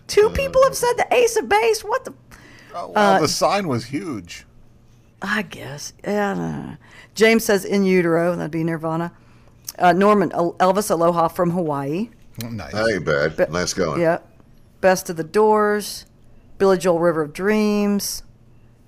Two 0.07 0.29
people 0.31 0.61
have 0.63 0.75
said 0.75 0.93
the 0.97 1.07
Ace 1.11 1.35
of 1.37 1.47
Base. 1.49 1.83
What 1.83 2.05
the? 2.05 2.13
Oh, 2.75 2.87
Uh, 2.89 2.91
wow, 2.95 3.19
the 3.19 3.27
sign 3.27 3.67
was 3.67 3.85
huge. 3.85 4.45
I 5.21 5.41
guess. 5.43 5.93
Yeah. 6.03 6.31
I 6.31 6.35
don't 6.35 6.51
know. 6.67 6.77
James 7.15 7.45
says 7.45 7.63
in 7.65 7.83
utero. 7.85 8.35
That'd 8.35 8.51
be 8.51 8.63
Nirvana. 8.63 9.11
Uh, 9.79 9.93
Norman 9.93 10.29
Elvis 10.31 10.91
Aloha 10.91 11.27
from 11.29 11.51
Hawaii. 11.51 12.09
Nice. 12.41 12.71
That 12.73 12.89
ain't 12.89 13.05
bad. 13.05 13.35
But- 13.37 13.51
nice 13.51 13.73
going. 13.73 14.01
Yeah. 14.01 14.19
Best 14.81 15.09
of 15.09 15.15
the 15.17 15.23
Doors. 15.23 16.05
Billy 16.57 16.77
Joel 16.77 16.99
River 16.99 17.21
of 17.23 17.33
Dreams. 17.33 18.23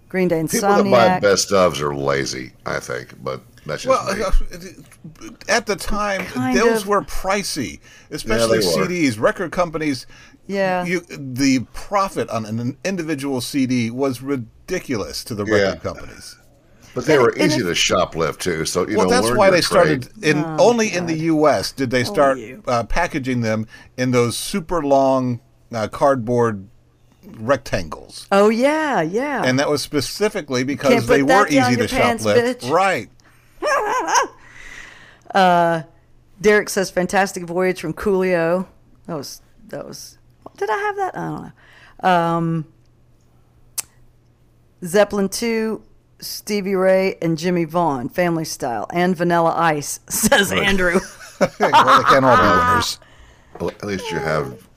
Green 0.10 0.28
Day 0.28 0.42
People 0.44 0.62
that 0.70 0.84
buy 0.84 0.90
Insomniac. 0.90 1.22
best 1.22 1.50
ofs 1.50 1.82
are 1.82 1.94
lazy, 1.96 2.54
I 2.66 2.80
think, 2.80 3.22
but 3.24 3.42
that's 3.66 3.84
just 3.84 4.06
Well, 4.06 4.16
me. 4.16 4.24
uh, 4.24 5.30
at 5.50 5.66
the 5.66 5.76
time, 5.76 6.26
Kind 6.26 6.58
those 6.58 6.84
of. 6.84 6.88
were 6.88 7.02
pricey, 7.02 7.80
especially 8.12 8.60
they 8.60 8.66
were. 8.66 8.88
CDs. 8.88 9.20
Record 9.20 9.52
companies, 9.52 10.06
Yeah. 10.48 10.86
you, 10.86 11.02
the 11.10 11.66
profit 11.74 12.30
on 12.30 12.46
an 12.46 12.78
individual 12.86 13.42
CD 13.42 13.90
was 13.92 14.22
ridiculous 14.22 15.24
to 15.26 15.36
the 15.36 15.44
Yeah. 15.46 15.56
record 15.56 15.84
companies. 15.84 16.38
But 16.96 17.06
they 17.06 17.14
And- 17.16 17.24
were 17.24 17.36
easy 17.38 17.60
if- 17.60 17.66
to 17.68 17.74
shoplift 17.74 18.40
too. 18.40 18.66
So 18.66 18.88
you 18.88 18.98
well, 18.98 19.08
know, 19.08 19.22
that's 19.22 19.36
why 19.38 19.48
your 19.48 19.56
they 19.56 19.62
started 19.62 20.10
trade. 20.14 20.24
in 20.36 20.44
only 20.60 20.92
in 20.92 21.06
the 21.06 21.18
U.S. 21.26 21.72
did 21.72 21.92
they 21.92 22.04
start 22.04 22.40
you. 22.40 22.64
uh, 22.68 22.84
packaging 22.86 23.42
them 23.42 23.68
in 23.98 24.10
those 24.12 24.36
super 24.38 24.82
long 24.82 25.42
uh, 25.74 25.88
cardboard 25.90 26.68
rectangles, 27.38 28.28
Oh 28.32 28.50
yeah, 28.50 29.02
yeah. 29.02 29.44
and 29.44 29.60
that 29.60 29.68
was 29.70 29.82
specifically 29.82 30.64
because 30.64 30.92
Can't 30.94 31.08
they 31.08 31.24
were 31.24 31.48
easy 31.48 31.76
to 31.76 31.88
pants, 31.88 32.24
shoplift. 32.24 32.62
bitch. 32.62 32.70
Right. 32.72 33.10
Derek 36.42 36.70
says, 36.70 36.90
"Fantastic 36.92 37.44
voyage 37.44 37.82
from 37.82 37.94
Coolio." 37.94 38.68
That 39.08 39.16
was 39.18 39.42
that 39.68 39.86
was. 39.88 40.18
Did 40.58 40.70
I 40.70 40.78
have 40.78 40.96
that? 40.98 41.18
I 41.18 41.26
don't 41.26 41.42
know. 42.04 42.10
Um, 42.10 42.66
Zeppelin 44.84 45.30
two, 45.30 45.82
Stevie 46.20 46.76
Ray 46.76 47.18
and 47.22 47.38
Jimmie 47.38 47.66
Vaughan, 47.66 48.10
Family 48.10 48.46
Style, 48.46 48.88
and 48.92 49.16
Vanilla 49.16 49.54
Ice. 49.56 50.00
Says 50.10 50.52
Andrew. 50.52 51.00
well, 51.40 51.50
they 51.60 51.70
can't 51.70 52.26
all 52.26 52.38
be 52.38 52.68
winners. 52.70 53.00
Well, 53.60 53.70
at 53.70 53.84
least 53.84 54.10
you 54.12 54.18
have 54.18 54.68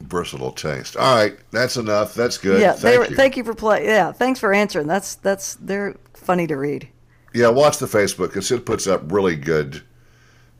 versatile 0.00 0.52
taste. 0.52 0.96
All 0.96 1.16
right, 1.16 1.36
that's 1.50 1.76
enough. 1.76 2.14
That's 2.14 2.38
good. 2.38 2.60
yeah, 2.60 2.72
thank 2.72 2.98
were, 2.98 3.06
you. 3.06 3.16
thank 3.16 3.36
you 3.36 3.44
for 3.44 3.54
play. 3.54 3.84
Yeah, 3.86 4.12
thanks 4.12 4.40
for 4.40 4.52
answering. 4.52 4.86
That's 4.86 5.16
that's 5.16 5.54
they're 5.56 5.96
funny 6.14 6.46
to 6.46 6.56
read. 6.56 6.88
Yeah, 7.34 7.48
watch 7.48 7.78
the 7.78 7.86
Facebook 7.86 8.28
because 8.28 8.50
it 8.50 8.66
puts 8.66 8.86
up 8.86 9.12
really 9.12 9.36
good, 9.36 9.82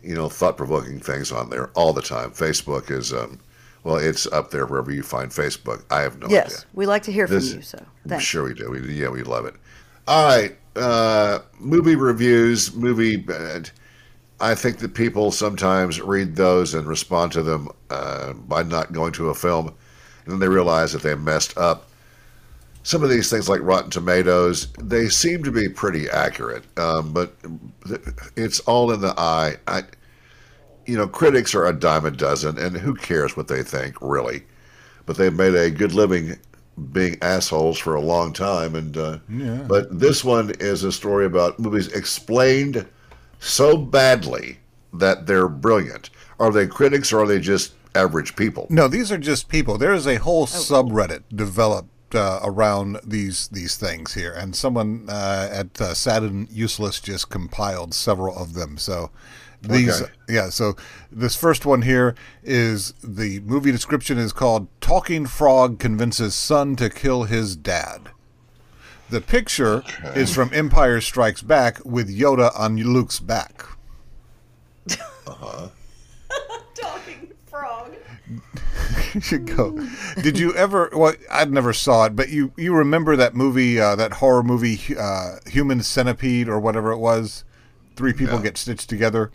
you 0.04 0.14
know, 0.14 0.28
thought-provoking 0.28 1.00
things 1.00 1.32
on 1.32 1.50
there 1.50 1.68
all 1.74 1.92
the 1.92 2.02
time. 2.02 2.30
Facebook 2.30 2.92
is, 2.92 3.12
um, 3.12 3.40
well, 3.82 3.96
it's 3.96 4.26
up 4.28 4.52
there 4.52 4.66
wherever 4.66 4.92
you 4.92 5.02
find 5.02 5.32
Facebook. 5.32 5.84
I 5.90 6.02
have 6.02 6.20
no 6.20 6.28
yes, 6.28 6.46
idea. 6.46 6.66
we 6.74 6.86
like 6.86 7.02
to 7.04 7.12
hear 7.12 7.26
This- 7.26 7.48
from 7.50 7.58
you. 7.58 7.62
So 7.62 7.78
I'm 8.04 8.08
thanks. 8.10 8.24
sure 8.24 8.44
we 8.44 8.54
do. 8.54 8.70
We, 8.70 8.80
yeah, 8.94 9.08
we 9.08 9.24
love 9.24 9.46
it. 9.46 9.54
All 10.10 10.24
right, 10.24 10.56
uh, 10.74 11.38
movie 11.60 11.94
reviews, 11.94 12.74
movie. 12.74 13.24
Uh, 13.32 13.60
I 14.40 14.56
think 14.56 14.78
that 14.78 14.92
people 14.92 15.30
sometimes 15.30 16.00
read 16.00 16.34
those 16.34 16.74
and 16.74 16.84
respond 16.88 17.30
to 17.30 17.44
them 17.44 17.68
uh, 17.90 18.32
by 18.32 18.64
not 18.64 18.92
going 18.92 19.12
to 19.12 19.28
a 19.28 19.36
film, 19.36 19.68
and 19.68 20.32
then 20.32 20.40
they 20.40 20.48
realize 20.48 20.92
that 20.94 21.02
they 21.02 21.14
messed 21.14 21.56
up. 21.56 21.90
Some 22.82 23.04
of 23.04 23.08
these 23.08 23.30
things, 23.30 23.48
like 23.48 23.60
Rotten 23.62 23.90
Tomatoes, 23.90 24.66
they 24.80 25.08
seem 25.08 25.44
to 25.44 25.52
be 25.52 25.68
pretty 25.68 26.10
accurate, 26.10 26.64
um, 26.76 27.12
but 27.12 27.36
it's 28.34 28.58
all 28.58 28.90
in 28.90 29.02
the 29.02 29.14
eye. 29.16 29.58
I, 29.68 29.84
you 30.86 30.96
know, 30.96 31.06
critics 31.06 31.54
are 31.54 31.66
a 31.66 31.72
dime 31.72 32.04
a 32.04 32.10
dozen, 32.10 32.58
and 32.58 32.76
who 32.76 32.96
cares 32.96 33.36
what 33.36 33.46
they 33.46 33.62
think, 33.62 33.94
really? 34.02 34.42
But 35.06 35.18
they've 35.18 35.32
made 35.32 35.54
a 35.54 35.70
good 35.70 35.92
living 35.92 36.36
being 36.92 37.16
assholes 37.22 37.78
for 37.78 37.94
a 37.94 38.00
long 38.00 38.32
time, 38.32 38.74
and 38.74 38.96
uh, 38.96 39.18
but 39.68 39.98
this 39.98 40.24
one 40.24 40.52
is 40.60 40.82
a 40.84 40.92
story 40.92 41.26
about 41.26 41.58
movies 41.58 41.88
explained 41.88 42.86
so 43.38 43.76
badly 43.76 44.58
that 44.92 45.26
they're 45.26 45.48
brilliant. 45.48 46.10
Are 46.38 46.50
they 46.50 46.66
critics 46.66 47.12
or 47.12 47.20
are 47.22 47.26
they 47.26 47.40
just 47.40 47.74
average 47.94 48.34
people? 48.36 48.66
No, 48.70 48.88
these 48.88 49.10
are 49.12 49.18
just 49.18 49.48
people. 49.48 49.78
There 49.78 49.92
is 49.92 50.06
a 50.06 50.16
Oh. 50.16 50.22
whole 50.22 50.46
subreddit 50.46 51.22
developed 51.34 51.88
uh, 52.14 52.40
around 52.42 52.98
these 53.04 53.48
these 53.48 53.76
things 53.76 54.14
here, 54.14 54.32
and 54.32 54.54
someone 54.56 55.06
uh, 55.08 55.48
at 55.52 55.80
uh, 55.80 55.94
Sad 55.94 56.22
and 56.22 56.50
Useless 56.50 57.00
just 57.00 57.30
compiled 57.30 57.94
several 57.94 58.36
of 58.36 58.54
them. 58.54 58.78
So 58.78 59.10
these, 59.62 60.00
Okay. 60.02 60.12
yeah. 60.28 60.48
So 60.50 60.74
this 61.12 61.36
first 61.36 61.66
one 61.66 61.82
here 61.82 62.14
is 62.42 62.92
the 63.02 63.40
movie 63.40 63.72
description 63.72 64.18
is 64.18 64.32
called 64.32 64.68
"Talking 64.80 65.26
Frog 65.26 65.78
Convinces 65.78 66.34
Son 66.34 66.76
to 66.76 66.88
Kill 66.90 67.24
His 67.24 67.56
Dad." 67.56 68.10
The 69.10 69.20
picture 69.20 69.82
is 70.14 70.32
from 70.32 70.50
Empire 70.54 71.00
Strikes 71.00 71.42
Back 71.42 71.84
with 71.84 72.08
Yoda 72.08 72.52
on 72.58 72.76
Luke's 72.76 73.18
back. 73.18 73.64
Talking 75.26 75.68
frog. 76.74 77.19
You 77.19 77.19
should 79.20 79.46
go. 79.56 79.78
Did 80.22 80.38
you 80.38 80.54
ever? 80.54 80.90
Well, 80.92 81.14
I 81.30 81.44
never 81.46 81.72
saw 81.72 82.04
it, 82.06 82.16
but 82.16 82.28
you 82.30 82.52
you 82.56 82.74
remember 82.74 83.16
that 83.16 83.34
movie, 83.34 83.80
uh, 83.80 83.96
that 83.96 84.14
horror 84.14 84.42
movie, 84.42 84.80
uh, 84.98 85.36
Human 85.46 85.82
Centipede 85.82 86.48
or 86.48 86.58
whatever 86.60 86.90
it 86.92 86.98
was? 86.98 87.44
Three 87.96 88.12
people 88.12 88.36
Yeah. 88.36 88.42
get 88.44 88.56
stitched 88.58 88.88
together. 88.88 89.30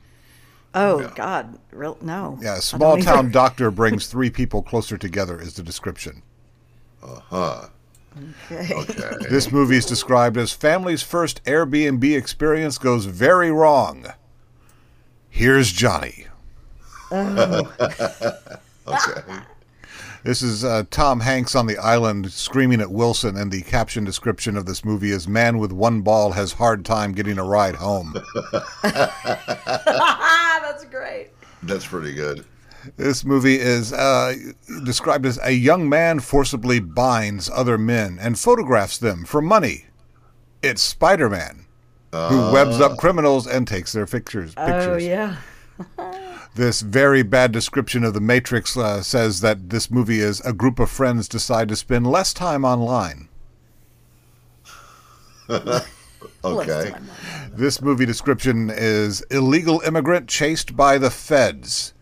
Oh 0.73 1.07
God, 1.15 1.57
real 1.71 1.97
no. 2.01 2.37
Yeah, 2.41 2.49
I 2.49 2.53
a 2.53 2.55
don't 2.55 2.61
small 2.63 2.97
either. 2.97 3.05
town 3.05 3.31
doctor 3.31 3.71
brings 3.81 4.07
three 4.07 4.29
people 4.29 4.61
closer 4.61 4.97
together 4.97 5.39
is 5.39 5.53
the 5.53 5.63
description. 5.63 6.21
Uh 7.03 7.19
huh. 7.29 7.67
Okay. 8.51 8.73
Okay. 8.73 9.11
This 9.29 9.51
movie 9.51 9.75
is 9.75 9.85
described 9.85 10.37
as 10.37 10.51
family's 10.53 11.01
first 11.03 11.43
Airbnb 11.43 12.15
experience 12.17 12.77
goes 12.77 13.05
very 13.05 13.51
wrong. 13.51 14.05
Here's 15.29 15.71
Johnny. 15.71 16.27
Okay. 18.87 19.39
This 20.25 20.41
is 20.41 20.63
uh, 20.63 20.85
Tom 20.89 21.19
Hanks 21.19 21.53
on 21.53 21.67
the 21.67 21.77
island 21.77 22.31
screaming 22.31 22.81
at 22.81 22.89
Wilson, 22.89 23.37
and 23.37 23.51
the 23.51 23.61
caption 23.61 24.03
description 24.03 24.57
of 24.57 24.65
this 24.65 24.83
movie 24.83 25.11
is 25.11 25.27
"Man 25.27 25.59
with 25.59 25.71
one 25.71 26.01
ball 26.01 26.31
has 26.31 26.53
hard 26.53 26.83
time 26.83 27.11
getting 27.11 27.37
a 27.37 27.43
ride 27.43 27.75
home." 27.75 28.15
that's 28.81 29.13
great. 30.85 31.29
That's 31.61 31.85
pretty 31.85 32.13
good. 32.13 32.43
This 32.97 33.23
movie 33.23 33.59
is 33.59 33.93
uh, 33.93 34.33
described 34.83 35.27
as 35.27 35.37
a 35.43 35.51
young 35.51 35.87
man 35.87 36.19
forcibly 36.19 36.79
binds 36.79 37.47
other 37.53 37.77
men 37.77 38.17
and 38.19 38.39
photographs 38.39 38.97
them 38.97 39.25
for 39.25 39.43
money. 39.43 39.85
It's 40.63 40.83
Spider 40.83 41.29
Man, 41.29 41.67
who 42.11 42.51
webs 42.51 42.81
up 42.81 42.97
criminals 42.97 43.45
and 43.45 43.67
takes 43.67 43.91
their 43.91 44.07
pictures. 44.07 44.55
pictures. 44.55 44.87
Oh 44.87 44.97
yeah. 44.97 45.35
This 46.55 46.79
very 46.81 47.21
bad 47.21 47.51
description 47.51 48.05
of 48.05 48.13
The 48.13 48.21
Matrix 48.21 48.77
uh, 48.77 49.03
says 49.03 49.41
that 49.41 49.69
this 49.69 49.91
movie 49.91 50.19
is 50.19 50.39
a 50.41 50.53
group 50.53 50.79
of 50.79 50.89
friends 50.89 51.27
decide 51.27 51.67
to 51.67 51.75
spend 51.75 52.07
less 52.07 52.33
time 52.33 52.65
online. 52.65 53.29
Okay. 56.43 56.93
This 57.51 57.81
movie 57.81 58.05
description 58.05 58.69
is 58.71 59.21
illegal 59.31 59.81
immigrant 59.81 60.27
chased 60.29 60.75
by 60.75 60.99
the 60.99 61.09
feds. 61.09 61.93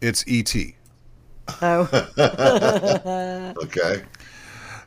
It's 0.00 0.24
E 0.28 0.38
E.T. 0.38 0.76
Oh, 1.60 1.88
Okay. 3.62 4.02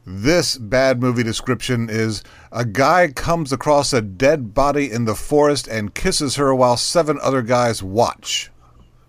This 0.06 0.58
bad 0.58 1.01
movie 1.01 1.24
description 1.24 1.89
is 1.89 2.24
a 2.51 2.64
guy 2.64 3.10
comes 3.10 3.51
across 3.51 3.91
a 3.91 4.01
dead 4.01 4.53
body 4.53 4.89
in 4.89 5.03
the 5.06 5.16
forest 5.16 5.68
and 5.68 5.93
kisses 5.93 6.38
her 6.38 6.56
while 6.56 6.78
seven 6.78 7.20
other 7.22 7.41
guys 7.41 7.84
watch. 7.84 8.49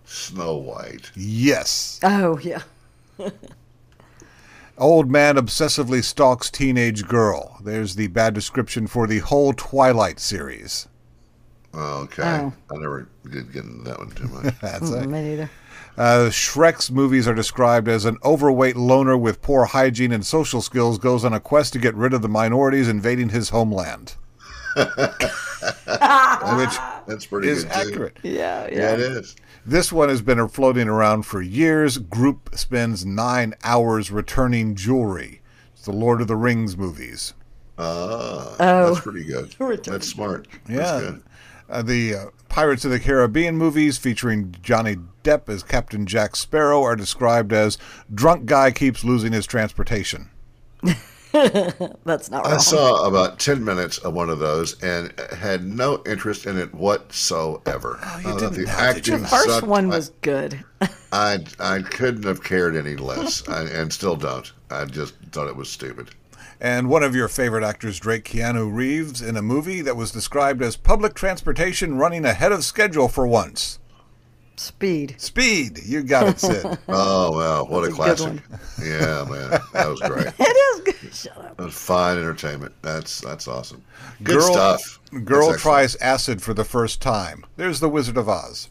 Snow 0.07 0.57
White. 0.57 1.11
Yes. 1.14 2.00
oh 2.02 2.38
yeah. 2.38 2.62
Old 4.78 5.11
man 5.11 5.36
obsessively 5.36 6.02
stalks 6.04 6.50
teenage 6.50 7.07
girl. 7.07 7.59
There's 7.64 7.94
the 7.96 8.09
bad 8.09 8.34
description 8.34 8.86
for 8.86 9.07
the 9.07 9.20
whole 9.20 9.52
Twilight 9.52 10.20
series. 10.20 10.86
Okay. 11.74 12.22
Oh. 12.22 12.52
I 12.70 12.78
never 12.78 13.09
did 13.30 13.52
get 13.52 13.64
into 13.64 13.84
that 13.84 13.98
one 13.98 14.11
too 14.11 14.28
much. 14.28 14.54
That's 14.61 14.90
it. 14.90 15.07
Me 15.09 15.22
neither. 15.22 15.50
Uh, 15.96 16.28
Shrek's 16.30 16.90
movies 16.90 17.26
are 17.26 17.34
described 17.34 17.88
as 17.88 18.04
an 18.04 18.18
overweight 18.22 18.76
loner 18.76 19.16
with 19.16 19.40
poor 19.40 19.64
hygiene 19.64 20.12
and 20.12 20.24
social 20.24 20.61
skills 20.61 20.98
goes 20.98 21.24
on 21.24 21.32
a 21.32 21.40
quest 21.40 21.72
to 21.72 21.78
get 21.78 21.94
rid 21.94 22.12
of 22.12 22.20
the 22.20 22.28
minorities 22.28 22.86
invading 22.86 23.30
his 23.30 23.48
homeland. 23.48 24.14
Which 24.76 24.86
That's 27.07 27.26
pretty 27.26 27.48
is 27.48 27.64
good 27.64 27.72
too. 27.72 27.78
accurate. 27.90 28.16
Yeah, 28.22 28.66
Yeah, 28.70 28.72
yeah. 28.72 28.92
it 28.94 29.00
is. 29.00 29.36
This 29.64 29.92
one 29.92 30.09
has 30.09 30.22
been 30.22 30.46
floating 30.48 30.88
around 30.88 31.22
for 31.22 31.42
years. 31.42 31.98
Group 31.98 32.50
spends 32.54 33.04
nine 33.04 33.54
hours 33.64 34.11
returning 34.11 34.74
jewelry. 34.74 35.40
It's 35.72 35.84
the 35.84 35.92
Lord 35.92 36.20
of 36.20 36.28
the 36.28 36.36
Rings 36.36 36.76
movies. 36.76 37.34
Ah, 37.78 38.57
Oh. 38.59 38.88
that's 38.94 39.00
pretty 39.00 39.24
good. 39.24 39.54
That's 39.84 40.09
smart. 40.09 40.48
Yeah. 40.68 40.76
That's 40.76 41.00
good. 41.02 41.22
Uh, 41.68 41.82
the 41.82 42.14
uh, 42.14 42.24
Pirates 42.48 42.84
of 42.84 42.92
the 42.92 43.00
Caribbean 43.00 43.57
movies 43.57 43.98
featuring 43.98 44.54
Johnny 44.62 44.96
Depp 45.24 45.48
as 45.48 45.62
Captain 45.64 46.07
Jack 46.07 46.36
Sparrow 46.36 46.82
are 46.84 46.94
described 46.96 47.52
as 47.52 47.76
drunk 48.14 48.46
guy 48.46 48.70
keeps 48.70 49.02
losing 49.04 49.32
his 49.32 49.46
transportation. 49.46 50.30
That's 52.04 52.30
not 52.30 52.46
I 52.46 52.56
saw 52.56 53.06
about 53.06 53.38
10 53.38 53.64
minutes 53.64 53.98
of 53.98 54.14
one 54.14 54.30
of 54.30 54.38
those 54.38 54.80
and 54.82 55.12
had 55.36 55.64
no 55.64 56.02
interest 56.06 56.46
in 56.46 56.58
it 56.58 56.72
whatsoever. 56.74 57.98
Oh, 58.02 58.18
you 58.18 58.38
didn't 58.38 58.68
have 58.68 59.02
to. 59.02 59.18
the 59.18 59.26
first 59.26 59.62
one 59.62 59.88
was 59.88 60.10
good. 60.22 60.64
I, 61.12 61.38
I 61.58 61.82
couldn't 61.82 62.24
have 62.24 62.42
cared 62.42 62.76
any 62.76 62.96
less, 62.96 63.46
I, 63.48 63.64
and 63.64 63.92
still 63.92 64.16
don't. 64.16 64.50
I 64.70 64.84
just 64.84 65.14
thought 65.32 65.48
it 65.48 65.56
was 65.56 65.68
stupid. 65.68 66.10
And 66.60 66.88
one 66.88 67.02
of 67.02 67.14
your 67.14 67.28
favorite 67.28 67.64
actors, 67.64 67.98
Drake 67.98 68.24
Keanu 68.24 68.72
Reeves, 68.74 69.20
in 69.20 69.36
a 69.36 69.42
movie 69.42 69.82
that 69.82 69.96
was 69.96 70.10
described 70.10 70.62
as 70.62 70.76
public 70.76 71.14
transportation 71.14 71.98
running 71.98 72.24
ahead 72.24 72.52
of 72.52 72.64
schedule 72.64 73.08
for 73.08 73.26
once. 73.26 73.78
Speed. 74.57 75.14
Speed, 75.18 75.80
you 75.84 76.02
got 76.02 76.28
it, 76.28 76.40
Syd. 76.40 76.78
Oh, 76.88 77.36
well, 77.36 77.66
what 77.66 77.84
a 77.84 77.92
That's 77.92 78.22
a 78.22 78.30
good 78.30 78.42
classic. 78.42 78.80
Yeah, 78.82 79.24
man. 79.28 79.61
That 79.72 79.88
was 79.88 80.00
great. 80.00 80.32
It 80.38 80.88
is 80.88 80.94
good. 80.94 81.14
Shut 81.14 81.36
up. 81.38 81.61
It 81.61 81.64
was 81.64 81.74
fine 81.74 82.16
entertainment. 82.18 82.72
That's 82.82 83.20
that's 83.20 83.48
awesome. 83.48 83.82
Good 84.22 84.38
girl, 84.38 84.52
stuff. 84.52 85.00
Girl 85.24 85.50
That's 85.50 85.62
tries 85.62 85.96
acid 85.96 86.40
for 86.40 86.54
the 86.54 86.64
first 86.64 87.02
time. 87.02 87.44
There's 87.57 87.80
the 87.80 87.88
Wizard 87.88 88.16
of 88.16 88.28
Oz. 88.28 88.70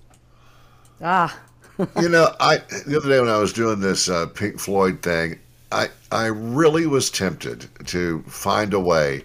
Ah, 1.02 1.40
you 2.00 2.10
know, 2.10 2.34
I 2.40 2.58
the 2.88 2.98
other 2.98 3.10
day 3.10 3.20
when 3.20 3.30
I 3.30 3.38
was 3.38 3.54
doing 3.54 3.80
this 3.80 4.10
uh, 4.10 4.28
Pink 4.28 4.60
Floyd 4.60 5.02
thing, 5.02 5.40
I 5.72 5.90
I 6.12 6.28
really 6.28 6.88
was 6.88 7.10
tempted 7.10 7.68
to 7.88 8.24
find 8.24 8.74
a 8.74 8.80
way 8.80 9.24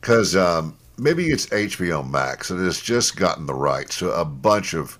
because 0.00 0.34
um, 0.34 0.76
maybe 0.98 1.26
it's 1.26 1.46
HBO 1.46 2.08
Max 2.08 2.50
and 2.50 2.64
it's 2.66 2.80
just 2.80 3.16
gotten 3.16 3.46
the 3.46 3.54
rights 3.54 3.98
to 3.98 4.10
a 4.10 4.24
bunch 4.24 4.74
of 4.74 4.98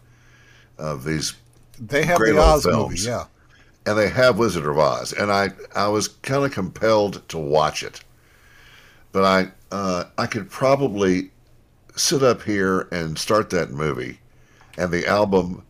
of 0.79 1.05
these 1.05 1.35
They 1.79 2.05
have 2.05 2.19
Great 2.19 2.33
the 2.33 2.39
old 2.39 2.49
Oz 2.49 2.65
films. 2.65 2.91
movie, 2.91 3.09
yeah. 3.09 3.25
and 3.87 3.99
they 3.99 4.09
have 4.09 4.39
Wizard 4.39 4.67
of 4.67 4.79
Oz, 4.79 5.13
and 5.13 5.31
I 5.33 5.51
I 5.75 5.89
was 5.89 6.09
kind 6.09 6.45
of 6.45 6.53
compelled 6.53 7.27
to 7.29 7.39
watch 7.39 7.83
it, 7.83 8.03
but 9.13 9.25
I 9.25 9.51
uh, 9.75 10.05
I 10.19 10.27
could 10.27 10.51
probably 10.51 11.31
sit 11.97 12.23
up 12.23 12.43
here 12.43 12.89
and 12.93 13.19
start 13.19 13.51
that 13.51 13.71
movie, 13.71 14.19
and 14.79 14.91
the 14.91 15.07
album 15.07 15.65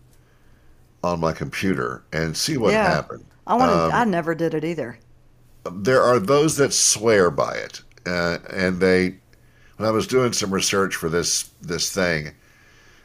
on 1.05 1.21
my 1.21 1.33
computer 1.33 2.03
and 2.13 2.37
see 2.37 2.57
what 2.57 2.73
yeah. 2.73 2.89
happened. 2.89 3.25
I 3.47 3.55
wanted. 3.55 3.73
Um, 3.73 3.93
I 3.93 4.05
never 4.05 4.35
did 4.35 4.55
it 4.55 4.65
either. 4.65 4.99
there 5.71 6.03
are 6.03 6.19
those 6.19 6.57
that 6.57 6.73
swear 6.73 7.31
by 7.31 7.55
it, 7.57 7.83
uh, 8.07 8.39
and 8.51 8.81
they. 8.81 9.17
When 9.77 9.89
I 9.89 9.93
was 9.93 10.07
doing 10.07 10.33
some 10.33 10.53
research 10.53 10.95
for 10.95 11.09
this 11.09 11.51
this 11.61 11.93
thing, 11.93 12.33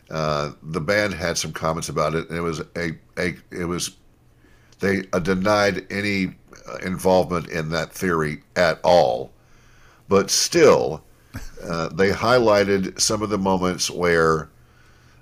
uh, 0.10 0.51
the 0.64 0.82
band 0.82 1.14
had 1.14 1.38
some 1.38 1.51
comments 1.51 1.89
about 1.89 2.16
it, 2.16 2.30
and 2.30 2.38
it 2.38 2.41
was 2.41 2.62
a, 2.76 2.91
a 3.18 3.36
it 3.51 3.66
was 3.66 3.97
they 4.80 5.03
uh, 5.14 5.20
denied 5.20 5.86
any 5.91 6.36
uh, 6.68 6.78
involvement 6.78 7.47
in 7.49 7.70
that 7.70 7.91
theory 7.91 8.43
at 8.55 8.80
all, 8.84 9.32
but 10.08 10.30
still, 10.30 11.03
uh, 11.64 11.89
they 11.89 12.12
highlighted 12.12 12.99
some 12.99 13.22
of 13.22 13.30
the 13.30 13.38
moments 13.38 13.89
where 13.89 14.49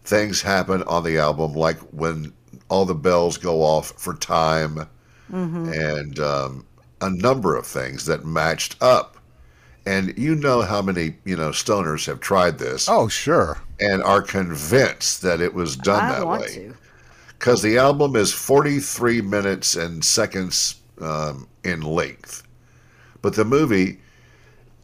things 0.03 0.41
happen 0.41 0.83
on 0.83 1.03
the 1.03 1.17
album, 1.17 1.53
like 1.53 1.79
when 1.91 2.33
all 2.69 2.85
the 2.85 2.95
bells 2.95 3.37
go 3.37 3.61
off 3.61 3.91
for 3.97 4.13
time, 4.13 4.87
and 5.73 6.19
um, 6.19 6.65
a 7.01 7.09
number 7.09 7.55
of 7.55 7.65
things 7.65 8.05
that 8.05 8.25
matched 8.25 8.75
up. 8.81 9.17
And 9.87 10.17
you 10.17 10.35
know 10.35 10.61
how 10.61 10.81
many 10.81 11.15
you 11.25 11.35
know 11.35 11.49
stoners 11.49 12.05
have 12.07 12.19
tried 12.19 12.57
this 12.57 12.89
Oh, 12.89 13.07
sure. 13.07 13.59
And 13.79 14.01
are 14.03 14.21
convinced 14.21 15.21
that 15.21 15.41
it 15.41 15.53
was 15.53 15.75
done 15.75 16.03
I 16.03 16.19
that 16.19 16.27
way 16.27 16.71
because 17.37 17.61
the 17.61 17.77
album 17.77 18.15
is 18.15 18.31
43 18.31 19.21
minutes 19.21 19.75
and 19.75 20.03
seconds 20.03 20.81
um, 21.01 21.47
in 21.63 21.81
length, 21.81 22.43
but 23.21 23.35
the 23.35 23.45
movie 23.45 23.99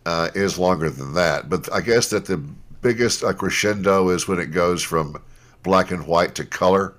uh, 0.05 0.29
is 0.35 0.57
longer 0.59 0.89
than 0.89 1.13
that. 1.13 1.49
But 1.49 1.71
I 1.73 1.81
guess 1.81 2.09
that 2.09 2.25
the 2.25 2.37
biggest 2.81 3.23
uh, 3.23 3.33
crescendo 3.33 4.09
is 4.09 4.27
when 4.27 4.39
it 4.39 4.47
goes 4.47 4.83
from 4.83 5.21
black 5.63 5.91
and 5.91 6.05
white 6.07 6.35
to 6.35 6.45
color. 6.45 6.93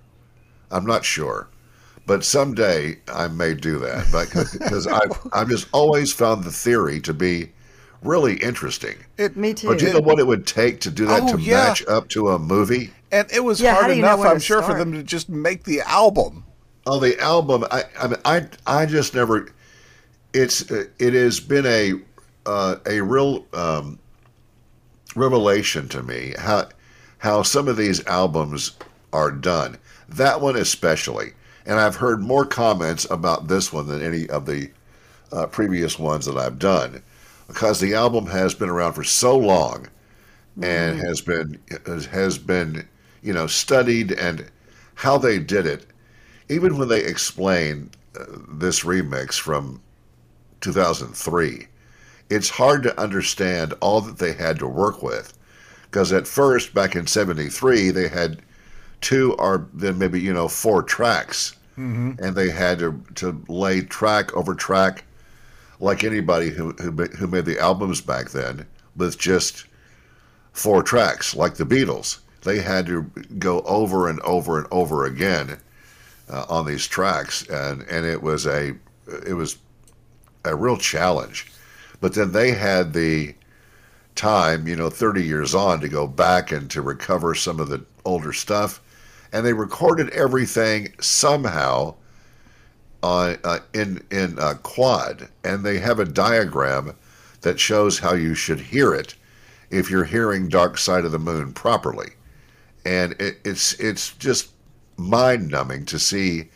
I'm 0.71 0.87
not 0.87 1.05
sure, 1.05 1.49
but 2.07 2.25
someday 2.25 2.99
I 3.13 3.29
may 3.29 3.55
do 3.55 3.79
that. 3.81 4.07
But 4.11 4.31
because 4.53 4.87
I've 4.89 5.29
I've 5.33 5.49
just 5.49 5.69
always 5.73 6.13
found 6.13 6.45
the 6.45 6.53
theory 6.53 7.01
to 7.03 7.13
be 7.13 7.53
really 8.03 8.37
interesting. 8.37 8.97
It, 9.19 9.37
Me 9.37 9.55
too. 9.55 9.69
But 9.69 9.79
do 9.79 9.87
you 9.87 9.93
know 9.95 10.01
what 10.01 10.19
it 10.19 10.27
would 10.27 10.47
take 10.47 10.81
to 10.81 10.91
do 10.91 11.07
that 11.07 11.23
Oh, 11.23 11.37
to 11.37 11.43
yeah. 11.43 11.69
match 11.69 11.87
up 11.87 12.09
to 12.11 12.29
a 12.31 12.39
movie? 12.39 12.93
And 13.11 13.31
it 13.33 13.45
was 13.45 13.61
Yeah, 13.61 13.75
hard 13.75 13.89
do 13.89 13.95
you 13.95 14.03
know 14.03 14.15
enough, 14.15 14.27
I'm 14.27 14.39
to 14.39 14.45
sure, 14.45 14.63
for 14.63 14.75
them 14.75 14.93
to 14.93 15.03
just 15.03 15.29
make 15.29 15.65
the 15.65 15.81
album. 15.83 16.45
Oh, 16.87 16.99
the 16.99 17.19
album. 17.21 17.65
I, 17.71 17.85
I 17.99 18.07
mean, 18.09 18.19
I, 18.25 18.47
I 18.67 18.87
just 18.87 19.15
never. 19.15 19.53
It's 20.33 20.63
it 20.71 21.13
has 21.15 21.41
been 21.41 21.67
a 21.67 21.93
uh, 22.47 22.77
a 22.87 23.01
real 23.03 23.47
um, 23.53 23.99
revelation 25.15 25.89
to 25.89 26.03
me 26.03 26.35
how 26.39 26.69
how 27.19 27.43
some 27.43 27.69
of 27.69 27.77
these 27.77 28.05
albums 28.07 28.73
are 29.13 29.31
done. 29.31 29.79
That 30.09 30.41
one 30.41 30.57
especially, 30.57 31.35
and 31.67 31.79
I've 31.79 31.97
heard 31.97 32.21
more 32.23 32.45
comments 32.45 33.07
about 33.11 33.47
this 33.49 33.73
one 33.73 33.87
than 33.87 34.03
any 34.03 34.29
of 34.29 34.47
the 34.47 34.71
uh, 35.31 35.47
previous 35.47 35.99
ones 35.99 36.27
that 36.27 36.37
I've 36.37 36.59
done, 36.59 37.03
because 37.53 37.81
the 37.81 37.95
album 37.95 38.27
has 38.27 38.55
been 38.55 38.69
around 38.69 38.95
for 38.95 39.05
so 39.05 39.37
long, 39.37 39.89
and 40.61 40.99
has 40.99 41.21
been 41.21 41.59
has 42.11 42.39
been 42.39 42.89
you 43.23 43.33
know 43.33 43.47
studied 43.47 44.13
and 44.13 44.47
how 44.95 45.19
they 45.19 45.39
did 45.39 45.67
it 45.67 45.87
even 46.53 46.77
when 46.77 46.89
they 46.89 47.05
explain 47.05 47.91
uh, 48.19 48.25
this 48.49 48.81
remix 48.81 49.39
from 49.39 49.81
2003, 50.61 51.67
it's 52.31 52.51
hard 52.51 52.83
to 52.83 53.01
understand 53.01 53.75
all 53.81 54.01
that 54.01 54.19
they 54.19 54.33
had 54.33 54.59
to 54.59 54.67
work 54.67 55.03
with. 55.03 55.37
Because 55.85 56.13
at 56.13 56.27
first, 56.27 56.75
back 56.75 56.95
in 56.95 57.07
73, 57.07 57.91
they 57.91 58.09
had 58.09 58.43
two 59.01 59.35
or 59.35 59.67
then 59.75 59.99
maybe, 59.99 60.21
you 60.21 60.33
know, 60.33 60.49
four 60.49 60.83
tracks. 60.83 61.57
And 62.23 62.37
they 62.37 62.51
had 62.51 62.79
to, 62.81 63.03
to 63.17 63.45
lay 63.49 63.81
track 63.81 64.35
over 64.35 64.55
track 64.55 65.05
like 65.83 66.05
anybody 66.05 66.49
who, 66.49 66.71
who, 66.75 66.93
who 66.93 67.27
made 67.27 67.45
the 67.45 67.59
albums 67.59 68.01
back 68.01 68.31
then 68.31 68.65
with 68.97 69.19
just 69.19 69.67
four 70.53 70.81
tracks, 70.83 71.35
like 71.35 71.55
the 71.55 71.65
Beatles. 71.65 72.21
They 72.43 72.61
had 72.61 72.87
to 72.87 73.03
go 73.39 73.63
over 73.63 74.09
and 74.09 74.21
over 74.21 74.59
and 74.59 74.69
over 74.71 75.07
again 75.07 75.59
uh, 76.31 76.47
on 76.49 76.67
these 76.67 76.87
tracks, 76.87 77.47
and 77.49 77.83
and 77.83 78.07
it 78.07 78.23
was 78.23 78.47
a 78.47 78.75
it 79.27 79.35
was 79.35 79.59
a 80.45 80.55
real 80.55 80.77
challenge. 80.77 81.51
But 82.01 82.15
then 82.15 82.33
they 82.33 82.53
had 82.53 82.93
the 82.93 83.35
time, 84.15 84.67
you 84.67 84.77
know, 84.77 84.91
30 84.91 85.23
years 85.23 85.55
on, 85.55 85.81
to 85.81 85.89
go 85.89 86.07
back 86.07 86.53
and 86.53 86.71
to 86.71 86.83
recover 86.83 87.35
some 87.35 87.61
of 87.61 87.69
the 87.69 87.85
older 88.05 88.33
stuff, 88.33 88.81
and 89.33 89.45
they 89.47 89.53
recorded 89.53 90.11
everything 90.11 90.93
somehow 91.01 91.95
on 93.03 93.39
uh, 93.45 93.59
in 93.75 94.05
in 94.11 94.39
uh, 94.39 94.55
quad, 94.63 95.29
and 95.45 95.65
they 95.65 95.79
have 95.79 95.99
a 95.99 96.05
diagram 96.05 96.95
that 97.41 97.59
shows 97.59 97.99
how 97.99 98.15
you 98.15 98.35
should 98.35 98.61
hear 98.61 98.95
it 98.95 99.15
if 99.71 99.91
you're 99.91 100.05
hearing 100.05 100.49
Dark 100.49 100.79
Side 100.79 101.05
of 101.05 101.13
the 101.13 101.19
Moon 101.19 101.53
properly, 101.53 102.11
and 102.85 103.13
it, 103.21 103.39
it's 103.45 103.75
it's 103.75 104.13
just 104.15 104.51
mind 104.97 105.49
numbing 105.49 105.85
to 105.87 105.99
see 105.99 106.49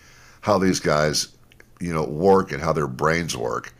how 0.43 0.59
these 0.59 0.81
guys, 0.81 1.29
you 1.81 1.93
know, 1.93 2.05
work 2.05 2.53
and 2.53 2.63
how 2.63 2.73
their 2.73 2.87
brains 2.87 3.37
work. 3.37 3.75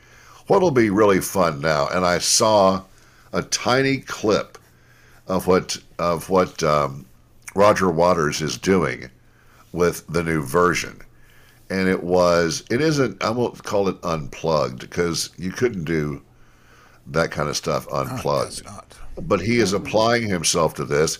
What'll 0.49 0.71
be 0.71 0.91
really 0.91 1.21
fun 1.21 1.61
now, 1.61 1.89
and 1.89 2.05
I 2.05 2.19
saw 2.19 2.83
a 3.33 3.43
tiny 3.43 3.99
clip 3.99 4.59
of 5.27 5.47
what 5.47 5.79
of 5.99 6.29
what 6.29 6.62
um, 6.62 7.07
Roger 7.55 7.91
Waters 7.91 8.43
is 8.43 8.57
doing 8.59 9.11
with 9.73 10.07
the 10.09 10.23
new 10.23 10.43
version, 10.43 11.01
and 11.71 11.89
it 11.89 12.03
was 12.03 12.64
it 12.71 12.81
isn't 12.81 13.23
I 13.23 13.31
won't 13.31 13.62
call 13.64 13.89
it 13.89 13.97
unplugged 14.03 14.81
because 14.81 15.31
you 15.37 15.51
couldn't 15.51 15.85
do 15.85 16.23
that 17.09 17.31
kind 17.31 17.49
of 17.49 17.57
stuff 17.57 17.87
unplugged 17.93 18.64
not. 18.64 18.95
but 19.23 19.41
he 19.41 19.59
is 19.59 19.73
applying 19.73 20.29
himself 20.29 20.75
to 20.75 20.85
this. 20.85 21.19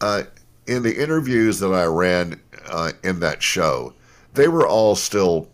Uh, 0.00 0.24
in 0.66 0.82
the 0.82 1.02
interviews 1.02 1.58
that 1.60 1.72
I 1.72 1.84
ran 1.84 2.40
uh, 2.68 2.92
in 3.02 3.20
that 3.20 3.42
show, 3.42 3.92
they 4.34 4.48
were 4.48 4.66
all 4.66 4.96
still, 4.96 5.48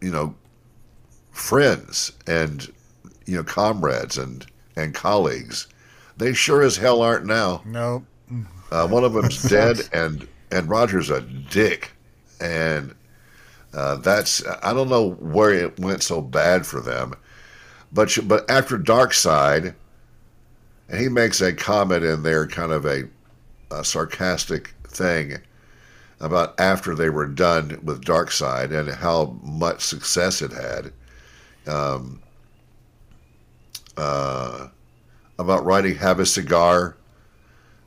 you 0.00 0.10
know, 0.10 0.34
friends 1.32 2.12
and 2.26 2.72
you 3.26 3.36
know 3.36 3.44
comrades 3.44 4.18
and 4.18 4.46
and 4.76 4.94
colleagues. 4.94 5.66
They 6.16 6.32
sure 6.32 6.62
as 6.62 6.76
hell 6.76 7.02
aren't 7.02 7.26
now. 7.26 7.62
No. 7.64 8.04
Uh, 8.70 8.88
one 8.88 9.04
of 9.04 9.12
them's 9.12 9.42
dead, 9.48 9.88
and 9.92 10.26
and 10.50 10.68
Roger's 10.68 11.10
a 11.10 11.20
dick, 11.20 11.92
and 12.40 12.94
uh, 13.74 13.96
that's 13.96 14.42
I 14.62 14.72
don't 14.72 14.88
know 14.88 15.12
where 15.12 15.52
it 15.52 15.78
went 15.80 16.02
so 16.02 16.20
bad 16.20 16.66
for 16.66 16.80
them, 16.80 17.14
but 17.92 18.16
but 18.24 18.48
after 18.50 18.78
Dark 18.78 19.12
Side, 19.14 19.74
and 20.88 21.00
he 21.00 21.08
makes 21.08 21.40
a 21.40 21.52
comment 21.52 22.04
in 22.04 22.22
there, 22.22 22.46
kind 22.46 22.72
of 22.72 22.84
a, 22.86 23.08
a 23.70 23.84
sarcastic 23.84 24.74
thing 24.86 25.38
about 26.20 26.58
after 26.60 26.94
they 26.94 27.10
were 27.10 27.26
done 27.26 27.78
with 27.82 28.04
Dark 28.04 28.30
Side 28.30 28.72
and 28.72 28.88
how 28.88 29.36
much 29.42 29.82
success 29.82 30.40
it 30.42 30.52
had. 30.52 30.92
Um, 31.66 32.20
uh, 33.96 34.68
about 35.38 35.64
writing 35.64 35.96
"Have 35.96 36.20
a 36.20 36.26
Cigar." 36.26 36.96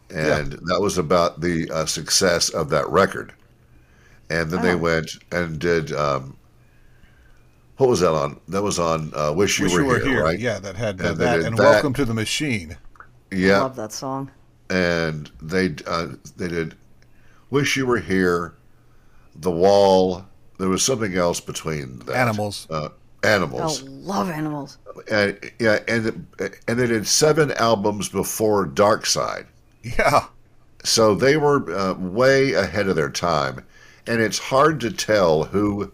and 0.09 0.53
that 0.53 0.79
was 0.81 0.97
about 0.97 1.41
the 1.41 1.69
uh, 1.69 1.85
success 1.85 2.49
of 2.49 2.69
that 2.69 2.87
record. 2.89 3.33
And 4.29 4.51
then 4.51 4.61
they 4.61 4.73
Oh. 4.73 4.77
went 4.77 5.11
and 5.31 5.57
did 5.59 5.91
um, 5.93 6.35
what 7.77 7.89
was 7.89 7.99
that 8.01 8.11
on? 8.13 8.39
That 8.47 8.61
was 8.63 8.79
on 8.79 9.11
uh, 9.15 9.31
"Wish 9.33 9.59
You, 9.59 9.65
Wish 9.65 9.73
were, 9.73 9.81
you 9.81 9.87
were 9.87 9.99
here, 9.99 10.07
here. 10.09 10.23
right? 10.23 10.39
Yeah, 10.39 10.59
that 10.59 10.75
had 10.75 10.99
And 10.99 11.09
uh, 11.09 11.13
that 11.13 11.39
and 11.41 11.57
that. 11.57 11.63
Welcome 11.63 11.93
to 11.93 12.05
the 12.05 12.13
Machine. 12.13 12.77
yeah. 13.31 13.57
I 13.57 13.61
Love 13.61 13.75
that 13.77 13.91
song. 13.93 14.31
And 14.69 15.31
they 15.41 15.75
uh, 15.85 16.07
they 16.35 16.47
did 16.49 16.75
"Wish 17.49 17.77
You 17.77 17.85
Were 17.85 17.99
Here," 17.99 18.53
"The 19.35 19.51
Wall." 19.51 20.25
There 20.59 20.69
was 20.69 20.83
something 20.83 21.15
else 21.15 21.39
between 21.39 21.99
that. 21.99 22.15
Animals. 22.15 22.67
Uh, 22.69 22.89
animals. 23.23 23.83
Oh, 23.83 23.87
love 23.89 24.29
animals. 24.29 24.77
And 25.09 25.39
yeah, 25.59 25.79
and 25.87 26.27
and 26.67 26.79
they 26.79 26.87
did 26.87 27.07
seven 27.07 27.51
albums 27.53 28.09
before 28.09 28.65
Dark 28.65 29.05
Side. 29.05 29.45
Yeah. 29.83 30.25
So 30.83 31.15
they 31.15 31.37
were 31.37 31.71
uh, 31.73 31.93
way 31.93 32.53
ahead 32.53 32.87
of 32.87 32.95
their 32.95 33.09
time, 33.09 33.63
and 34.07 34.21
it's 34.21 34.39
hard 34.39 34.79
to 34.81 34.91
tell 34.91 35.43
who. 35.43 35.91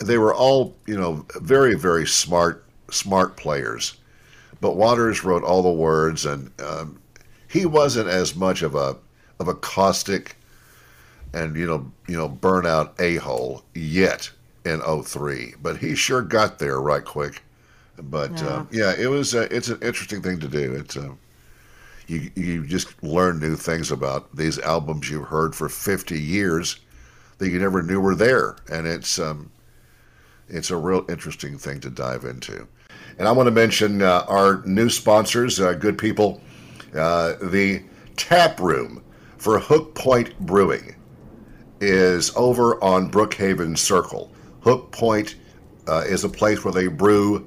They 0.00 0.18
were 0.18 0.34
all, 0.34 0.74
you 0.86 0.96
know, 0.96 1.24
very 1.36 1.74
very 1.74 2.06
smart 2.06 2.64
smart 2.90 3.36
players, 3.36 3.96
but 4.60 4.76
Waters 4.76 5.24
wrote 5.24 5.44
all 5.44 5.62
the 5.62 5.70
words, 5.70 6.26
and 6.26 6.50
um, 6.60 6.98
he 7.48 7.64
wasn't 7.64 8.08
as 8.08 8.34
much 8.34 8.62
of 8.62 8.74
a 8.74 8.96
of 9.38 9.48
a 9.48 9.54
caustic 9.54 10.36
and 11.34 11.56
you 11.56 11.66
know 11.66 11.90
you 12.06 12.16
know 12.16 12.28
burnout 12.28 12.98
a 13.00 13.16
hole 13.16 13.62
yet 13.74 14.30
in 14.64 14.80
03 14.80 15.54
but 15.60 15.76
he 15.76 15.94
sure 15.94 16.22
got 16.22 16.58
there 16.58 16.80
right 16.80 17.04
quick. 17.04 17.42
But 17.96 18.32
yeah, 18.32 18.46
uh, 18.46 18.66
yeah 18.72 18.94
it 18.98 19.06
was 19.06 19.34
uh, 19.34 19.46
it's 19.50 19.68
an 19.68 19.78
interesting 19.82 20.22
thing 20.22 20.40
to 20.40 20.48
do. 20.48 20.74
It's 20.74 20.96
uh, 20.96 21.12
you 22.06 22.30
you 22.34 22.66
just 22.66 23.02
learn 23.02 23.38
new 23.38 23.56
things 23.56 23.90
about 23.90 24.34
these 24.34 24.58
albums 24.58 25.10
you've 25.10 25.28
heard 25.28 25.54
for 25.54 25.68
50 25.68 26.18
years 26.20 26.80
that 27.38 27.50
you 27.50 27.58
never 27.58 27.82
knew 27.82 28.00
were 28.00 28.14
there 28.14 28.56
and 28.70 28.86
it's 28.86 29.18
um 29.18 29.50
it's 30.48 30.70
a 30.70 30.76
real 30.76 31.04
interesting 31.08 31.58
thing 31.58 31.80
to 31.80 31.90
dive 31.90 32.24
into 32.24 32.66
and 33.18 33.28
i 33.28 33.32
want 33.32 33.46
to 33.46 33.50
mention 33.50 34.02
uh, 34.02 34.24
our 34.28 34.62
new 34.64 34.88
sponsors 34.88 35.60
uh, 35.60 35.72
good 35.72 35.98
people 35.98 36.40
uh, 36.94 37.34
the 37.42 37.82
tap 38.16 38.60
room 38.60 39.02
for 39.38 39.58
hook 39.58 39.94
point 39.94 40.38
brewing 40.40 40.94
is 41.80 42.34
over 42.36 42.82
on 42.82 43.10
brookhaven 43.10 43.76
circle 43.76 44.32
hook 44.60 44.90
point 44.92 45.36
is 46.06 46.24
a 46.24 46.28
place 46.28 46.64
where 46.64 46.72
they 46.72 46.86
brew 46.86 47.46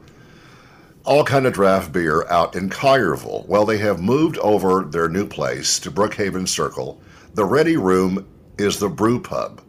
all 1.08 1.24
kind 1.24 1.48
of 1.48 1.54
draft 1.54 1.94
beer 1.94 2.28
out 2.30 2.54
in 2.54 2.70
Collierville. 2.70 3.48
Well, 3.48 3.66
they 3.66 3.78
have 3.78 4.02
moved 4.02 4.38
over 4.40 4.84
their 4.84 5.08
new 5.08 5.26
place 5.26 5.80
to 5.80 5.90
Brookhaven 5.90 6.46
Circle. 6.46 7.02
The 7.34 7.46
Ready 7.46 7.78
Room 7.78 8.28
is 8.58 8.78
the 8.78 8.90
brew 8.90 9.22
pub, 9.22 9.62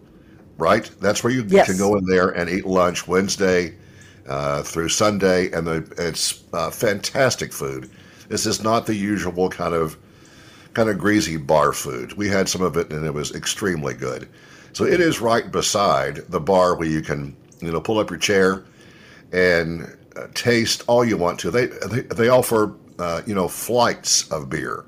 right? 0.58 0.90
That's 1.00 1.24
where 1.24 1.32
you 1.32 1.44
Yes. 1.48 1.66
can 1.66 1.78
go 1.78 1.96
in 1.96 2.04
there 2.04 2.28
and 2.28 2.50
eat 2.50 2.66
lunch 2.66 3.06
Wednesday 3.08 3.74
uh, 4.28 4.62
through 4.62 4.90
Sunday, 4.90 5.50
and 5.52 5.66
the, 5.66 5.76
it's 5.96 6.42
uh, 6.52 6.70
fantastic 6.70 7.52
food. 7.52 7.88
This 8.28 8.44
is 8.44 8.62
not 8.62 8.84
the 8.86 8.94
usual 8.94 9.48
kind 9.48 9.74
of 9.74 9.96
kind 10.74 10.90
of 10.90 10.98
greasy 10.98 11.36
bar 11.38 11.72
food. 11.72 12.12
We 12.12 12.28
had 12.28 12.48
some 12.48 12.60
of 12.62 12.76
it, 12.76 12.92
and 12.92 13.06
it 13.06 13.14
was 13.14 13.34
extremely 13.34 13.94
good. 13.94 14.28
So 14.74 14.84
it 14.84 15.00
is 15.00 15.20
right 15.20 15.50
beside 15.50 16.16
the 16.28 16.38
bar 16.40 16.76
where 16.76 16.86
you 16.86 17.00
can, 17.00 17.34
you 17.60 17.72
know, 17.72 17.80
pull 17.80 17.98
up 17.98 18.10
your 18.10 18.18
chair 18.18 18.64
and 19.32 19.96
uh, 20.16 20.26
taste 20.34 20.84
all 20.86 21.04
you 21.04 21.16
want 21.16 21.40
to. 21.40 21.50
They 21.50 21.66
they, 21.66 22.00
they 22.02 22.28
offer 22.28 22.74
uh, 22.98 23.22
you 23.26 23.34
know 23.34 23.48
flights 23.48 24.30
of 24.30 24.50
beer, 24.50 24.84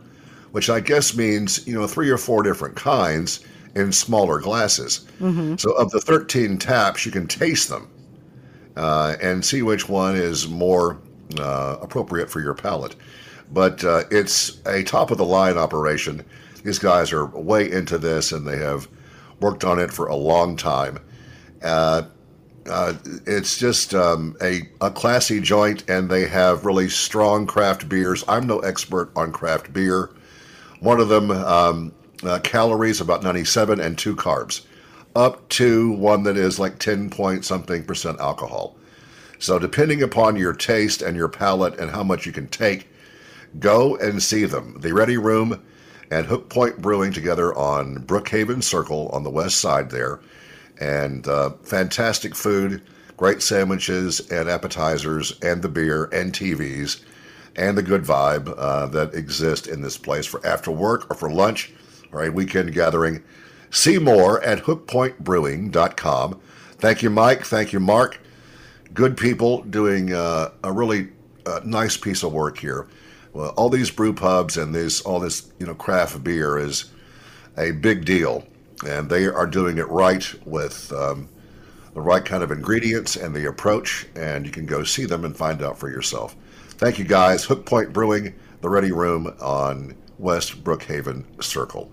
which 0.53 0.69
I 0.69 0.81
guess 0.81 1.17
means 1.17 1.67
you 1.67 1.75
know 1.75 1.87
three 1.87 2.11
or 2.11 2.19
four 2.19 2.43
different 2.43 2.77
kinds 2.77 3.41
in 3.75 3.93
smaller 3.93 4.41
glasses. 4.41 5.07
So 5.57 5.73
of 5.73 5.91
the 5.91 6.01
thirteen 6.01 6.59
taps, 6.59 7.05
you 7.07 7.13
can 7.13 7.27
taste 7.27 7.69
them 7.69 7.89
uh, 8.77 9.17
and 9.23 9.45
see 9.45 9.63
which 9.63 9.89
one 9.89 10.17
is 10.17 10.49
more 10.49 10.99
uh, 11.39 11.77
appropriate 11.81 12.31
for 12.31 12.41
your 12.41 12.55
palate. 12.55 12.97
But 13.53 13.85
uh, 13.85 14.05
it's 14.11 14.61
a 14.67 14.83
top 14.83 15.11
of 15.11 15.19
the 15.19 15.25
line 15.25 15.59
operation. 15.59 16.25
These 16.63 16.79
guys 16.79 17.13
are 17.13 17.27
way 17.27 17.71
into 17.71 17.99
this, 17.99 18.33
and 18.33 18.47
they 18.47 18.59
have 18.59 18.89
worked 19.41 19.65
on 19.65 19.79
it 19.79 19.93
for 19.93 20.07
a 20.07 20.17
long 20.17 20.57
time. 20.57 20.99
Uh, 21.63 22.03
uh, 22.69 22.95
it's 23.27 23.59
just 23.59 23.95
um, 23.95 24.37
a, 24.43 24.69
a 24.81 24.91
classy 24.91 25.41
joint, 25.41 25.89
and 25.89 26.11
they 26.11 26.27
have 26.29 26.65
really 26.65 26.89
strong 26.89 27.47
craft 27.47 27.89
beers. 27.89 28.23
I'm 28.29 28.47
no 28.47 28.59
expert 28.61 29.11
on 29.17 29.33
craft 29.33 29.73
beer. 29.73 30.11
One 30.81 31.01
of 31.01 31.09
them, 31.09 31.31
um, 31.31 31.93
uh, 32.25 32.39
calories 32.41 33.01
about 33.01 33.23
97 33.23 33.81
and 33.81 33.97
two 33.97 34.15
carbs, 34.17 34.63
up 35.17 35.49
to 35.51 35.93
one 35.93 36.23
that 36.25 36.37
is 36.37 36.59
like 36.59 36.79
10 36.79 37.11
point 37.11 37.45
something 37.45 37.85
percent 37.85 38.21
alcohol. 38.21 38.77
So, 39.39 39.59
depending 39.59 40.03
upon 40.03 40.37
your 40.37 40.53
taste 40.53 41.03
and 41.03 41.17
your 41.17 41.29
palate 41.29 41.79
and 41.79 41.91
how 41.91 42.03
much 42.03 42.27
you 42.27 42.33
can 42.33 42.49
take, 42.49 42.89
go 43.59 43.97
and 43.97 44.23
see 44.23 44.45
them. 44.45 44.77
The 44.81 44.93
Ready 44.93 45.17
Room 45.17 45.63
and 46.11 46.27
Hook 46.27 46.51
Point 46.51 46.83
Brewing 46.83 47.13
together 47.13 47.55
on 47.57 48.05
Brookhaven 48.05 48.63
Circle 48.63 49.09
on 49.09 49.23
the 49.23 49.31
west 49.31 49.59
side 49.59 49.91
there 49.91 50.21
and 50.81 51.29
uh, 51.29 51.51
fantastic 51.63 52.35
food, 52.35 52.83
great 53.17 53.43
sandwiches 53.43 54.21
and 54.31 54.49
appetizers, 54.49 55.39
and 55.43 55.63
the 55.63 55.69
beer 55.69 56.05
and 56.07 56.33
TVs, 56.33 57.03
and 57.57 57.77
the 57.77 57.83
good 57.83 58.03
vibe 58.03 58.53
uh, 58.57 58.87
that 58.87 59.15
exists 59.15 59.69
in 59.69 59.83
this 59.83 59.99
place 59.99 60.27
for 60.27 60.45
after 60.47 60.71
work 60.71 61.09
or 61.11 61.15
for 61.15 61.31
lunch 61.31 61.73
or 62.13 62.25
a 62.25 62.31
weekend 62.31 62.73
gathering. 62.73 63.23
See 63.71 63.99
more 63.99 64.43
at 64.43 64.65
hookpointbrewing.com. 64.65 66.41
Thank 66.79 67.03
you, 67.03 67.11
Mike. 67.11 67.45
Thank 67.45 67.73
you, 67.73 67.81
Mark. 67.81 68.21
Good 68.93 69.17
people 69.17 69.63
doing 69.63 70.13
uh, 70.13 70.51
a 70.65 70.73
really 70.73 71.09
uh, 71.47 71.61
nice 71.65 71.97
piece 71.97 72.23
of 72.23 72.33
work 72.33 72.59
here. 72.59 72.89
Well, 73.33 73.51
all 73.51 73.69
these 73.69 73.91
brew 73.91 74.13
pubs 74.13 74.57
and 74.57 74.75
this 74.75 75.01
all 75.03 75.21
this 75.21 75.53
you 75.59 75.67
know 75.67 75.75
craft 75.75 76.25
beer 76.25 76.59
is 76.59 76.91
a 77.57 77.71
big 77.73 78.05
deal, 78.05 78.47
and 78.87 79.09
they 79.09 79.27
are 79.27 79.47
doing 79.47 79.79
it 79.79 79.89
right 79.89 80.27
with 80.45 80.93
um, 80.93 81.29
the 81.95 82.01
right 82.01 82.25
kind 82.25 82.43
of 82.43 82.51
ingredients 82.51 83.17
and 83.17 83.35
the 83.35 83.47
approach. 83.47 84.07
And 84.17 84.45
you 84.45 84.51
can 84.51 84.67
go 84.67 84.83
see 84.83 85.05
them 85.05 85.25
and 85.25 85.37
find 85.37 85.63
out 85.63 85.79
for 85.79 85.89
yourself. 85.89 86.35
Thank 86.71 86.99
you, 86.99 87.05
guys. 87.05 87.45
Hook 87.45 87.67
Point 87.67 87.93
Brewing, 87.93 88.35
the 88.63 88.69
Ready 88.69 88.91
Room 88.91 89.33
on 89.41 89.95
West 90.19 90.65
Brookhaven 90.65 91.25
Circle. 91.43 91.93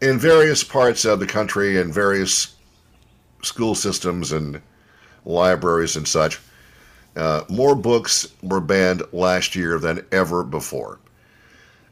In 0.00 0.18
various 0.18 0.64
parts 0.64 1.04
of 1.04 1.20
the 1.20 1.26
country 1.26 1.78
and 1.78 1.92
various 1.92 2.56
school 3.42 3.74
systems 3.74 4.32
and 4.32 4.62
libraries 5.26 5.96
and 5.96 6.08
such, 6.08 6.40
uh, 7.16 7.42
more 7.50 7.74
books 7.74 8.28
were 8.42 8.60
banned 8.60 9.02
last 9.12 9.54
year 9.54 9.78
than 9.78 10.06
ever 10.10 10.42
before. 10.42 10.98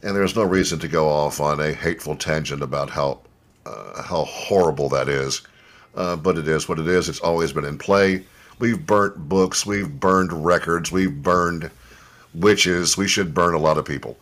And 0.02 0.16
there's 0.16 0.36
no 0.36 0.44
reason 0.44 0.78
to 0.78 0.88
go 0.88 1.06
off 1.06 1.40
on 1.40 1.60
a 1.60 1.72
hateful 1.72 2.16
tangent 2.16 2.62
about 2.62 2.88
how 2.88 3.20
uh, 3.66 4.02
how 4.02 4.24
horrible 4.24 4.88
that 4.88 5.08
is. 5.08 5.42
Uh, 5.94 6.16
but 6.16 6.38
it 6.38 6.48
is 6.48 6.68
what 6.68 6.78
it 6.78 6.88
is. 6.88 7.08
It's 7.08 7.20
always 7.20 7.52
been 7.52 7.64
in 7.64 7.76
play. 7.76 8.24
We've 8.58 8.86
burnt 8.86 9.28
books. 9.28 9.66
We've 9.66 10.00
burned 10.00 10.32
records. 10.32 10.90
We've 10.90 11.22
burned 11.22 11.70
witches. 12.32 12.96
We 12.96 13.08
should 13.08 13.34
burn 13.34 13.54
a 13.54 13.58
lot 13.58 13.76
of 13.76 13.84
people. 13.84 14.16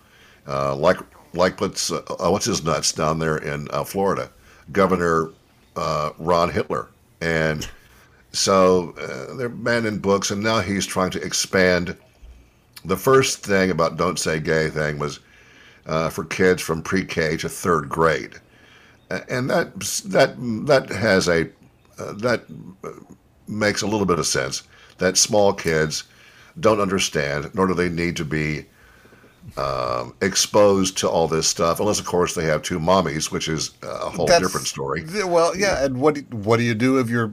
Uh, 0.48 0.74
like 0.74 0.98
like 1.36 1.60
what's 1.60 1.90
uh, 1.90 2.02
what's 2.20 2.46
his 2.46 2.64
nuts 2.64 2.92
down 2.92 3.18
there 3.18 3.38
in 3.38 3.68
uh, 3.70 3.84
Florida, 3.84 4.30
Governor 4.72 5.30
uh, 5.76 6.10
Ron 6.18 6.50
Hitler, 6.50 6.88
and 7.20 7.68
so 8.32 8.94
uh, 9.00 9.34
they're 9.34 9.48
banning 9.48 9.98
books, 9.98 10.30
and 10.30 10.42
now 10.42 10.60
he's 10.60 10.86
trying 10.86 11.10
to 11.10 11.22
expand. 11.22 11.96
The 12.84 12.96
first 12.96 13.44
thing 13.44 13.70
about 13.70 13.96
"Don't 13.96 14.18
Say 14.18 14.40
Gay" 14.40 14.70
thing 14.70 14.98
was 14.98 15.20
uh, 15.86 16.10
for 16.10 16.24
kids 16.24 16.62
from 16.62 16.82
pre-K 16.82 17.36
to 17.38 17.48
third 17.48 17.88
grade, 17.88 18.34
and 19.28 19.48
that 19.50 19.78
that 20.06 20.36
that 20.66 20.88
has 20.90 21.28
a 21.28 21.48
uh, 21.98 22.12
that 22.14 22.44
uh, 22.84 22.90
makes 23.48 23.82
a 23.82 23.86
little 23.86 24.06
bit 24.06 24.18
of 24.18 24.26
sense. 24.26 24.62
That 24.98 25.16
small 25.16 25.52
kids 25.52 26.04
don't 26.60 26.80
understand, 26.80 27.50
nor 27.54 27.66
do 27.66 27.74
they 27.74 27.88
need 27.88 28.16
to 28.16 28.24
be 28.24 28.66
um, 29.56 30.14
exposed 30.20 30.98
to 30.98 31.08
all 31.08 31.28
this 31.28 31.46
stuff, 31.46 31.80
unless, 31.80 31.98
of 32.00 32.06
course, 32.06 32.34
they 32.34 32.44
have 32.44 32.62
two 32.62 32.78
mommies, 32.78 33.30
which 33.30 33.48
is 33.48 33.72
a 33.82 34.10
whole 34.10 34.26
That's- 34.26 34.42
different 34.42 34.66
story. 34.66 35.04
Well, 35.24 35.56
yeah, 35.56 35.84
and 35.84 35.98
what 36.00 36.14
do- 36.16 36.36
what 36.36 36.56
do 36.58 36.62
you 36.64 36.74
do 36.74 36.98
if 36.98 37.08
your 37.08 37.32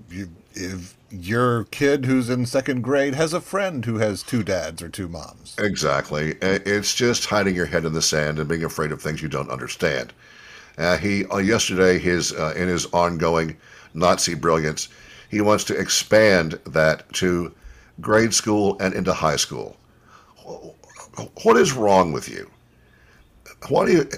if 0.56 0.96
your 1.10 1.66
kid 1.66 2.06
who's 2.06 2.30
in 2.30 2.46
second 2.46 2.82
grade 2.82 3.14
has 3.16 3.34
a 3.34 3.42
friend 3.42 3.86
who 3.86 3.98
has 3.98 4.24
two 4.24 4.44
dads 4.44 4.82
or 4.82 4.90
two 4.90 5.08
moms? 5.08 5.56
Exactly. 5.58 6.36
It's 6.42 6.94
just 6.96 7.26
hiding 7.26 7.56
your 7.56 7.66
head 7.68 7.86
in 7.86 7.94
the 7.94 8.02
sand 8.02 8.40
and 8.40 8.48
being 8.48 8.64
afraid 8.64 8.92
of 8.92 9.02
things 9.02 9.22
you 9.22 9.28
don't 9.30 9.50
understand. 9.52 10.14
Uh, 10.78 10.98
he 10.98 11.26
uh, 11.26 11.38
yesterday 11.38 12.00
his 12.00 12.32
uh, 12.34 12.54
in 12.56 12.68
his 12.68 12.86
ongoing 12.94 13.56
Nazi 13.94 14.34
brilliance, 14.34 14.90
he 15.30 15.42
wants 15.42 15.64
to 15.66 15.76
expand 15.76 16.60
that 16.66 17.12
to 17.14 17.52
grade 18.02 18.34
school 18.34 18.78
and 18.80 18.94
into 18.96 19.14
high 19.14 19.36
school. 19.36 19.78
What 21.44 21.58
is 21.58 21.74
wrong 21.74 22.12
with 22.12 22.30
you? 22.30 22.50
What 23.70 23.86
do 23.88 23.94
you? 23.94 24.10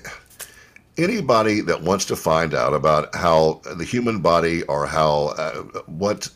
Anybody 0.98 1.60
that 1.62 1.82
wants 1.82 2.06
to 2.06 2.16
find 2.16 2.54
out 2.54 2.74
about 2.74 3.14
how 3.14 3.60
the 3.76 3.84
human 3.84 4.22
body 4.22 4.64
or 4.64 4.86
how 4.86 5.34
uh, 5.38 5.64
what 5.88 6.30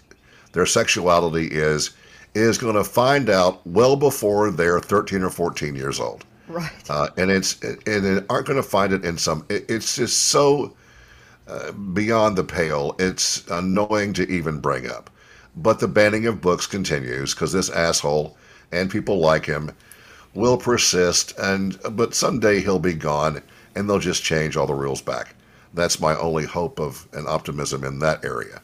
their 0.51 0.65
sexuality 0.65 1.47
is 1.47 1.91
is 2.35 2.57
going 2.57 2.75
to 2.75 2.83
find 2.83 3.29
out 3.29 3.65
well 3.65 3.95
before 3.95 4.51
they're 4.51 4.79
13 4.81 5.23
or 5.23 5.29
14 5.29 5.75
years 5.75 5.99
old 5.99 6.25
Right. 6.47 6.71
uh, 6.89 7.07
and 7.17 7.31
it's 7.31 7.61
and 7.61 7.79
they 7.85 8.21
aren't 8.29 8.47
going 8.47 8.57
to 8.61 8.63
find 8.63 8.91
it 8.91 9.05
in 9.05 9.17
some. 9.17 9.45
It, 9.49 9.65
it's 9.69 9.95
just 9.95 10.23
so 10.23 10.75
uh, 11.47 11.71
beyond 11.71 12.37
the 12.37 12.43
pale. 12.43 12.95
It's 12.99 13.47
annoying 13.49 14.11
to 14.13 14.29
even 14.29 14.59
bring 14.59 14.89
up. 14.91 15.09
but 15.55 15.79
the 15.79 15.87
banning 15.87 16.25
of 16.25 16.41
books 16.41 16.67
continues 16.67 17.33
because 17.33 17.53
this 17.53 17.69
asshole 17.69 18.35
and 18.73 18.91
people 18.91 19.19
like 19.19 19.45
him 19.45 19.71
will 20.33 20.57
persist. 20.57 21.37
And 21.37 21.77
but 21.91 22.15
someday 22.15 22.61
he'll 22.61 22.79
be 22.79 22.93
gone, 22.93 23.41
and 23.75 23.89
they'll 23.89 23.99
just 23.99 24.23
change 24.23 24.57
all 24.57 24.67
the 24.67 24.73
rules 24.73 25.01
back. 25.01 25.35
That's 25.73 25.99
my 25.99 26.15
only 26.17 26.45
hope 26.45 26.79
of 26.79 27.07
and 27.13 27.27
optimism 27.27 27.83
in 27.83 27.99
that 27.99 28.25
area. 28.25 28.61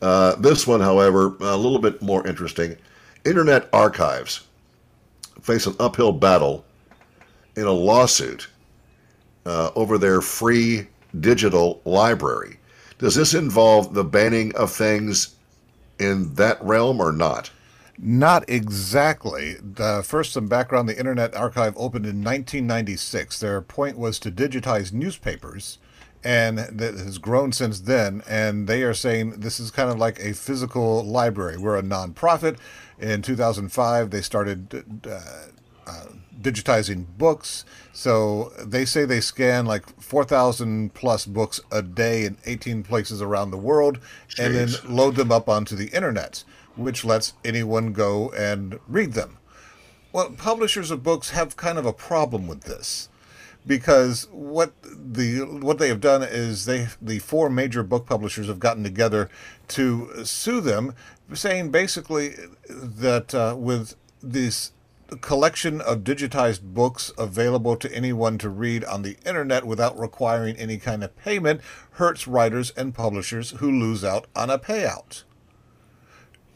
Uh, 0.00 0.34
this 0.36 0.66
one, 0.66 0.80
however, 0.80 1.36
a 1.40 1.56
little 1.56 1.78
bit 1.78 2.02
more 2.02 2.26
interesting. 2.26 2.76
Internet 3.24 3.68
archives 3.72 4.46
face 5.40 5.66
an 5.66 5.74
uphill 5.80 6.12
battle 6.12 6.64
in 7.56 7.64
a 7.64 7.72
lawsuit 7.72 8.48
uh, 9.46 9.70
over 9.74 9.98
their 9.98 10.20
free 10.20 10.86
digital 11.20 11.80
library. 11.84 12.58
Does 12.98 13.14
this 13.14 13.34
involve 13.34 13.94
the 13.94 14.04
banning 14.04 14.54
of 14.56 14.70
things 14.70 15.34
in 15.98 16.34
that 16.34 16.62
realm 16.62 17.00
or 17.00 17.12
not? 17.12 17.50
Not 17.98 18.48
exactly. 18.48 19.54
The 19.54 20.02
first, 20.04 20.32
some 20.32 20.48
background. 20.48 20.88
The 20.88 20.98
Internet 20.98 21.34
Archive 21.34 21.74
opened 21.76 22.04
in 22.04 22.22
1996. 22.22 23.40
Their 23.40 23.60
point 23.62 23.98
was 23.98 24.18
to 24.20 24.30
digitize 24.30 24.92
newspapers, 24.92 25.78
and 26.22 26.58
that 26.58 26.94
has 26.94 27.18
grown 27.18 27.52
since 27.52 27.80
then. 27.80 28.22
And 28.28 28.66
they 28.66 28.82
are 28.82 28.94
saying 28.94 29.40
this 29.40 29.58
is 29.58 29.70
kind 29.70 29.90
of 29.90 29.98
like 29.98 30.18
a 30.20 30.34
physical 30.34 31.02
library. 31.04 31.56
We're 31.56 31.78
a 31.78 31.82
nonprofit. 31.82 32.58
In 32.98 33.22
2005, 33.22 34.10
they 34.10 34.22
started 34.22 34.84
uh, 35.06 35.20
uh, 35.86 36.06
digitizing 36.40 37.06
books. 37.16 37.64
So 37.92 38.52
they 38.58 38.84
say 38.84 39.04
they 39.04 39.20
scan 39.20 39.66
like 39.66 39.88
4,000 40.00 40.94
plus 40.94 41.26
books 41.26 41.60
a 41.70 41.82
day 41.82 42.24
in 42.24 42.36
18 42.44 42.82
places 42.82 43.22
around 43.22 43.50
the 43.50 43.56
world 43.56 43.98
and 44.38 44.54
then 44.54 44.68
load 44.84 45.16
them 45.16 45.32
up 45.32 45.48
onto 45.48 45.76
the 45.76 45.88
internet, 45.88 46.44
which 46.76 47.04
lets 47.04 47.34
anyone 47.44 47.92
go 47.92 48.30
and 48.30 48.78
read 48.86 49.14
them. 49.14 49.38
Well, 50.12 50.30
publishers 50.30 50.90
of 50.90 51.02
books 51.02 51.30
have 51.30 51.56
kind 51.56 51.78
of 51.78 51.86
a 51.86 51.92
problem 51.92 52.46
with 52.46 52.62
this 52.62 53.08
because 53.66 54.28
what 54.30 54.72
the 54.82 55.40
what 55.40 55.78
they 55.78 55.88
have 55.88 56.00
done 56.00 56.22
is 56.22 56.64
they 56.64 56.88
the 57.02 57.18
four 57.18 57.50
major 57.50 57.82
book 57.82 58.06
publishers 58.06 58.46
have 58.46 58.60
gotten 58.60 58.84
together 58.84 59.28
to 59.68 60.24
sue 60.24 60.60
them, 60.60 60.94
saying 61.34 61.70
basically 61.70 62.34
that 62.68 63.34
uh, 63.34 63.56
with 63.58 63.96
this 64.22 64.72
collection 65.20 65.80
of 65.80 66.02
digitized 66.02 66.62
books 66.62 67.12
available 67.16 67.76
to 67.76 67.92
anyone 67.94 68.38
to 68.38 68.48
read 68.48 68.84
on 68.84 69.02
the 69.02 69.16
internet 69.24 69.64
without 69.64 69.98
requiring 69.98 70.56
any 70.56 70.78
kind 70.78 71.04
of 71.04 71.16
payment 71.16 71.60
hurts 71.92 72.26
writers 72.26 72.72
and 72.76 72.94
publishers 72.94 73.50
who 73.58 73.70
lose 73.70 74.02
out 74.02 74.26
on 74.34 74.50
a 74.50 74.58
payout. 74.58 75.22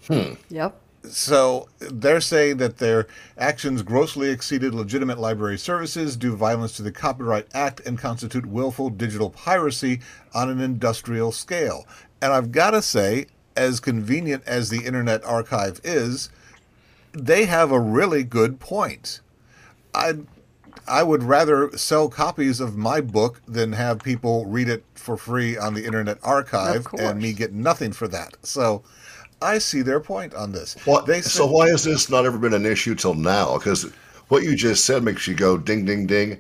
Hmm. 0.07 0.35
Yep. 0.49 0.77
So 1.05 1.69
they're 1.79 2.21
saying 2.21 2.59
that 2.59 2.77
their 2.77 3.07
actions 3.39 3.83
grossly 3.83 4.31
exceeded 4.31 4.75
legitimate 4.75 5.19
library 5.19 5.59
services, 5.59 6.17
do 6.17 6.37
violence 6.37 6.73
to 6.75 6.83
the 6.83 6.93
Copyright 6.93 7.47
Act, 7.55 7.81
and 7.87 7.99
constitute 7.99 8.45
willful 8.45 8.91
digital 8.91 9.31
piracy 9.31 10.01
on 10.35 10.51
an 10.51 10.61
industrial 10.61 11.33
scale. 11.33 11.87
And 12.21 12.33
I've 12.33 12.53
got 12.53 12.73
to 12.73 12.83
say, 12.83 13.27
as 13.57 13.81
convenient 13.81 14.45
as 14.47 14.69
the 14.69 14.85
Internet 14.85 15.25
Archive 15.25 15.81
is, 15.83 16.29
they 17.13 17.47
have 17.47 17.73
a 17.73 17.81
really 17.81 18.23
good 18.23 18.61
point. 18.61 19.21
I 19.95 20.15
I 20.87 21.03
would 21.03 21.23
rather 21.23 21.77
sell 21.77 22.09
copies 22.09 22.61
of 22.61 22.77
my 22.77 23.01
book 23.01 23.41
than 23.47 23.73
have 23.73 24.03
people 24.03 24.47
read 24.47 24.69
it 24.69 24.85
for 24.95 25.17
free 25.17 25.57
on 25.57 25.75
the 25.75 25.85
Internet 25.85 26.19
Archive 26.23 26.87
and 26.99 27.21
me 27.21 27.33
get 27.33 27.53
nothing 27.53 27.93
for 27.93 28.09
that. 28.09 28.37
So 28.43 28.83
I 29.43 29.59
see 29.59 29.83
their 29.83 30.01
point 30.01 30.35
on 30.35 30.53
this. 30.53 30.77
What, 30.85 31.07
They 31.07 31.21
so 31.23 31.47
why 31.47 31.69
has 31.69 31.85
this 31.85 32.11
not 32.11 32.27
ever 32.27 32.39
been 32.39 32.55
an 32.55 32.67
issue 32.67 32.95
till 32.95 33.15
now? 33.15 33.57
Because 33.57 33.91
what 34.29 34.43
you 34.43 34.55
just 34.55 34.85
said 34.85 35.03
makes 35.03 35.27
you 35.27 35.35
go 35.35 35.57
ding 35.57 35.85
ding 35.85 36.07
ding. 36.07 36.39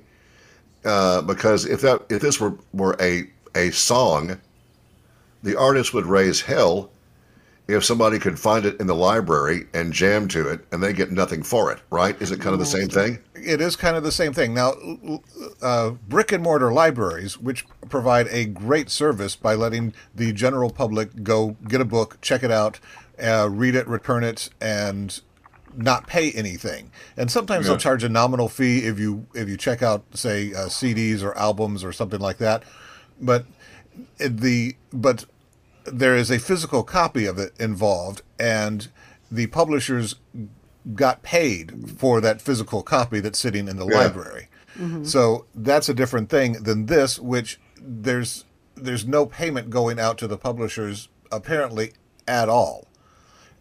Uh, 0.84 1.20
because 1.22 1.66
if 1.66 1.80
that 1.82 2.03
if 2.09 2.20
this 2.20 2.40
were 2.40 2.55
were 2.72 2.96
a 3.01 3.28
a 3.55 3.70
song, 3.70 4.38
the 5.42 5.57
artist 5.57 5.92
would 5.94 6.07
raise 6.07 6.40
hell 6.40 6.90
if 7.72 7.84
somebody 7.84 8.18
could 8.18 8.38
find 8.38 8.64
it 8.64 8.80
in 8.80 8.86
the 8.86 8.94
library 8.94 9.66
and 9.74 9.92
jam 9.92 10.28
to 10.28 10.48
it 10.48 10.64
and 10.72 10.82
they 10.82 10.92
get 10.92 11.10
nothing 11.10 11.42
for 11.42 11.72
it, 11.72 11.80
right? 11.90 12.20
Is 12.20 12.30
it 12.30 12.40
kind 12.40 12.52
of 12.52 12.58
the 12.58 12.66
same 12.66 12.88
thing? 12.88 13.18
it 13.42 13.60
is 13.60 13.76
kind 13.76 13.96
of 13.96 14.02
the 14.02 14.12
same 14.12 14.32
thing. 14.32 14.54
Now, 14.54 14.74
uh, 15.62 15.90
brick 15.90 16.32
and 16.32 16.42
mortar 16.42 16.72
libraries, 16.72 17.38
which 17.38 17.66
provide 17.88 18.28
a 18.28 18.44
great 18.44 18.90
service 18.90 19.36
by 19.36 19.54
letting 19.54 19.94
the 20.14 20.32
general 20.32 20.70
public 20.70 21.22
go 21.22 21.56
get 21.68 21.80
a 21.80 21.84
book, 21.84 22.18
check 22.20 22.42
it 22.42 22.50
out, 22.50 22.80
uh, 23.22 23.48
read 23.50 23.74
it, 23.74 23.86
return 23.88 24.24
it, 24.24 24.50
and 24.60 25.20
not 25.76 26.06
pay 26.06 26.32
anything. 26.32 26.90
And 27.16 27.30
sometimes 27.30 27.66
they'll 27.66 27.76
charge 27.76 28.02
a 28.02 28.08
nominal 28.08 28.48
fee 28.48 28.80
if 28.80 28.98
you 28.98 29.26
if 29.34 29.48
you 29.48 29.56
check 29.56 29.82
out, 29.82 30.04
say, 30.14 30.52
uh, 30.52 30.66
CDs 30.66 31.22
or 31.22 31.36
albums 31.36 31.84
or 31.84 31.92
something 31.92 32.20
like 32.20 32.38
that. 32.38 32.64
But 33.20 33.46
the 34.18 34.76
but 34.92 35.26
there 35.85 36.16
is 36.16 36.31
a 36.31 36.39
physical 36.39 36.83
copy 36.83 37.26
of 37.26 37.39
it 37.39 37.53
involved, 37.59 38.22
and 38.39 38.89
the 39.31 39.47
publishers 39.49 40.16
got 40.95 41.22
paid 41.22 41.72
for 41.99 42.20
that 42.20 42.41
physical 42.41 42.83
copy 42.83 43.20
that's 43.20 43.39
sitting 43.39 43.68
in 43.68 43.76
the 43.76 43.87
Yeah. 43.87 43.99
library. 43.99 44.49
So 45.03 45.45
that's 45.55 45.91
a 45.91 45.95
different 45.95 46.31
thing 46.31 46.53
than 46.55 46.87
this, 46.87 47.18
which 47.18 47.61
there's 47.78 48.45
there's 48.76 49.07
no 49.07 49.26
payment 49.26 49.68
going 49.68 49.99
out 50.01 50.16
to 50.18 50.26
the 50.26 50.39
publishers 50.39 51.09
apparently 51.31 51.93
at 52.26 52.49
all. 52.49 52.87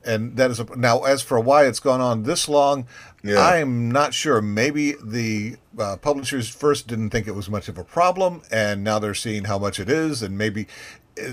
And 0.06 0.38
that 0.38 0.50
is 0.50 0.62
a, 0.62 0.66
now 0.78 1.04
as 1.04 1.22
for 1.22 1.42
why 1.42 1.66
it's 1.66 1.82
gone 1.82 2.00
on 2.00 2.24
this 2.24 2.48
long, 2.48 2.86
Yeah. 3.22 3.38
I'm 3.46 3.92
not 3.92 4.14
sure. 4.14 4.42
Maybe 4.42 4.94
the 5.04 5.58
uh, 5.78 5.98
publishers 5.98 6.48
first 6.48 6.88
didn't 6.88 7.10
think 7.10 7.28
it 7.28 7.36
was 7.36 7.50
much 7.50 7.68
of 7.68 7.78
a 7.78 7.84
problem, 7.84 8.44
and 8.50 8.82
now 8.82 8.98
they're 8.98 9.14
seeing 9.14 9.44
how 9.44 9.60
much 9.60 9.78
it 9.78 9.90
is, 9.90 10.22
and 10.24 10.38
maybe 10.38 10.68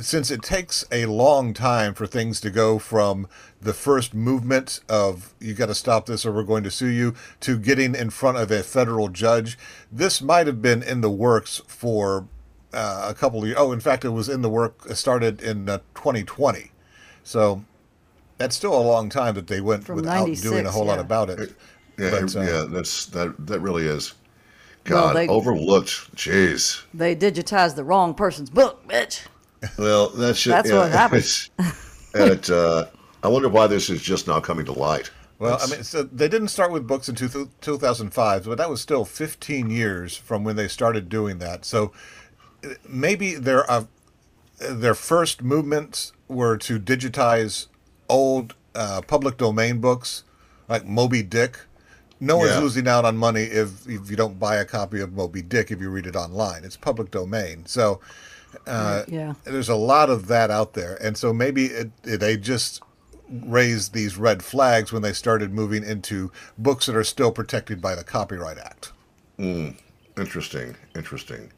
since 0.01 0.31
it 0.31 0.43
takes 0.43 0.85
a 0.91 1.07
long 1.07 1.55
time 1.55 1.95
for 1.95 2.07
things 2.07 2.41
to 2.41 2.51
go 2.51 2.79
from 2.79 3.29
the 3.61 3.73
first 3.73 4.15
movement 4.15 4.81
of 4.89 5.35
you 5.41 5.55
got 5.55 5.67
to 5.67 5.75
stop 5.75 6.07
this 6.07 6.25
or 6.25 6.33
we're 6.33 6.43
going 6.43 6.65
to 6.65 6.71
sue 6.71 6.89
you 6.89 7.15
to 7.41 7.59
getting 7.59 7.95
in 7.95 8.11
front 8.11 8.39
of 8.39 8.51
a 8.51 8.63
federal 8.63 9.09
judge, 9.09 9.59
this 9.91 10.21
might 10.23 10.47
have 10.47 10.61
been 10.63 10.83
in 10.83 11.01
the 11.01 11.11
works 11.11 11.63
for 11.67 12.29
uh, 12.73 13.07
a 13.09 13.15
couple 13.15 13.41
of 13.41 13.47
years. 13.47 13.59
Oh, 13.59 13.73
in 13.73 13.81
fact, 13.81 14.05
it 14.05 14.11
was 14.11 14.29
in 14.29 14.43
the 14.43 14.51
work. 14.51 14.81
It 14.89 14.97
started 14.97 15.41
in 15.41 15.69
uh, 15.69 15.79
2020, 15.95 16.71
so 17.23 17.65
that's 18.39 18.55
still 18.55 18.79
a 18.79 18.83
long 18.83 19.09
time 19.09 19.35
that 19.35 19.47
they 19.47 19.61
went 19.61 19.85
From 19.85 19.97
without 19.97 20.27
doing 20.27 20.61
a 20.61 20.65
96, 20.65 20.75
whole 20.75 20.85
lot 20.85 20.99
about 20.99 21.31
it. 21.31 21.55
Yeah, 21.99 22.11
But, 22.11 22.37
uh, 22.37 22.41
yeah, 22.41 22.67
that's 22.69 23.07
that 23.07 23.47
that 23.47 23.61
really 23.61 23.87
is. 23.87 24.15
Well, 24.89 25.09
God, 25.09 25.17
they- 25.17 25.29
overlooked. 25.29 26.15
Jeez. 26.15 26.83
They 26.93 27.17
digitized 27.17 27.75
the 27.77 27.85
wrong 27.85 28.15
person's 28.15 28.51
book, 28.51 28.87
bitch. 28.87 29.23
Well, 29.79 30.09
that's 30.11 30.41
just, 30.43 30.55
That's 30.55 30.71
yeah, 30.71 30.79
what 30.79 30.93
happens. 30.93 31.51
it's- 31.59 31.83
it, 32.15 32.51
uh, 32.51 32.87
I 33.23 33.29
wonder 33.29 33.49
why 33.49 33.67
this 33.67 33.91
is 33.91 34.01
just 34.03 34.27
now 34.27 34.41
coming 34.41 34.65
to 34.67 34.73
light. 34.73 35.11
Well, 35.39 35.59
I 35.61 35.67
mean, 35.67 35.83
so 35.83 36.03
they 36.03 36.29
didn't 36.29 36.49
start 36.49 36.73
with 36.73 36.87
books 36.87 37.11
in 37.11 37.15
two, 37.15 37.29
2005, 37.61 38.45
but 38.47 38.57
that 38.57 38.71
was 38.71 38.81
still 38.81 39.05
15 39.05 39.69
years 39.69 40.17
from 40.17 40.43
when 40.45 40.57
they 40.57 40.67
started 40.67 41.11
doing 41.11 41.39
that. 41.41 41.67
So 41.67 41.93
maybe 42.89 43.35
their 43.35 43.71
uh, 43.71 43.85
their 44.59 44.95
first 44.95 45.43
movements 45.43 46.13
were 46.29 46.57
to 46.59 46.81
digitize 46.81 47.67
old 48.09 48.55
uh, 48.75 49.03
public 49.07 49.37
domain 49.37 49.79
books 49.81 50.25
like 50.69 50.87
Moby 50.87 51.23
Dick. 51.23 51.59
No 52.19 52.39
one's 52.39 52.53
Yeah. 52.53 52.61
losing 52.61 52.89
out 52.89 53.05
on 53.05 53.19
money 53.19 53.43
if, 53.43 53.87
if 53.87 54.09
you 54.11 54.17
don't 54.17 54.39
buy 54.39 54.57
a 54.57 54.65
copy 54.65 55.01
of 55.03 55.13
Moby 55.13 55.43
Dick 55.43 55.71
if 55.71 55.83
you 55.83 55.91
read 55.91 56.07
it 56.07 56.17
online. 56.17 56.65
It's 56.65 56.77
public 56.79 57.11
domain. 57.11 57.67
So 57.67 58.01
uh, 58.67 59.05
Yeah. 59.09 59.35
there's 59.45 59.69
a 59.69 59.77
lot 59.77 60.11
of 60.11 60.27
that 60.29 60.51
out 60.51 60.75
there. 60.75 60.97
And 61.03 61.17
so 61.17 61.33
maybe 61.33 61.67
it, 61.67 61.91
it, 62.05 62.19
they 62.21 62.37
just 62.37 62.83
raised 63.29 63.93
these 63.93 64.17
red 64.17 64.43
flags 64.43 64.93
when 64.93 65.03
they 65.03 65.13
started 65.13 65.53
moving 65.53 65.83
into 65.85 66.31
books 66.57 66.87
that 66.87 66.95
are 66.97 67.05
still 67.05 67.33
protected 67.33 67.81
by 67.81 67.95
the 67.95 68.05
Copyright 68.05 68.59
Act. 68.59 68.93
Interesting, 70.17 70.77
interesting. 70.95 71.51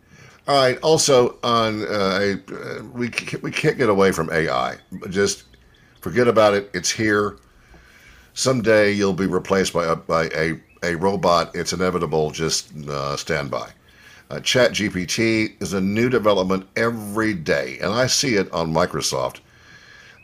All 0.47 0.55
right. 0.57 0.79
Also, 0.81 1.37
on 1.43 1.83
uh, 1.83 2.19
a, 2.21 2.33
uh, 2.55 2.83
we 2.95 3.11
ca- 3.11 3.39
we 3.43 3.51
can't 3.51 3.77
get 3.77 3.91
away 3.91 4.13
from 4.13 4.31
AI. 4.33 4.79
Just 5.11 5.45
forget 6.01 6.27
about 6.27 6.55
it. 6.55 6.71
It's 6.73 6.91
here. 6.91 7.37
Someday 8.33 8.93
you'll 8.93 9.13
be 9.13 9.27
replaced 9.27 9.73
by 9.75 9.85
a 9.85 9.95
by 9.95 10.25
a, 10.35 10.59
a 10.83 10.95
robot. 10.95 11.55
It's 11.55 11.73
inevitable. 11.75 12.31
Just 12.31 12.75
uh, 12.89 13.17
stand 13.17 13.51
by. 13.51 13.69
Uh, 14.31 14.41
Chat 14.41 14.73
GPT 14.73 15.61
is 15.63 15.73
a 15.73 15.81
new 15.81 16.11
development 16.11 16.67
every 16.77 17.33
day, 17.33 17.79
and 17.81 17.93
I 17.93 18.07
see 18.07 18.35
it 18.35 18.53
on 18.53 18.75
Microsoft. 18.75 19.41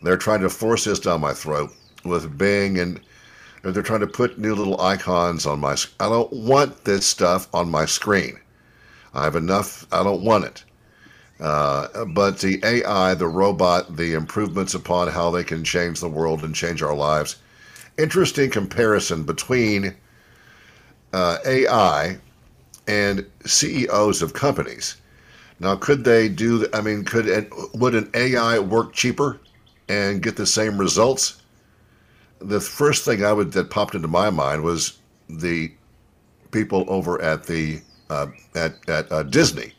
They're 0.02 0.18
trying 0.18 0.42
to 0.42 0.50
force 0.50 0.84
this 0.84 0.98
down 1.00 1.22
my 1.22 1.32
throat 1.32 1.70
with 2.04 2.36
Bing, 2.36 2.78
and 2.78 3.00
they're 3.62 3.82
trying 3.82 4.00
to 4.00 4.06
put 4.06 4.38
new 4.38 4.54
little 4.54 4.78
icons 4.78 5.46
on 5.46 5.60
my. 5.60 5.74
I 6.00 6.10
don't 6.10 6.32
want 6.32 6.84
this 6.84 7.06
stuff 7.06 7.48
on 7.54 7.70
my 7.70 7.86
screen. 7.86 8.38
I 9.14 9.24
have 9.24 9.36
enough. 9.36 9.86
I 9.90 10.02
don't 10.02 10.22
want 10.22 10.44
it. 10.44 10.64
Uh, 11.40 12.04
but 12.04 12.38
the 12.40 12.60
AI, 12.62 13.14
the 13.14 13.26
robot, 13.26 13.96
the 13.96 14.12
improvements 14.12 14.74
upon 14.74 15.08
how 15.08 15.30
they 15.30 15.44
can 15.44 15.64
change 15.64 16.00
the 16.00 16.08
world 16.10 16.44
and 16.44 16.54
change 16.54 16.82
our 16.82 16.94
lives. 16.94 17.36
Interesting 17.96 18.50
comparison 18.50 19.22
between 19.22 19.94
uh, 21.14 21.38
AI 21.46 22.18
and 22.86 23.26
CEOs 23.44 24.22
of 24.22 24.34
companies. 24.34 24.96
Now, 25.60 25.76
could 25.76 26.04
they 26.04 26.28
do? 26.28 26.66
I 26.74 26.80
mean, 26.80 27.04
could 27.04 27.50
would 27.74 27.94
an 27.94 28.10
AI 28.14 28.58
work 28.58 28.92
cheaper 28.92 29.40
and 29.88 30.22
get 30.22 30.36
the 30.36 30.46
same 30.46 30.78
results? 30.78 31.40
The 32.40 32.60
first 32.60 33.04
thing 33.04 33.24
I 33.24 33.32
would 33.32 33.52
that 33.52 33.70
popped 33.70 33.94
into 33.94 34.08
my 34.08 34.30
mind 34.30 34.64
was 34.64 34.98
the 35.28 35.72
people 36.50 36.84
over 36.88 37.20
at 37.22 37.44
the 37.44 37.80
uh, 38.10 38.26
at 38.54 38.88
at 38.88 39.10
uh, 39.10 39.22
Disney 39.22 39.72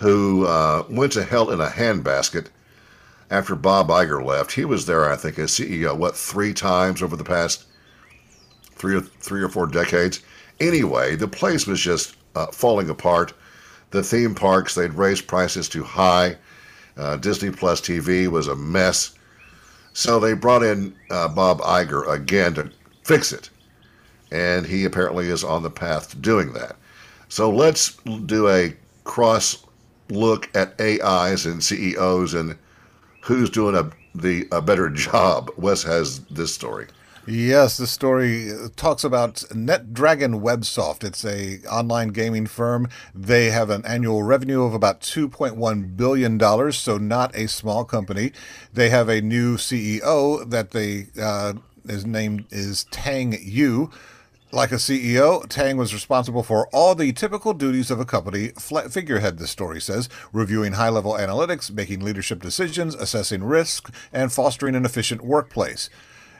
who 0.00 0.46
uh, 0.46 0.82
went 0.88 1.12
to 1.12 1.22
hell 1.22 1.50
in 1.50 1.60
a 1.60 1.66
handbasket 1.66 2.46
after 3.30 3.54
Bob 3.54 3.88
Iger 3.88 4.24
left. 4.24 4.52
He 4.52 4.64
was 4.64 4.86
there, 4.86 5.10
I 5.10 5.14
think, 5.14 5.38
as 5.38 5.50
CEO, 5.50 5.96
what 5.96 6.16
three 6.16 6.54
times 6.54 7.02
over 7.02 7.16
the 7.16 7.24
past 7.24 7.64
three 8.74 8.96
or 8.96 9.02
three 9.02 9.42
or 9.42 9.50
four 9.50 9.66
decades. 9.66 10.20
Anyway, 10.60 11.16
the 11.16 11.28
place 11.28 11.66
was 11.66 11.80
just 11.80 12.16
uh, 12.34 12.46
falling 12.48 12.90
apart. 12.90 13.32
The 13.90 14.02
theme 14.02 14.34
parks 14.34 14.74
they'd 14.74 14.94
raised 14.94 15.26
prices 15.26 15.68
too 15.68 15.82
high. 15.82 16.36
Uh, 16.96 17.16
Disney 17.16 17.50
Plus 17.50 17.80
TV 17.80 18.28
was 18.28 18.46
a 18.46 18.54
mess. 18.54 19.12
So 19.92 20.20
they 20.20 20.34
brought 20.34 20.62
in 20.62 20.94
uh, 21.10 21.28
Bob 21.28 21.60
Iger 21.60 22.08
again 22.12 22.54
to 22.54 22.70
fix 23.02 23.32
it. 23.32 23.50
And 24.30 24.66
he 24.66 24.84
apparently 24.84 25.28
is 25.28 25.42
on 25.42 25.62
the 25.62 25.70
path 25.70 26.10
to 26.10 26.16
doing 26.16 26.52
that. 26.52 26.76
So 27.28 27.50
let's 27.50 27.96
do 28.26 28.48
a 28.48 28.76
cross 29.04 29.64
look 30.08 30.48
at 30.54 30.80
AIs 30.80 31.46
and 31.46 31.62
CEOs 31.62 32.34
and 32.34 32.56
who's 33.22 33.50
doing 33.50 33.74
a 33.74 33.90
the 34.14 34.46
a 34.52 34.60
better 34.60 34.88
job. 35.08 35.50
Wes 35.56 35.82
has 35.82 36.20
this 36.26 36.52
story. 36.54 36.86
Yes, 37.26 37.76
the 37.76 37.86
story 37.86 38.50
talks 38.76 39.04
about 39.04 39.34
NetDragon 39.50 40.40
Websoft. 40.40 41.04
It's 41.04 41.24
a 41.24 41.58
online 41.70 42.08
gaming 42.08 42.46
firm. 42.46 42.88
They 43.14 43.50
have 43.50 43.68
an 43.68 43.84
annual 43.84 44.22
revenue 44.22 44.62
of 44.62 44.72
about 44.72 45.00
2.1 45.02 45.96
billion 45.96 46.38
dollars, 46.38 46.78
so 46.78 46.96
not 46.96 47.34
a 47.36 47.46
small 47.46 47.84
company. 47.84 48.32
They 48.72 48.88
have 48.88 49.08
a 49.08 49.20
new 49.20 49.58
CEO 49.58 50.48
that 50.48 50.70
they 50.70 51.08
uh, 51.20 51.54
his 51.86 52.06
name 52.06 52.46
is 52.50 52.84
Tang 52.90 53.36
Yu. 53.40 53.90
Like 54.52 54.72
a 54.72 54.76
CEO, 54.76 55.46
Tang 55.48 55.76
was 55.76 55.94
responsible 55.94 56.42
for 56.42 56.66
all 56.72 56.96
the 56.96 57.12
typical 57.12 57.52
duties 57.54 57.88
of 57.88 58.00
a 58.00 58.04
company 58.04 58.48
figurehead, 58.90 59.38
the 59.38 59.46
story 59.46 59.80
says, 59.80 60.08
reviewing 60.32 60.72
high 60.72 60.88
level 60.88 61.12
analytics, 61.12 61.70
making 61.70 62.00
leadership 62.00 62.42
decisions, 62.42 62.96
assessing 62.96 63.44
risk, 63.44 63.94
and 64.12 64.32
fostering 64.32 64.74
an 64.74 64.84
efficient 64.84 65.20
workplace. 65.22 65.88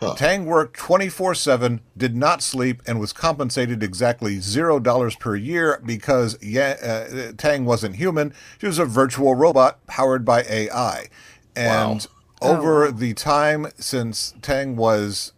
Huh. 0.00 0.14
Tang 0.14 0.46
worked 0.46 0.78
24 0.78 1.34
7, 1.34 1.80
did 1.94 2.16
not 2.16 2.40
sleep, 2.40 2.82
and 2.86 2.98
was 2.98 3.12
compensated 3.12 3.82
exactly 3.82 4.38
$0 4.38 5.18
per 5.20 5.36
year 5.36 5.80
because 5.84 6.38
yeah, 6.42 6.76
uh, 6.82 7.32
Tang 7.36 7.66
wasn't 7.66 7.96
human. 7.96 8.32
She 8.58 8.66
was 8.66 8.78
a 8.78 8.86
virtual 8.86 9.34
robot 9.34 9.86
powered 9.86 10.24
by 10.24 10.42
AI. 10.48 11.08
And 11.54 12.06
wow. 12.40 12.50
over 12.50 12.84
oh. 12.86 12.90
the 12.90 13.12
time 13.12 13.66
since 13.76 14.32
Tang 14.40 14.74
was 14.74 15.34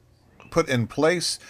put 0.52 0.68
in 0.68 0.86
place, 0.86 1.40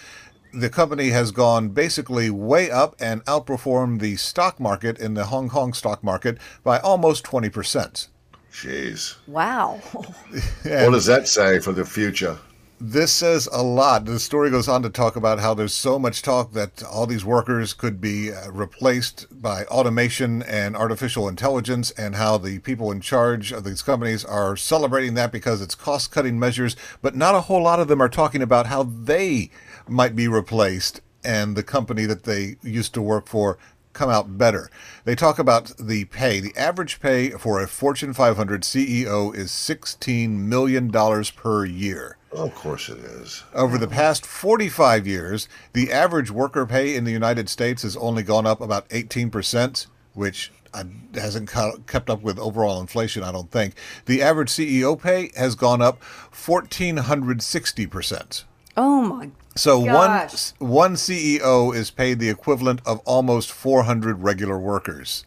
the 0.51 0.69
company 0.69 1.09
has 1.09 1.29
gone 1.31 1.69
basically 1.69 2.31
way 2.31 2.71
up 2.71 2.95
and 2.99 3.23
outperformed 3.25 3.99
the 3.99 4.15
stock 4.15 4.59
market 4.59 4.97
in 4.97 5.13
the 5.13 5.25
Hong 5.25 5.49
Kong 5.49 5.73
stock 5.73 6.03
market 6.03 6.39
by 6.63 6.79
almost 6.79 7.23
20%. 7.25 8.07
Jeez. 8.51 9.15
Wow. 9.27 9.81
what 10.63 10.91
does 10.91 11.05
that 11.05 11.27
say 11.27 11.59
for 11.59 11.73
the 11.73 11.85
future? 11.85 12.39
This 12.85 13.13
says 13.13 13.47
a 13.53 13.63
lot. 13.63 14.03
The 14.03 14.19
story 14.19 14.49
goes 14.49 14.67
on 14.67 14.83
to 14.83 14.89
talk 14.89 15.15
about 15.15 15.39
how 15.39 15.53
there's 15.53 15.73
so 15.73 15.97
much 15.97 16.21
talk 16.21 16.51
that 16.51 16.83
all 16.83 17.07
these 17.07 17.23
workers 17.23 17.73
could 17.73 18.01
be 18.01 18.29
uh, 18.29 18.51
replaced 18.51 19.25
by 19.41 19.63
automation 19.67 20.43
and 20.43 20.75
artificial 20.75 21.29
intelligence, 21.29 21.91
and 21.91 22.15
how 22.15 22.37
the 22.37 22.59
people 22.59 22.91
in 22.91 22.99
charge 22.99 23.53
of 23.53 23.63
these 23.63 23.81
companies 23.81 24.25
are 24.25 24.57
celebrating 24.57 25.13
that 25.13 25.31
because 25.31 25.61
it's 25.61 25.75
cost 25.75 26.11
cutting 26.11 26.37
measures, 26.37 26.75
but 27.01 27.15
not 27.15 27.35
a 27.35 27.41
whole 27.47 27.63
lot 27.63 27.79
of 27.79 27.87
them 27.87 28.01
are 28.01 28.09
talking 28.09 28.41
about 28.41 28.67
how 28.67 28.83
they 28.83 29.49
might 29.87 30.13
be 30.13 30.27
replaced 30.27 30.99
and 31.23 31.55
the 31.55 31.63
company 31.63 32.05
that 32.05 32.23
they 32.23 32.57
used 32.63 32.93
to 32.95 33.01
work 33.01 33.27
for 33.27 33.57
come 33.93 34.09
out 34.09 34.37
better. 34.37 34.69
They 35.05 35.15
talk 35.15 35.39
about 35.39 35.71
the 35.79 36.03
pay. 36.05 36.41
The 36.41 36.57
average 36.57 36.99
pay 36.99 37.29
for 37.29 37.61
a 37.61 37.67
Fortune 37.67 38.13
500 38.13 38.63
CEO 38.63 39.33
is 39.33 39.51
$16 39.51 40.31
million 40.31 40.91
per 40.91 41.63
year. 41.63 42.17
Of 42.35 42.53
course 42.55 42.89
it 42.89 42.99
is. 42.99 43.43
Over 43.53 43.77
the 43.77 43.87
past 43.87 44.25
45 44.25 45.07
years, 45.07 45.47
the 45.73 45.91
average 45.91 46.31
worker 46.31 46.65
pay 46.65 46.95
in 46.95 47.03
the 47.03 47.11
United 47.11 47.49
States 47.49 47.83
has 47.83 47.97
only 47.97 48.23
gone 48.23 48.45
up 48.45 48.61
about 48.61 48.87
18%, 48.89 49.87
which 50.13 50.51
uh, 50.73 50.83
hasn't 51.13 51.51
kept 51.87 52.09
up 52.09 52.21
with 52.21 52.39
overall 52.39 52.81
inflation, 52.81 53.23
I 53.23 53.31
don't 53.31 53.51
think. 53.51 53.75
The 54.05 54.21
average 54.21 54.49
CEO 54.49 54.99
pay 54.99 55.31
has 55.35 55.55
gone 55.55 55.81
up 55.81 56.01
1,460%. 56.31 58.43
Oh 58.75 59.01
my 59.03 59.29
so 59.55 59.85
Gosh. 59.85 60.53
one 60.59 60.71
one 60.71 60.95
CEO 60.95 61.75
is 61.75 61.91
paid 61.91 62.19
the 62.19 62.29
equivalent 62.29 62.81
of 62.85 62.99
almost 63.05 63.51
400 63.51 64.23
regular 64.23 64.57
workers. 64.57 65.25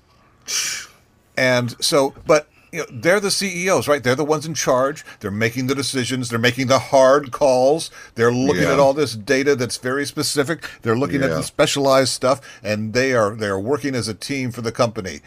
And 1.37 1.77
so, 1.85 2.15
but 2.27 2.49
you 2.77 2.83
know, 2.83 2.89
they're 2.91 3.21
the 3.21 3.31
CEOs, 3.31 3.89
right? 3.89 4.03
They're 4.03 4.15
the 4.15 4.25
ones 4.25 4.47
in 4.47 4.55
charge. 4.55 5.05
They're 5.21 5.31
making 5.31 5.67
the 5.67 5.75
decisions. 5.75 6.29
They're 6.29 6.39
making 6.39 6.67
the 6.67 6.79
hard 6.79 7.33
calls. 7.33 7.91
They're 8.15 8.33
looking 8.33 8.63
yeah. 8.63 8.75
at 8.75 8.79
all 8.79 8.93
this 8.93 9.15
data 9.15 9.57
that's 9.57 9.79
very 9.79 10.05
specific. 10.07 10.69
They're 10.83 10.97
looking 10.97 11.21
yeah. 11.21 11.29
at 11.29 11.31
the 11.31 11.43
specialized 11.43 12.13
stuff, 12.13 12.41
and 12.63 12.93
they 12.93 13.15
are 13.15 13.35
they 13.35 13.47
are 13.47 13.61
working 13.61 13.95
as 13.95 14.09
a 14.09 14.15
team 14.15 14.53
for 14.53 14.61
the 14.61 14.73
company. 14.73 15.21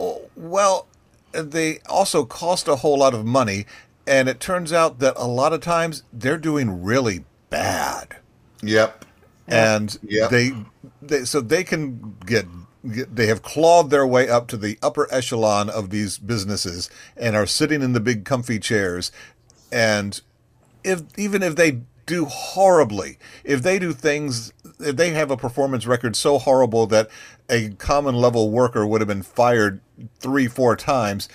Oh, 0.00 0.22
well, 0.34 0.86
they 1.32 1.80
also 1.88 2.24
cost 2.24 2.68
a 2.68 2.76
whole 2.76 2.98
lot 2.98 3.14
of 3.14 3.24
money, 3.24 3.66
and 4.06 4.28
it 4.28 4.40
turns 4.40 4.72
out 4.72 4.98
that 5.00 5.14
a 5.16 5.26
lot 5.26 5.52
of 5.52 5.60
times 5.60 6.02
they're 6.12 6.38
doing 6.38 6.82
really 6.82 7.24
bad. 7.50 8.16
Yep. 8.62 9.04
And 9.46 9.98
yep. 10.02 10.30
They, 10.30 10.52
they 11.00 11.24
so 11.24 11.40
they 11.40 11.64
can 11.64 12.16
get, 12.26 12.46
get 12.46 12.48
they 12.84 13.26
have 13.26 13.42
clawed 13.42 13.90
their 13.90 14.06
way 14.06 14.28
up 14.28 14.46
to 14.48 14.56
the 14.56 14.78
upper 14.82 15.12
echelon 15.12 15.68
of 15.68 15.90
these 15.90 16.18
businesses 16.18 16.88
and 17.16 17.34
are 17.34 17.46
sitting 17.46 17.82
in 17.82 17.92
the 17.92 18.00
big 18.00 18.24
comfy 18.24 18.58
chairs 18.58 19.10
and 19.72 20.20
if 20.84 21.02
even 21.16 21.42
if 21.42 21.56
they 21.56 21.80
do 22.06 22.24
horribly, 22.24 23.18
if 23.44 23.62
they 23.62 23.78
do 23.78 23.92
things 23.92 24.52
if 24.80 24.96
they 24.96 25.10
have 25.10 25.30
a 25.30 25.36
performance 25.36 25.86
record 25.86 26.16
so 26.16 26.38
horrible 26.38 26.86
that 26.86 27.10
a 27.50 27.70
common 27.70 28.14
level 28.14 28.50
worker 28.50 28.86
would 28.86 29.00
have 29.00 29.08
been 29.08 29.22
fired 29.22 29.80
3 30.20 30.46
4 30.46 30.76
times, 30.76 31.28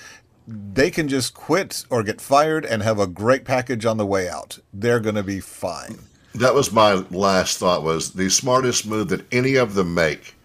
they 0.48 0.90
can 0.90 1.08
just 1.08 1.34
quit 1.34 1.86
or 1.90 2.04
get 2.04 2.20
fired 2.20 2.66
and 2.66 2.82
have 2.82 3.00
a 3.00 3.08
great 3.08 3.46
package 3.46 3.86
on 3.86 3.98
the 3.98 4.06
way 4.06 4.28
out. 4.28 4.60
They're 4.74 5.00
going 5.00 5.16
to 5.16 5.24
be 5.24 5.40
fine 5.40 6.00
that 6.36 6.56
was 6.56 6.72
my 6.72 6.94
last 7.12 7.58
thought 7.58 7.84
was 7.84 8.14
the 8.14 8.30
smartest 8.30 8.86
move 8.86 9.10
that 9.10 9.26
any 9.32 9.56
of 9.56 9.76
them 9.76 9.94
make 9.94 10.36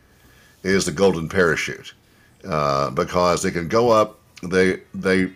is 0.63 0.85
the 0.85 0.93
golden 0.93 1.29
parachute. 1.29 1.95
Uh, 2.45 2.91
because 2.91 3.43
they 3.43 3.51
can 3.51 3.67
go 3.67 3.91
up 3.91 4.19
they 4.43 4.81
they 4.95 5.31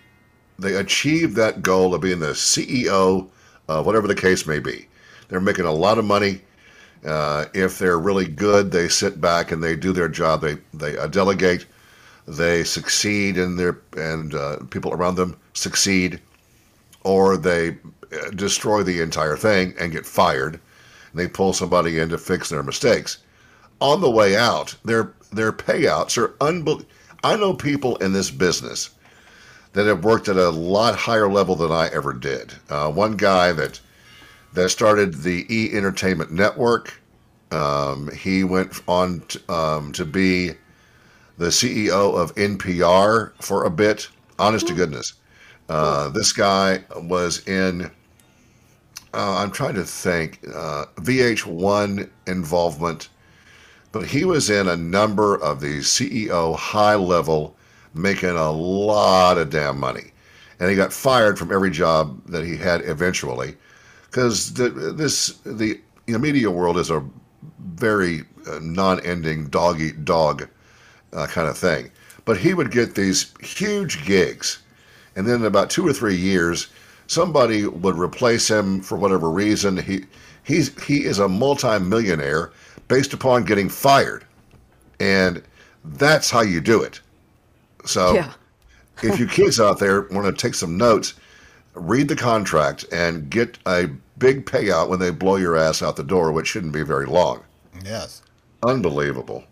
they 0.58 0.76
achieve 0.76 1.34
that 1.34 1.60
goal 1.60 1.94
of 1.94 2.00
being 2.00 2.20
the 2.20 2.28
ceo 2.28 3.28
uh, 3.68 3.82
whatever 3.82 4.06
the 4.06 4.14
case 4.14 4.46
may 4.46 4.58
be. 4.58 4.86
They're 5.28 5.40
making 5.40 5.64
a 5.64 5.72
lot 5.72 5.98
of 5.98 6.04
money. 6.04 6.40
Uh, 7.04 7.46
if 7.54 7.78
they're 7.78 7.98
really 7.98 8.28
good 8.28 8.70
they 8.70 8.88
sit 8.88 9.20
back 9.20 9.50
and 9.50 9.62
they 9.62 9.74
do 9.74 9.92
their 9.92 10.08
job. 10.08 10.40
They 10.40 10.58
they 10.72 10.96
uh, 10.96 11.08
delegate. 11.08 11.66
They 12.28 12.62
succeed 12.62 13.36
and 13.36 13.58
their 13.58 13.80
and 13.96 14.34
uh, 14.34 14.58
people 14.70 14.92
around 14.92 15.16
them 15.16 15.36
succeed 15.54 16.20
or 17.02 17.36
they 17.36 17.76
destroy 18.34 18.82
the 18.82 19.00
entire 19.00 19.36
thing 19.36 19.74
and 19.78 19.92
get 19.92 20.06
fired. 20.06 20.54
And 21.10 21.20
they 21.20 21.26
pull 21.26 21.52
somebody 21.52 21.98
in 21.98 22.08
to 22.10 22.18
fix 22.18 22.48
their 22.48 22.62
mistakes. 22.62 23.18
On 23.82 24.00
the 24.00 24.08
way 24.08 24.36
out, 24.36 24.76
their 24.84 25.12
their 25.32 25.52
payouts 25.52 26.16
are 26.16 26.34
unbelievable. 26.40 26.88
I 27.24 27.36
know 27.36 27.52
people 27.52 27.96
in 27.96 28.12
this 28.12 28.30
business 28.30 28.90
that 29.72 29.86
have 29.86 30.04
worked 30.04 30.28
at 30.28 30.36
a 30.36 30.50
lot 30.50 30.94
higher 30.94 31.28
level 31.28 31.56
than 31.56 31.72
I 31.72 31.88
ever 31.88 32.12
did. 32.12 32.52
Uh, 32.70 32.92
one 32.92 33.16
guy 33.16 33.50
that 33.50 33.80
that 34.52 34.68
started 34.68 35.22
the 35.22 35.46
E 35.52 35.76
Entertainment 35.76 36.30
Network. 36.30 37.00
Um, 37.50 38.08
he 38.12 38.44
went 38.44 38.80
on 38.86 39.20
to, 39.28 39.52
um, 39.52 39.90
to 39.94 40.04
be 40.04 40.52
the 41.38 41.48
CEO 41.48 42.16
of 42.16 42.32
NPR 42.36 43.32
for 43.42 43.64
a 43.64 43.70
bit. 43.70 44.08
Honest 44.38 44.68
to 44.68 44.74
goodness, 44.74 45.14
uh, 45.68 46.08
this 46.10 46.32
guy 46.32 46.84
was 46.94 47.46
in 47.48 47.90
uh, 49.12 49.38
I'm 49.38 49.50
trying 49.50 49.74
to 49.74 49.84
think, 49.84 50.38
uh, 50.54 50.86
VH1 50.96 52.08
involvement, 52.28 53.08
but 53.92 54.06
he 54.06 54.24
was 54.24 54.50
in 54.50 54.68
a 54.68 54.76
number 54.76 55.36
of 55.36 55.60
these 55.60 55.86
CEO 55.86 56.56
high 56.56 56.94
level 56.94 57.56
making 57.94 58.30
a 58.30 58.50
lot 58.50 59.38
of 59.38 59.50
damn 59.50 59.78
money. 59.78 60.12
And 60.58 60.70
he 60.70 60.76
got 60.76 60.92
fired 60.92 61.38
from 61.38 61.52
every 61.52 61.70
job 61.70 62.20
that 62.26 62.44
he 62.44 62.56
had 62.56 62.82
eventually 62.82 63.56
because 64.12 64.52
this 64.52 65.38
the 65.44 65.80
you 66.06 66.12
know, 66.12 66.18
media 66.18 66.50
world 66.50 66.76
is 66.76 66.90
a 66.90 67.04
very 67.60 68.20
uh, 68.46 68.58
non-ending 68.60 69.48
dog 69.48 69.80
eat 69.80 70.04
dog 70.04 70.48
uh, 71.12 71.26
kind 71.26 71.48
of 71.48 71.56
thing. 71.56 71.90
But 72.24 72.36
he 72.36 72.54
would 72.54 72.70
get 72.70 72.94
these 72.94 73.32
huge 73.40 74.04
gigs, 74.04 74.58
and 75.16 75.26
then 75.26 75.36
in 75.36 75.46
about 75.46 75.70
two 75.70 75.86
or 75.86 75.92
three 75.92 76.16
years, 76.16 76.68
somebody 77.06 77.66
would 77.66 77.98
replace 77.98 78.48
him 78.48 78.80
for 78.80 78.96
whatever 78.96 79.30
reason. 79.30 79.78
He 79.78 80.04
he's 80.42 80.82
he 80.84 81.04
is 81.04 81.18
a 81.18 81.28
multimillionaire 81.28 82.52
based 82.88 83.12
upon 83.12 83.44
getting 83.44 83.68
fired, 83.68 84.24
and 85.00 85.42
that's 85.84 86.30
how 86.30 86.42
you 86.42 86.60
do 86.60 86.82
it. 86.82 87.00
So, 87.84 88.14
yeah. 88.14 88.32
if 89.02 89.18
you 89.18 89.26
kids 89.26 89.60
out 89.60 89.78
there 89.78 90.02
want 90.02 90.26
to 90.26 90.32
take 90.32 90.54
some 90.54 90.76
notes, 90.76 91.14
read 91.74 92.08
the 92.08 92.16
contract 92.16 92.84
and 92.92 93.30
get 93.30 93.58
a 93.66 93.88
big 94.18 94.46
payout 94.46 94.88
when 94.88 95.00
they 95.00 95.10
blow 95.10 95.36
your 95.36 95.56
ass 95.56 95.82
out 95.82 95.96
the 95.96 96.04
door, 96.04 96.32
which 96.32 96.46
shouldn't 96.46 96.72
be 96.72 96.82
very 96.82 97.06
long. 97.06 97.42
Yes. 97.84 98.22
Unbelievable. 98.64 99.44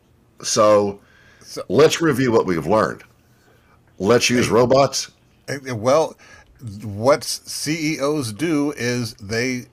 So, 0.43 1.01
so 1.41 1.63
let's 1.69 2.01
review 2.01 2.31
what 2.33 2.47
we've 2.47 2.67
learned. 2.67 3.03
Let's 3.99 4.31
use 4.31 4.49
robots. 4.49 5.11
Well, 5.73 6.17
what 6.83 7.25
CEOs 7.25 8.33
do 8.33 8.73
is 8.73 9.15
they 9.15 9.67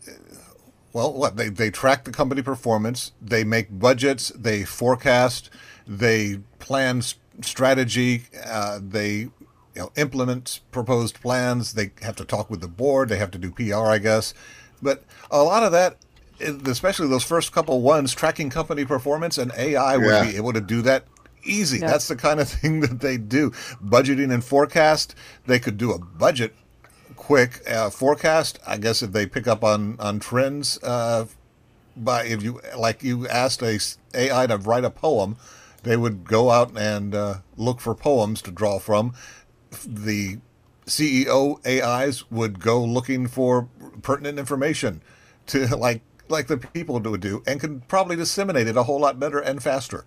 well, 0.97 1.13
what 1.13 1.37
they 1.37 1.49
they 1.49 1.69
track 1.69 2.05
the 2.05 2.11
company 2.11 2.41
performance, 2.41 3.11
they 3.21 3.43
make 3.43 3.67
budgets, 3.69 4.29
they 4.29 4.63
forecast, 4.63 5.51
they 5.85 6.39
plan 6.57 7.03
strategy, 7.41 8.23
uh, 8.43 8.79
they 8.81 9.11
you 9.17 9.31
know 9.75 9.91
implement 9.95 10.59
proposed 10.71 11.21
plans. 11.21 11.73
They 11.73 11.91
have 12.01 12.15
to 12.15 12.25
talk 12.25 12.49
with 12.49 12.61
the 12.61 12.67
board. 12.67 13.09
They 13.09 13.17
have 13.17 13.29
to 13.29 13.37
do 13.37 13.51
PR, 13.51 13.85
I 13.85 13.99
guess. 13.99 14.33
But 14.81 15.03
a 15.29 15.43
lot 15.43 15.61
of 15.61 15.71
that, 15.71 15.97
especially 16.39 17.09
those 17.09 17.23
first 17.23 17.51
couple 17.51 17.79
ones, 17.81 18.15
tracking 18.15 18.49
company 18.49 18.83
performance, 18.83 19.37
and 19.37 19.51
AI 19.55 19.97
would 19.97 20.23
be 20.23 20.35
able 20.35 20.53
to 20.53 20.61
do 20.61 20.81
that 20.81 21.05
easy. 21.43 21.77
Yeah. 21.77 21.91
That's 21.91 22.07
the 22.07 22.15
kind 22.15 22.39
of 22.39 22.49
thing 22.57 22.79
that 22.79 23.01
they 23.01 23.17
do. 23.17 23.51
Budgeting 23.85 24.33
and 24.33 24.43
forecast, 24.43 25.13
they 25.45 25.59
could 25.59 25.77
do 25.77 25.91
a 25.91 25.99
budget 25.99 26.55
quick 27.27 27.61
uh, 27.69 27.89
forecast. 27.89 28.57
I 28.65 28.77
guess 28.77 29.03
if 29.03 29.11
they 29.11 29.25
pick 29.25 29.47
up 29.47 29.61
on 29.61 29.97
on 29.99 30.17
trends, 30.17 30.81
uh, 30.81 31.25
by 31.97 32.23
if 32.23 32.41
you 32.41 32.61
like 32.77 33.03
you 33.03 33.27
asked 33.27 33.61
a 33.61 33.79
AI 34.13 34.47
to 34.47 34.55
write 34.55 34.85
a 34.85 34.89
poem, 34.89 35.35
they 35.83 35.97
would 35.97 36.23
go 36.23 36.51
out 36.51 36.77
and 36.77 37.13
uh, 37.13 37.39
look 37.57 37.81
for 37.81 37.93
poems 37.93 38.41
to 38.43 38.51
draw 38.51 38.79
from. 38.79 39.13
The 39.85 40.37
CEO 40.85 41.59
AIs 41.67 42.31
would 42.31 42.61
go 42.61 42.81
looking 42.81 43.27
for 43.27 43.67
pertinent 44.01 44.39
information 44.39 45.01
to 45.47 45.75
like 45.75 46.03
like 46.29 46.47
the 46.47 46.55
people 46.55 46.97
would 46.97 47.19
do 47.19 47.43
and 47.45 47.59
could 47.59 47.89
probably 47.89 48.15
disseminate 48.15 48.69
it 48.69 48.77
a 48.77 48.83
whole 48.83 49.01
lot 49.01 49.19
better 49.19 49.39
and 49.39 49.61
faster. 49.61 50.05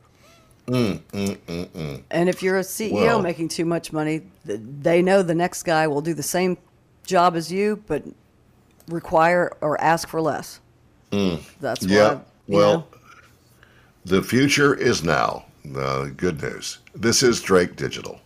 Mm, 0.66 1.00
mm, 1.12 1.36
mm, 1.36 1.68
mm. 1.68 2.02
and 2.10 2.28
if 2.28 2.42
you're 2.42 2.58
a 2.58 2.62
CEO 2.62 2.92
well, 2.92 3.22
making 3.22 3.48
too 3.48 3.64
much 3.64 3.92
money, 3.92 4.22
they 4.44 5.02
know 5.02 5.22
the 5.22 5.34
next 5.34 5.64
guy 5.64 5.86
will 5.86 6.02
do 6.02 6.14
the 6.14 6.22
same 6.22 6.56
job 7.04 7.36
as 7.36 7.50
you, 7.50 7.82
but 7.86 8.02
require 8.88 9.56
or 9.60 9.80
ask 9.80 10.08
for 10.08 10.20
less. 10.20 10.60
Mm. 11.12 11.42
That's 11.60 11.84
yeah. 11.84 12.14
Why, 12.14 12.20
well, 12.46 12.72
know. 12.74 12.86
the 14.04 14.22
future 14.22 14.74
is 14.74 15.02
now. 15.04 15.44
Uh, 15.76 16.06
good 16.16 16.42
news. 16.42 16.78
This 16.94 17.22
is 17.22 17.42
Drake 17.42 17.76
Digital. 17.76 18.18